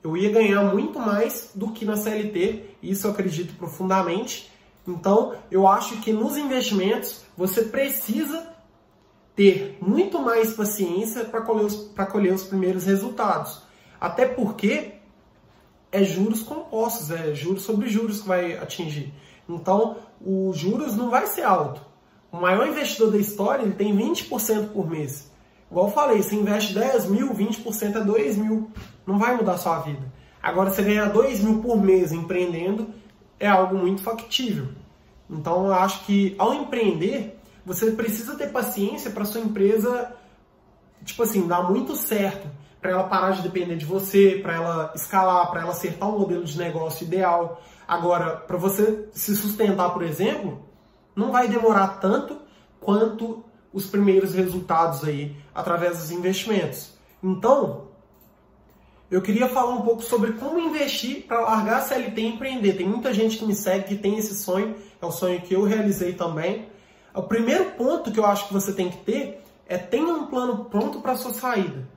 eu 0.02 0.16
ia 0.16 0.30
ganhar 0.30 0.62
muito 0.62 0.98
mais 0.98 1.50
do 1.54 1.72
que 1.72 1.84
na 1.84 1.96
CLT. 1.96 2.76
Isso 2.82 3.06
eu 3.06 3.10
acredito 3.10 3.54
profundamente. 3.56 4.52
Então, 4.86 5.34
eu 5.50 5.66
acho 5.66 5.96
que 6.00 6.12
nos 6.12 6.36
investimentos, 6.36 7.24
você 7.36 7.62
precisa 7.62 8.54
ter 9.34 9.78
muito 9.80 10.18
mais 10.20 10.54
paciência 10.54 11.24
para 11.24 11.42
colher, 11.42 11.70
colher 12.10 12.32
os 12.32 12.44
primeiros 12.44 12.84
resultados. 12.84 13.65
Até 14.00 14.26
porque 14.26 14.92
é 15.90 16.02
juros 16.04 16.42
compostos, 16.42 17.10
é 17.10 17.34
juros 17.34 17.62
sobre 17.62 17.88
juros 17.88 18.22
que 18.22 18.28
vai 18.28 18.56
atingir. 18.56 19.12
Então, 19.48 19.96
os 20.20 20.56
juros 20.58 20.96
não 20.96 21.10
vai 21.10 21.26
ser 21.26 21.42
alto. 21.42 21.80
O 22.30 22.36
maior 22.38 22.66
investidor 22.66 23.12
da 23.12 23.18
história 23.18 23.62
ele 23.62 23.72
tem 23.72 23.96
20% 23.96 24.68
por 24.72 24.88
mês. 24.88 25.30
Igual 25.70 25.86
eu 25.86 25.92
falei, 25.92 26.22
você 26.22 26.34
investe 26.34 26.74
10 26.74 27.06
mil, 27.06 27.32
20% 27.32 27.96
é 27.96 28.00
2 28.00 28.36
mil. 28.36 28.70
Não 29.06 29.18
vai 29.18 29.36
mudar 29.36 29.52
a 29.52 29.58
sua 29.58 29.78
vida. 29.80 30.12
Agora, 30.42 30.70
você 30.70 30.82
ganhar 30.82 31.06
2 31.06 31.40
mil 31.40 31.60
por 31.60 31.80
mês 31.80 32.12
empreendendo 32.12 32.88
é 33.38 33.48
algo 33.48 33.76
muito 33.76 34.02
factível. 34.02 34.68
Então, 35.28 35.66
eu 35.66 35.74
acho 35.74 36.04
que 36.04 36.34
ao 36.38 36.54
empreender, 36.54 37.38
você 37.64 37.90
precisa 37.90 38.36
ter 38.36 38.52
paciência 38.52 39.10
para 39.10 39.24
sua 39.24 39.40
empresa, 39.40 40.12
tipo 41.04 41.22
assim, 41.22 41.48
dar 41.48 41.68
muito 41.68 41.96
certo, 41.96 42.48
para 42.86 42.92
ela 42.92 43.04
parar 43.04 43.32
de 43.32 43.42
depender 43.42 43.74
de 43.74 43.84
você, 43.84 44.38
para 44.40 44.54
ela 44.54 44.92
escalar, 44.94 45.50
para 45.50 45.62
ela 45.62 45.72
acertar 45.72 46.08
um 46.08 46.20
modelo 46.20 46.44
de 46.44 46.56
negócio 46.56 47.04
ideal. 47.04 47.60
Agora, 47.88 48.36
para 48.36 48.56
você 48.56 49.08
se 49.12 49.34
sustentar, 49.34 49.90
por 49.90 50.04
exemplo, 50.04 50.64
não 51.16 51.32
vai 51.32 51.48
demorar 51.48 51.98
tanto 51.98 52.38
quanto 52.80 53.44
os 53.72 53.86
primeiros 53.86 54.34
resultados 54.34 55.02
aí 55.02 55.36
através 55.52 55.98
dos 55.98 56.12
investimentos. 56.12 56.92
Então, 57.20 57.88
eu 59.10 59.20
queria 59.20 59.48
falar 59.48 59.74
um 59.74 59.82
pouco 59.82 60.02
sobre 60.02 60.34
como 60.34 60.60
investir 60.60 61.26
para 61.26 61.40
largar 61.40 61.78
a 61.78 61.80
CLT 61.80 62.20
e 62.20 62.26
empreender. 62.26 62.74
Tem 62.74 62.88
muita 62.88 63.12
gente 63.12 63.38
que 63.38 63.44
me 63.44 63.54
segue 63.56 63.88
que 63.88 63.96
tem 63.96 64.16
esse 64.16 64.36
sonho, 64.36 64.76
é 65.02 65.04
o 65.04 65.10
sonho 65.10 65.40
que 65.40 65.54
eu 65.54 65.64
realizei 65.64 66.12
também. 66.12 66.68
O 67.12 67.22
primeiro 67.24 67.72
ponto 67.72 68.12
que 68.12 68.20
eu 68.20 68.26
acho 68.26 68.46
que 68.46 68.54
você 68.54 68.72
tem 68.72 68.90
que 68.90 68.98
ter 68.98 69.42
é 69.66 69.76
tenha 69.76 70.06
um 70.06 70.26
plano 70.26 70.66
pronto 70.66 71.00
para 71.00 71.16
sua 71.16 71.32
saída. 71.32 71.95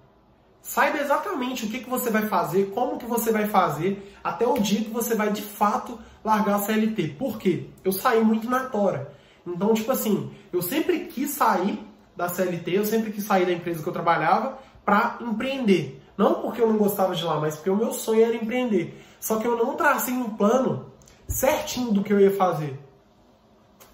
Saiba 0.69 0.99
exatamente 0.99 1.65
o 1.65 1.67
que, 1.67 1.79
que 1.79 1.89
você 1.89 2.11
vai 2.11 2.27
fazer, 2.27 2.69
como 2.75 2.99
que 2.99 3.05
você 3.07 3.31
vai 3.31 3.47
fazer, 3.47 4.15
até 4.23 4.45
o 4.45 4.59
dia 4.59 4.83
que 4.83 4.91
você 4.91 5.15
vai 5.15 5.31
de 5.31 5.41
fato 5.41 5.97
largar 6.23 6.57
a 6.57 6.59
CLT. 6.59 7.15
Por 7.17 7.39
quê? 7.39 7.65
Eu 7.83 7.91
saí 7.91 8.23
muito 8.23 8.47
na 8.47 8.65
tora. 8.65 9.11
Então, 9.47 9.73
tipo 9.73 9.91
assim, 9.91 10.29
eu 10.53 10.61
sempre 10.61 11.07
quis 11.07 11.31
sair 11.31 11.83
da 12.15 12.29
CLT, 12.29 12.69
eu 12.69 12.85
sempre 12.85 13.11
quis 13.11 13.23
sair 13.23 13.47
da 13.47 13.51
empresa 13.51 13.81
que 13.81 13.89
eu 13.89 13.93
trabalhava 13.93 14.59
para 14.85 15.17
empreender. 15.21 16.03
Não 16.15 16.35
porque 16.35 16.61
eu 16.61 16.67
não 16.67 16.77
gostava 16.77 17.15
de 17.15 17.25
lá, 17.25 17.39
mas 17.39 17.55
porque 17.55 17.71
o 17.71 17.75
meu 17.75 17.91
sonho 17.91 18.23
era 18.23 18.35
empreender. 18.35 18.95
Só 19.19 19.37
que 19.37 19.47
eu 19.47 19.57
não 19.57 19.73
tracei 19.73 20.13
um 20.13 20.29
plano 20.29 20.85
certinho 21.27 21.91
do 21.91 22.03
que 22.03 22.13
eu 22.13 22.19
ia 22.19 22.37
fazer. 22.37 22.79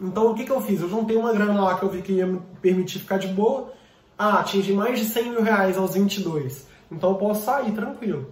Então 0.01 0.29
o 0.29 0.35
que, 0.35 0.43
que 0.43 0.51
eu 0.51 0.59
fiz? 0.59 0.81
Eu 0.81 0.89
juntei 0.89 1.15
uma 1.15 1.31
grana 1.31 1.63
lá 1.63 1.79
que 1.79 1.83
eu 1.83 1.89
vi 1.89 2.01
que 2.01 2.11
ia 2.11 2.27
me 2.27 2.41
permitir 2.61 2.99
ficar 2.99 3.17
de 3.17 3.29
boa. 3.29 3.73
Ah, 4.17 4.39
atingi 4.39 4.73
mais 4.73 4.99
de 4.99 5.05
100 5.05 5.29
mil 5.31 5.41
reais 5.41 5.77
aos 5.77 5.93
22. 5.93 6.67
Então 6.91 7.11
eu 7.11 7.15
posso 7.15 7.45
sair 7.45 7.71
tranquilo. 7.73 8.31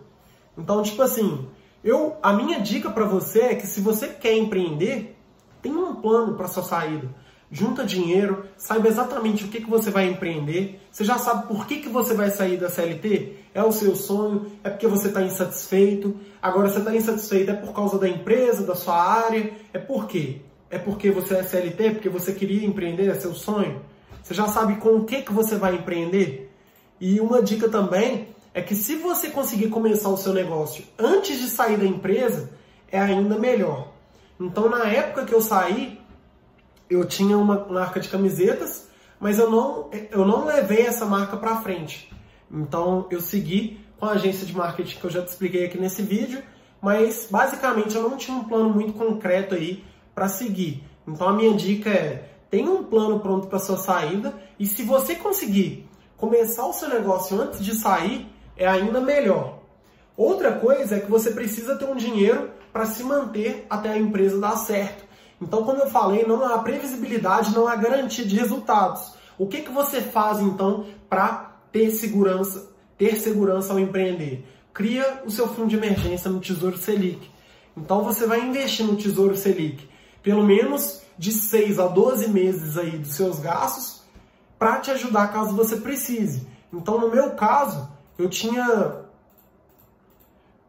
Então, 0.57 0.81
tipo 0.81 1.01
assim, 1.01 1.45
eu, 1.83 2.15
a 2.21 2.31
minha 2.31 2.59
dica 2.61 2.89
para 2.89 3.05
você 3.05 3.41
é 3.41 3.55
que 3.55 3.67
se 3.67 3.81
você 3.81 4.07
quer 4.07 4.37
empreender, 4.37 5.17
tenha 5.61 5.77
um 5.77 5.95
plano 5.95 6.35
para 6.35 6.47
sua 6.47 6.63
saída. 6.63 7.09
Junta 7.51 7.83
dinheiro, 7.83 8.45
saiba 8.57 8.87
exatamente 8.87 9.43
o 9.43 9.47
que, 9.47 9.61
que 9.61 9.69
você 9.69 9.91
vai 9.91 10.07
empreender. 10.07 10.79
Você 10.89 11.03
já 11.03 11.17
sabe 11.17 11.47
por 11.47 11.67
que, 11.67 11.77
que 11.81 11.89
você 11.89 12.13
vai 12.13 12.31
sair 12.31 12.57
da 12.57 12.69
CLT? 12.69 13.35
É 13.53 13.61
o 13.61 13.71
seu 13.71 13.95
sonho? 13.95 14.51
É 14.63 14.69
porque 14.69 14.87
você 14.87 15.09
está 15.09 15.21
insatisfeito? 15.21 16.15
Agora, 16.41 16.69
você 16.69 16.79
está 16.79 16.95
insatisfeito 16.95 17.51
é 17.51 17.53
por 17.53 17.73
causa 17.73 17.99
da 17.99 18.09
empresa, 18.09 18.65
da 18.65 18.73
sua 18.73 18.95
área? 18.95 19.53
É 19.71 19.77
por 19.77 20.07
quê? 20.07 20.37
É 20.69 20.79
porque 20.79 21.11
você 21.11 21.35
é 21.35 21.43
CLT, 21.43 21.91
porque 21.91 22.09
você 22.09 22.33
queria 22.33 22.65
empreender, 22.65 23.07
é 23.07 23.13
seu 23.13 23.35
sonho? 23.35 23.81
Você 24.23 24.33
já 24.33 24.47
sabe 24.47 24.77
com 24.77 24.95
o 24.95 25.03
que, 25.03 25.21
que 25.21 25.33
você 25.33 25.57
vai 25.57 25.75
empreender? 25.75 26.49
E 26.99 27.19
uma 27.19 27.43
dica 27.43 27.67
também 27.67 28.29
é 28.53 28.61
que 28.61 28.73
se 28.73 28.95
você 28.95 29.29
conseguir 29.29 29.67
começar 29.67 30.09
o 30.09 30.17
seu 30.17 30.33
negócio 30.33 30.85
antes 30.97 31.39
de 31.39 31.49
sair 31.49 31.77
da 31.77 31.85
empresa, 31.85 32.49
é 32.89 32.99
ainda 32.99 33.37
melhor. 33.37 33.89
Então, 34.39 34.69
na 34.69 34.85
época 34.85 35.25
que 35.25 35.33
eu 35.33 35.41
saí, 35.41 35.99
eu 36.89 37.05
tinha 37.05 37.37
uma 37.37 37.65
marca 37.65 37.99
de 37.99 38.07
camisetas, 38.07 38.87
mas 39.19 39.37
eu 39.37 39.51
não, 39.51 39.89
eu 40.09 40.25
não 40.25 40.45
levei 40.45 40.85
essa 40.85 41.05
marca 41.05 41.35
para 41.35 41.61
frente. 41.61 42.11
Então, 42.49 43.07
eu 43.11 43.19
segui 43.19 43.83
com 43.99 44.05
a 44.05 44.11
agência 44.11 44.45
de 44.45 44.55
marketing 44.55 44.99
que 44.99 45.05
eu 45.05 45.11
já 45.11 45.21
te 45.21 45.29
expliquei 45.29 45.65
aqui 45.65 45.77
nesse 45.77 46.01
vídeo, 46.01 46.41
mas 46.81 47.27
basicamente 47.29 47.95
eu 47.95 48.03
não 48.03 48.17
tinha 48.17 48.37
um 48.37 48.43
plano 48.43 48.69
muito 48.69 48.93
concreto 48.93 49.55
aí 49.55 49.83
para 50.13 50.27
seguir. 50.27 50.83
Então 51.07 51.29
a 51.29 51.33
minha 51.33 51.53
dica 51.53 51.89
é: 51.89 52.29
tenha 52.53 52.69
um 52.69 52.83
plano 52.83 53.19
pronto 53.19 53.47
para 53.47 53.57
sua 53.57 53.77
saída 53.77 54.31
e 54.59 54.67
se 54.67 54.83
você 54.83 55.15
conseguir 55.15 55.89
começar 56.15 56.67
o 56.67 56.71
seu 56.71 56.87
negócio 56.87 57.41
antes 57.41 57.65
de 57.65 57.73
sair, 57.73 58.27
é 58.55 58.67
ainda 58.67 59.01
melhor. 59.01 59.57
Outra 60.15 60.51
coisa 60.51 60.97
é 60.97 60.99
que 60.99 61.09
você 61.09 61.31
precisa 61.31 61.75
ter 61.79 61.85
um 61.85 61.95
dinheiro 61.95 62.51
para 62.71 62.85
se 62.85 63.03
manter 63.03 63.65
até 63.67 63.89
a 63.89 63.97
empresa 63.97 64.39
dar 64.39 64.55
certo. 64.55 65.03
Então, 65.41 65.63
como 65.63 65.79
eu 65.79 65.89
falei, 65.89 66.27
não 66.27 66.45
há 66.45 66.59
previsibilidade, 66.59 67.55
não 67.55 67.67
há 67.67 67.75
garantia 67.75 68.23
de 68.23 68.37
resultados. 68.37 69.15
O 69.35 69.47
que, 69.47 69.61
que 69.61 69.71
você 69.71 69.99
faz 69.99 70.39
então 70.39 70.85
para 71.09 71.55
ter 71.71 71.89
segurança, 71.89 72.69
ter 72.95 73.19
segurança 73.19 73.73
ao 73.73 73.79
empreender? 73.79 74.45
Cria 74.71 75.23
o 75.25 75.31
seu 75.31 75.47
fundo 75.47 75.69
de 75.69 75.75
emergência 75.75 76.29
no 76.29 76.39
Tesouro 76.39 76.77
Selic. 76.77 77.27
Então 77.75 78.03
você 78.03 78.27
vai 78.27 78.41
investir 78.41 78.85
no 78.85 78.95
Tesouro 78.95 79.35
Selic 79.35 79.91
pelo 80.23 80.43
menos 80.43 81.01
de 81.17 81.31
6 81.31 81.77
a 81.77 81.87
12 81.87 82.29
meses 82.29 82.77
aí 82.77 82.97
dos 82.97 83.13
seus 83.13 83.39
gastos 83.39 84.01
para 84.57 84.79
te 84.79 84.89
ajudar 84.91 85.31
caso 85.31 85.55
você 85.55 85.77
precise. 85.77 86.47
Então, 86.71 86.99
no 86.99 87.11
meu 87.11 87.31
caso, 87.31 87.91
eu 88.17 88.29
tinha 88.29 89.03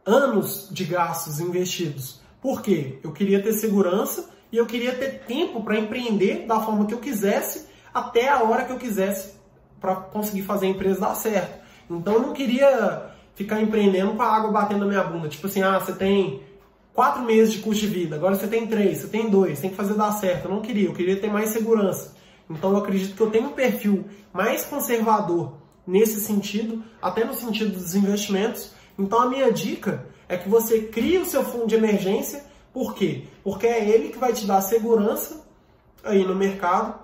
anos 0.05 0.69
de 0.71 0.85
gastos 0.85 1.41
investidos. 1.41 2.21
Por 2.43 2.61
quê? 2.61 2.99
Eu 3.03 3.13
queria 3.13 3.43
ter 3.43 3.53
segurança 3.55 4.29
e 4.53 4.57
eu 4.57 4.67
queria 4.67 4.95
ter 4.95 5.21
tempo 5.21 5.63
para 5.63 5.79
empreender 5.79 6.47
da 6.47 6.61
forma 6.61 6.85
que 6.87 6.93
eu 6.93 6.99
quisesse 6.99 7.69
até 7.93 8.29
a 8.29 8.43
hora 8.43 8.65
que 8.65 8.73
eu 8.73 8.79
quisesse 8.79 9.35
para 9.81 9.97
conseguir 9.97 10.43
fazer 10.43 10.67
a 10.67 10.71
empresa 10.71 11.01
dar 11.01 11.15
certo. 11.15 11.65
Então 11.89 12.15
eu 12.15 12.21
não 12.21 12.33
queria 12.33 13.11
ficar 13.35 13.61
empreendendo 13.61 14.13
com 14.15 14.23
a 14.23 14.37
água 14.37 14.51
batendo 14.51 14.81
na 14.81 14.87
minha 14.87 15.05
bunda. 15.05 15.29
Tipo 15.29 15.47
assim, 15.47 15.63
ah, 15.63 15.79
você 15.79 15.93
tem 15.93 16.43
quatro 16.95 17.23
meses 17.23 17.53
de 17.53 17.59
custo 17.59 17.81
de 17.81 17.89
vida, 17.89 18.15
agora 18.15 18.37
você 18.37 18.47
tem 18.47 18.67
três, 18.67 18.99
você 18.99 19.09
tem 19.09 19.29
dois, 19.29 19.61
tem 19.61 19.71
que 19.71 19.77
fazer 19.77 19.95
dar 19.95 20.13
certo. 20.13 20.45
Eu 20.45 20.53
não 20.53 20.63
queria, 20.63 20.87
eu 20.87 20.95
queria 20.95 21.17
ter 21.17 21.31
mais 21.31 21.51
segurança. 21.51 22.15
Então 22.49 22.71
eu 22.71 22.77
acredito 22.77 23.17
que 23.17 23.21
eu 23.21 23.31
tenho 23.31 23.49
um 23.49 23.53
perfil 23.53 24.05
mais 24.33 24.65
conservador 24.65 25.55
nesse 25.87 26.21
sentido, 26.21 26.83
até 27.03 27.25
no 27.25 27.35
sentido 27.35 27.73
dos 27.73 27.95
investimentos. 27.95 28.73
Então 28.99 29.21
a 29.21 29.29
minha 29.29 29.53
dica 29.53 30.07
é 30.29 30.37
que 30.37 30.49
você 30.49 30.83
crie 30.83 31.19
o 31.19 31.27
seu 31.27 31.45
fundo 31.45 31.67
de 31.67 31.75
emergência. 31.75 32.45
Por 32.73 32.95
quê? 32.95 33.25
Porque 33.43 33.67
é 33.67 33.89
ele 33.89 34.11
que 34.11 34.19
vai 34.19 34.33
te 34.33 34.47
dar 34.47 34.61
segurança 34.61 35.45
aí 36.03 36.25
no 36.25 36.35
mercado 36.35 37.03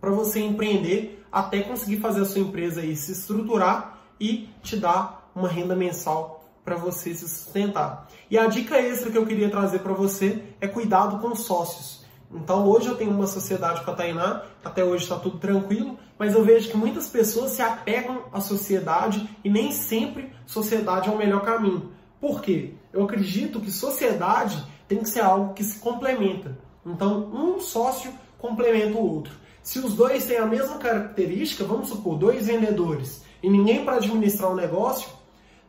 para 0.00 0.10
você 0.10 0.40
empreender 0.40 1.24
até 1.30 1.62
conseguir 1.62 1.98
fazer 1.98 2.22
a 2.22 2.24
sua 2.24 2.40
empresa 2.40 2.80
aí 2.80 2.96
se 2.96 3.12
estruturar 3.12 4.00
e 4.20 4.48
te 4.62 4.76
dar 4.76 5.30
uma 5.34 5.48
renda 5.48 5.76
mensal 5.76 6.37
para 6.68 6.76
você 6.76 7.14
se 7.14 7.26
sustentar. 7.26 8.06
E 8.30 8.36
a 8.36 8.46
dica 8.46 8.78
extra 8.78 9.10
que 9.10 9.16
eu 9.16 9.24
queria 9.24 9.48
trazer 9.48 9.78
para 9.78 9.94
você 9.94 10.42
é 10.60 10.68
cuidado 10.68 11.18
com 11.18 11.28
os 11.28 11.40
sócios. 11.40 12.04
Então 12.30 12.68
hoje 12.68 12.88
eu 12.88 12.94
tenho 12.94 13.10
uma 13.10 13.26
sociedade 13.26 13.82
com 13.82 13.90
a 13.90 13.94
Tainá, 13.94 14.42
até 14.62 14.84
hoje 14.84 15.04
está 15.04 15.16
tudo 15.16 15.38
tranquilo, 15.38 15.98
mas 16.18 16.34
eu 16.34 16.44
vejo 16.44 16.68
que 16.68 16.76
muitas 16.76 17.08
pessoas 17.08 17.52
se 17.52 17.62
apegam 17.62 18.24
à 18.30 18.38
sociedade 18.38 19.26
e 19.42 19.48
nem 19.48 19.72
sempre 19.72 20.30
sociedade 20.44 21.08
é 21.08 21.12
o 21.12 21.16
melhor 21.16 21.40
caminho. 21.40 21.90
Por 22.20 22.42
quê? 22.42 22.74
Eu 22.92 23.04
acredito 23.04 23.60
que 23.60 23.70
sociedade 23.70 24.62
tem 24.86 24.98
que 24.98 25.08
ser 25.08 25.20
algo 25.20 25.54
que 25.54 25.64
se 25.64 25.78
complementa. 25.78 26.58
Então 26.84 27.30
um 27.32 27.60
sócio 27.60 28.12
complementa 28.36 28.98
o 28.98 29.14
outro. 29.14 29.32
Se 29.62 29.78
os 29.78 29.94
dois 29.94 30.26
têm 30.26 30.36
a 30.36 30.44
mesma 30.44 30.76
característica, 30.76 31.64
vamos 31.64 31.88
supor, 31.88 32.18
dois 32.18 32.46
vendedores 32.46 33.24
e 33.42 33.48
ninguém 33.48 33.86
para 33.86 33.96
administrar 33.96 34.50
o 34.50 34.52
um 34.52 34.56
negócio, 34.56 35.17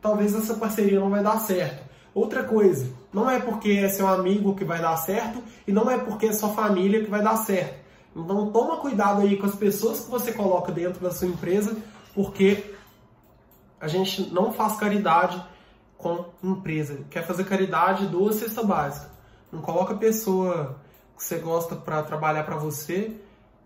talvez 0.00 0.34
essa 0.34 0.54
parceria 0.54 1.00
não 1.00 1.10
vai 1.10 1.22
dar 1.22 1.38
certo. 1.38 1.88
Outra 2.14 2.42
coisa, 2.42 2.92
não 3.12 3.30
é 3.30 3.38
porque 3.38 3.70
é 3.70 3.88
seu 3.88 4.08
amigo 4.08 4.54
que 4.54 4.64
vai 4.64 4.80
dar 4.80 4.96
certo 4.96 5.42
e 5.66 5.72
não 5.72 5.90
é 5.90 5.98
porque 5.98 6.26
é 6.26 6.32
sua 6.32 6.50
família 6.50 7.04
que 7.04 7.10
vai 7.10 7.22
dar 7.22 7.36
certo. 7.36 7.78
Então 8.14 8.50
toma 8.50 8.78
cuidado 8.78 9.22
aí 9.22 9.36
com 9.36 9.46
as 9.46 9.54
pessoas 9.54 10.00
que 10.00 10.10
você 10.10 10.32
coloca 10.32 10.72
dentro 10.72 11.00
da 11.00 11.12
sua 11.12 11.28
empresa, 11.28 11.76
porque 12.14 12.74
a 13.80 13.86
gente 13.86 14.32
não 14.32 14.52
faz 14.52 14.76
caridade 14.76 15.42
com 15.96 16.26
empresa. 16.42 17.04
Quer 17.08 17.24
fazer 17.24 17.44
caridade, 17.44 18.06
doa 18.06 18.32
cesta 18.32 18.62
básica. 18.62 19.10
Não 19.52 19.60
coloca 19.60 19.94
pessoa 19.94 20.80
que 21.16 21.22
você 21.22 21.38
gosta 21.38 21.76
para 21.76 22.02
trabalhar 22.02 22.44
para 22.44 22.56
você 22.56 23.16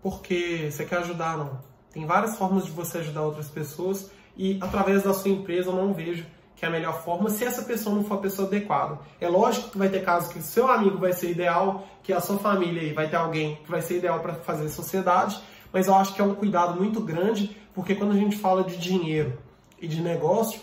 porque 0.01 0.69
você 0.69 0.85
quer 0.85 0.99
ajudar, 0.99 1.35
não. 1.35 1.59
Tem 1.91 2.05
várias 2.05 2.37
formas 2.37 2.65
de 2.65 2.71
você 2.71 2.99
ajudar 2.99 3.23
outras 3.23 3.49
pessoas 3.49 4.11
e 4.37 4.57
através 4.61 5.03
da 5.03 5.13
sua 5.13 5.31
empresa 5.31 5.69
eu 5.69 5.75
não 5.75 5.93
vejo 5.93 6.25
que 6.55 6.63
é 6.63 6.67
a 6.67 6.71
melhor 6.71 7.03
forma 7.03 7.29
se 7.29 7.43
essa 7.43 7.63
pessoa 7.63 7.93
não 7.93 8.03
for 8.03 8.15
a 8.15 8.21
pessoa 8.21 8.47
adequada. 8.47 8.99
É 9.19 9.27
lógico 9.27 9.71
que 9.71 9.77
vai 9.77 9.89
ter 9.89 10.03
casos 10.03 10.31
que 10.31 10.39
o 10.39 10.41
seu 10.41 10.71
amigo 10.71 10.97
vai 10.97 11.11
ser 11.11 11.29
ideal, 11.29 11.85
que 12.01 12.13
a 12.13 12.21
sua 12.21 12.37
família 12.37 12.93
vai 12.93 13.09
ter 13.09 13.17
alguém 13.17 13.57
que 13.57 13.69
vai 13.69 13.81
ser 13.81 13.97
ideal 13.97 14.19
para 14.21 14.35
fazer 14.35 14.69
sociedade, 14.69 15.39
mas 15.73 15.87
eu 15.87 15.95
acho 15.95 16.13
que 16.13 16.21
é 16.21 16.23
um 16.23 16.33
cuidado 16.33 16.79
muito 16.79 17.01
grande, 17.01 17.55
porque 17.73 17.95
quando 17.95 18.13
a 18.13 18.15
gente 18.15 18.37
fala 18.37 18.63
de 18.63 18.77
dinheiro 18.77 19.37
e 19.81 19.87
de 19.87 20.01
negócio, 20.01 20.61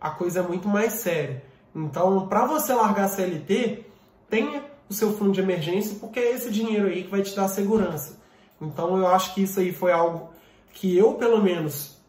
a 0.00 0.10
coisa 0.10 0.40
é 0.40 0.42
muito 0.42 0.66
mais 0.66 0.94
séria. 0.94 1.44
Então, 1.74 2.26
para 2.26 2.46
você 2.46 2.72
largar 2.72 3.04
a 3.04 3.08
CLT, 3.08 3.84
tenha 4.28 4.64
o 4.88 4.94
seu 4.94 5.12
fundo 5.12 5.32
de 5.32 5.40
emergência, 5.40 5.96
porque 6.00 6.18
é 6.18 6.32
esse 6.32 6.50
dinheiro 6.50 6.86
aí 6.86 7.04
que 7.04 7.10
vai 7.10 7.22
te 7.22 7.36
dar 7.36 7.48
segurança. 7.48 8.18
Então, 8.60 8.96
eu 8.96 9.06
acho 9.06 9.34
que 9.34 9.42
isso 9.42 9.60
aí 9.60 9.72
foi 9.72 9.92
algo 9.92 10.30
que 10.72 10.96
eu, 10.96 11.14
pelo 11.14 11.42
menos, 11.42 11.99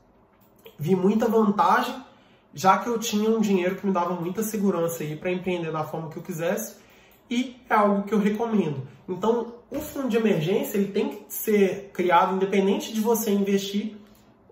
vi 0.82 0.95
muita 0.95 1.27
vantagem, 1.27 1.95
já 2.55 2.79
que 2.79 2.89
eu 2.89 2.97
tinha 2.97 3.29
um 3.29 3.39
dinheiro 3.39 3.75
que 3.75 3.86
me 3.86 3.93
dava 3.93 4.15
muita 4.15 4.41
segurança 4.41 5.03
aí 5.03 5.15
para 5.15 5.32
empreender 5.32 5.71
da 5.71 5.84
forma 5.84 6.09
que 6.09 6.17
eu 6.17 6.23
quisesse 6.23 6.77
e 7.29 7.55
é 7.69 7.75
algo 7.75 8.03
que 8.03 8.13
eu 8.13 8.17
recomendo. 8.17 8.88
Então, 9.07 9.53
o 9.69 9.79
fundo 9.79 10.09
de 10.09 10.17
emergência 10.17 10.77
ele 10.77 10.91
tem 10.91 11.09
que 11.09 11.25
ser 11.29 11.91
criado 11.93 12.36
independente 12.36 12.91
de 12.91 12.99
você 12.99 13.29
investir 13.29 13.95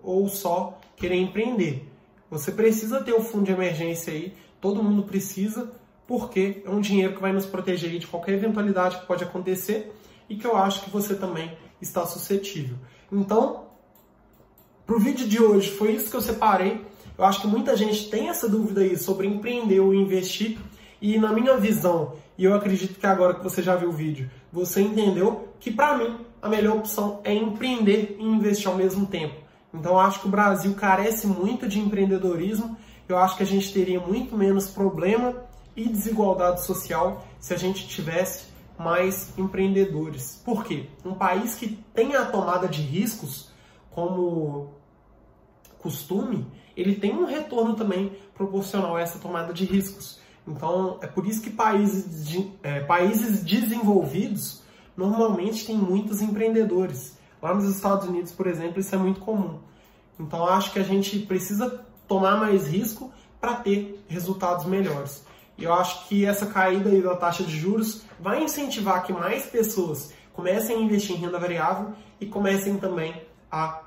ou 0.02 0.28
só 0.28 0.78
querer 0.96 1.16
empreender. 1.16 1.90
Você 2.30 2.52
precisa 2.52 3.02
ter 3.02 3.12
o 3.12 3.20
fundo 3.20 3.44
de 3.44 3.50
emergência 3.50 4.12
aí, 4.12 4.32
todo 4.60 4.84
mundo 4.84 5.02
precisa, 5.02 5.72
porque 6.06 6.62
é 6.64 6.70
um 6.70 6.80
dinheiro 6.80 7.14
que 7.14 7.20
vai 7.20 7.32
nos 7.32 7.44
proteger 7.44 7.98
de 7.98 8.06
qualquer 8.06 8.34
eventualidade 8.34 9.00
que 9.00 9.06
pode 9.06 9.24
acontecer 9.24 9.92
e 10.28 10.36
que 10.36 10.46
eu 10.46 10.56
acho 10.56 10.84
que 10.84 10.90
você 10.90 11.16
também 11.16 11.58
está 11.82 12.06
suscetível. 12.06 12.76
Então, 13.10 13.69
para 14.90 14.96
o 14.96 15.00
vídeo 15.00 15.28
de 15.28 15.40
hoje 15.40 15.70
foi 15.70 15.92
isso 15.92 16.10
que 16.10 16.16
eu 16.16 16.20
separei. 16.20 16.84
Eu 17.16 17.24
acho 17.24 17.42
que 17.42 17.46
muita 17.46 17.76
gente 17.76 18.10
tem 18.10 18.28
essa 18.28 18.48
dúvida 18.48 18.80
aí 18.80 18.98
sobre 18.98 19.28
empreender 19.28 19.78
ou 19.78 19.94
investir. 19.94 20.58
E 21.00 21.16
na 21.16 21.32
minha 21.32 21.56
visão, 21.56 22.14
e 22.36 22.44
eu 22.44 22.52
acredito 22.54 22.98
que 22.98 23.06
agora 23.06 23.34
que 23.34 23.44
você 23.44 23.62
já 23.62 23.76
viu 23.76 23.90
o 23.90 23.92
vídeo, 23.92 24.28
você 24.52 24.80
entendeu 24.80 25.48
que 25.60 25.70
para 25.70 25.96
mim 25.96 26.16
a 26.42 26.48
melhor 26.48 26.78
opção 26.78 27.20
é 27.22 27.32
empreender 27.32 28.16
e 28.18 28.24
investir 28.24 28.66
ao 28.66 28.74
mesmo 28.74 29.06
tempo. 29.06 29.36
Então 29.72 29.92
eu 29.92 30.00
acho 30.00 30.22
que 30.22 30.26
o 30.26 30.30
Brasil 30.30 30.74
carece 30.74 31.24
muito 31.24 31.68
de 31.68 31.78
empreendedorismo. 31.78 32.76
Eu 33.08 33.16
acho 33.16 33.36
que 33.36 33.44
a 33.44 33.46
gente 33.46 33.72
teria 33.72 34.00
muito 34.00 34.36
menos 34.36 34.70
problema 34.70 35.36
e 35.76 35.88
desigualdade 35.88 36.66
social 36.66 37.24
se 37.38 37.54
a 37.54 37.56
gente 37.56 37.86
tivesse 37.86 38.46
mais 38.76 39.38
empreendedores. 39.38 40.42
Por 40.44 40.64
quê? 40.64 40.86
Um 41.04 41.14
país 41.14 41.54
que 41.54 41.78
tem 41.94 42.16
a 42.16 42.26
tomada 42.26 42.66
de 42.66 42.82
riscos 42.82 43.50
como 43.92 44.79
costume, 45.82 46.46
ele 46.76 46.94
tem 46.94 47.14
um 47.14 47.24
retorno 47.24 47.74
também 47.74 48.12
proporcional 48.34 48.96
a 48.96 49.00
essa 49.00 49.18
tomada 49.18 49.52
de 49.52 49.64
riscos. 49.64 50.20
Então, 50.46 50.98
é 51.02 51.06
por 51.06 51.26
isso 51.26 51.42
que 51.42 51.50
países, 51.50 52.26
de, 52.26 52.50
é, 52.62 52.80
países 52.80 53.42
desenvolvidos 53.42 54.62
normalmente 54.96 55.66
têm 55.66 55.76
muitos 55.76 56.20
empreendedores. 56.20 57.18
Lá 57.40 57.54
nos 57.54 57.64
Estados 57.64 58.08
Unidos, 58.08 58.32
por 58.32 58.46
exemplo, 58.46 58.80
isso 58.80 58.94
é 58.94 58.98
muito 58.98 59.20
comum. 59.20 59.58
Então, 60.18 60.46
acho 60.46 60.72
que 60.72 60.78
a 60.78 60.82
gente 60.82 61.18
precisa 61.20 61.84
tomar 62.06 62.36
mais 62.36 62.66
risco 62.66 63.12
para 63.40 63.56
ter 63.56 64.04
resultados 64.08 64.66
melhores. 64.66 65.24
E 65.56 65.64
eu 65.64 65.72
acho 65.72 66.08
que 66.08 66.24
essa 66.24 66.46
caída 66.46 66.90
da 67.00 67.16
taxa 67.16 67.44
de 67.44 67.56
juros 67.56 68.02
vai 68.18 68.42
incentivar 68.42 69.02
que 69.04 69.12
mais 69.12 69.46
pessoas 69.46 70.12
comecem 70.32 70.76
a 70.76 70.80
investir 70.80 71.16
em 71.16 71.18
renda 71.18 71.38
variável 71.38 71.92
e 72.20 72.26
comecem 72.26 72.78
também 72.78 73.14
a 73.50 73.82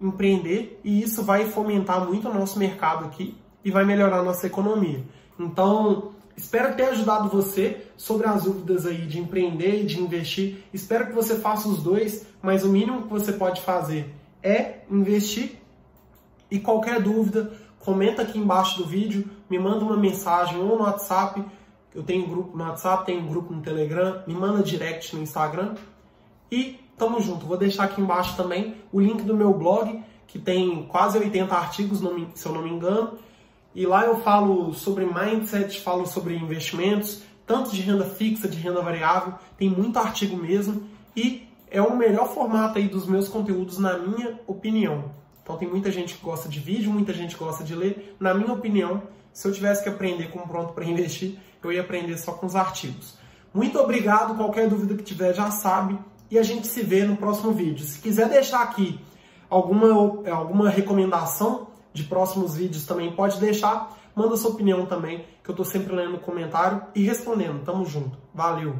empreender 0.00 0.80
e 0.84 1.02
isso 1.02 1.22
vai 1.22 1.46
fomentar 1.46 2.06
muito 2.06 2.28
o 2.28 2.34
nosso 2.34 2.58
mercado 2.58 3.04
aqui 3.06 3.36
e 3.64 3.70
vai 3.70 3.84
melhorar 3.84 4.18
a 4.18 4.22
nossa 4.22 4.46
economia. 4.46 5.04
Então, 5.38 6.12
espero 6.36 6.74
ter 6.76 6.84
ajudado 6.84 7.28
você 7.28 7.86
sobre 7.96 8.26
as 8.26 8.44
dúvidas 8.44 8.86
aí 8.86 9.06
de 9.06 9.18
empreender 9.18 9.82
e 9.82 9.86
de 9.86 10.00
investir. 10.00 10.64
Espero 10.72 11.06
que 11.06 11.12
você 11.12 11.36
faça 11.36 11.68
os 11.68 11.82
dois, 11.82 12.26
mas 12.42 12.62
o 12.62 12.68
mínimo 12.68 13.02
que 13.02 13.08
você 13.08 13.32
pode 13.32 13.60
fazer 13.62 14.14
é 14.42 14.80
investir. 14.90 15.58
E 16.50 16.60
qualquer 16.60 17.02
dúvida, 17.02 17.52
comenta 17.80 18.22
aqui 18.22 18.38
embaixo 18.38 18.78
do 18.78 18.84
vídeo, 18.84 19.28
me 19.50 19.58
manda 19.58 19.84
uma 19.84 19.96
mensagem 19.96 20.58
ou 20.58 20.76
no 20.76 20.84
WhatsApp. 20.84 21.42
Eu 21.94 22.02
tenho 22.02 22.26
grupo 22.28 22.56
no 22.56 22.64
WhatsApp, 22.64 23.06
tenho 23.06 23.26
grupo 23.26 23.52
no 23.52 23.62
Telegram, 23.62 24.22
me 24.26 24.34
manda 24.34 24.62
direct 24.62 25.16
no 25.16 25.22
Instagram. 25.22 25.74
E 26.52 26.78
Tamo 26.96 27.20
junto. 27.20 27.46
Vou 27.46 27.56
deixar 27.56 27.84
aqui 27.84 28.00
embaixo 28.00 28.36
também 28.36 28.76
o 28.92 29.00
link 29.00 29.22
do 29.22 29.36
meu 29.36 29.52
blog, 29.52 30.02
que 30.26 30.38
tem 30.38 30.86
quase 30.86 31.18
80 31.18 31.54
artigos, 31.54 32.00
se 32.34 32.46
eu 32.46 32.52
não 32.52 32.62
me 32.62 32.70
engano. 32.70 33.18
E 33.74 33.86
lá 33.86 34.04
eu 34.06 34.20
falo 34.20 34.72
sobre 34.72 35.04
mindset, 35.04 35.80
falo 35.80 36.06
sobre 36.06 36.34
investimentos, 36.34 37.22
tanto 37.46 37.70
de 37.70 37.82
renda 37.82 38.04
fixa, 38.04 38.48
de 38.48 38.56
renda 38.56 38.80
variável, 38.80 39.34
tem 39.58 39.68
muito 39.68 39.98
artigo 39.98 40.36
mesmo. 40.36 40.88
E 41.14 41.46
é 41.70 41.82
o 41.82 41.96
melhor 41.96 42.32
formato 42.32 42.78
aí 42.78 42.88
dos 42.88 43.06
meus 43.06 43.28
conteúdos, 43.28 43.78
na 43.78 43.98
minha 43.98 44.40
opinião. 44.46 45.12
Então 45.42 45.56
tem 45.56 45.68
muita 45.68 45.92
gente 45.92 46.14
que 46.14 46.24
gosta 46.24 46.48
de 46.48 46.58
vídeo, 46.58 46.90
muita 46.90 47.12
gente 47.12 47.36
gosta 47.36 47.62
de 47.62 47.74
ler. 47.74 48.16
Na 48.18 48.32
minha 48.34 48.52
opinião, 48.52 49.02
se 49.32 49.46
eu 49.46 49.52
tivesse 49.52 49.82
que 49.82 49.88
aprender 49.88 50.30
como 50.30 50.48
pronto 50.48 50.72
para 50.72 50.84
investir, 50.88 51.38
eu 51.62 51.70
ia 51.70 51.82
aprender 51.82 52.16
só 52.16 52.32
com 52.32 52.46
os 52.46 52.56
artigos. 52.56 53.18
Muito 53.52 53.78
obrigado, 53.78 54.36
qualquer 54.36 54.68
dúvida 54.68 54.94
que 54.94 55.02
tiver 55.02 55.34
já 55.34 55.50
sabe, 55.50 55.98
e 56.30 56.38
a 56.38 56.42
gente 56.42 56.66
se 56.66 56.82
vê 56.82 57.04
no 57.04 57.16
próximo 57.16 57.52
vídeo. 57.52 57.84
Se 57.84 57.98
quiser 57.98 58.28
deixar 58.28 58.62
aqui 58.62 59.00
alguma, 59.48 59.88
alguma 60.30 60.68
recomendação 60.68 61.68
de 61.92 62.04
próximos 62.04 62.54
vídeos 62.54 62.84
também, 62.84 63.12
pode 63.12 63.40
deixar. 63.40 63.96
Manda 64.14 64.36
sua 64.36 64.50
opinião 64.50 64.86
também, 64.86 65.24
que 65.44 65.50
eu 65.50 65.52
estou 65.52 65.64
sempre 65.64 65.94
lendo 65.94 66.18
comentário 66.18 66.82
e 66.94 67.02
respondendo. 67.02 67.64
Tamo 67.64 67.84
junto. 67.84 68.16
Valeu! 68.34 68.76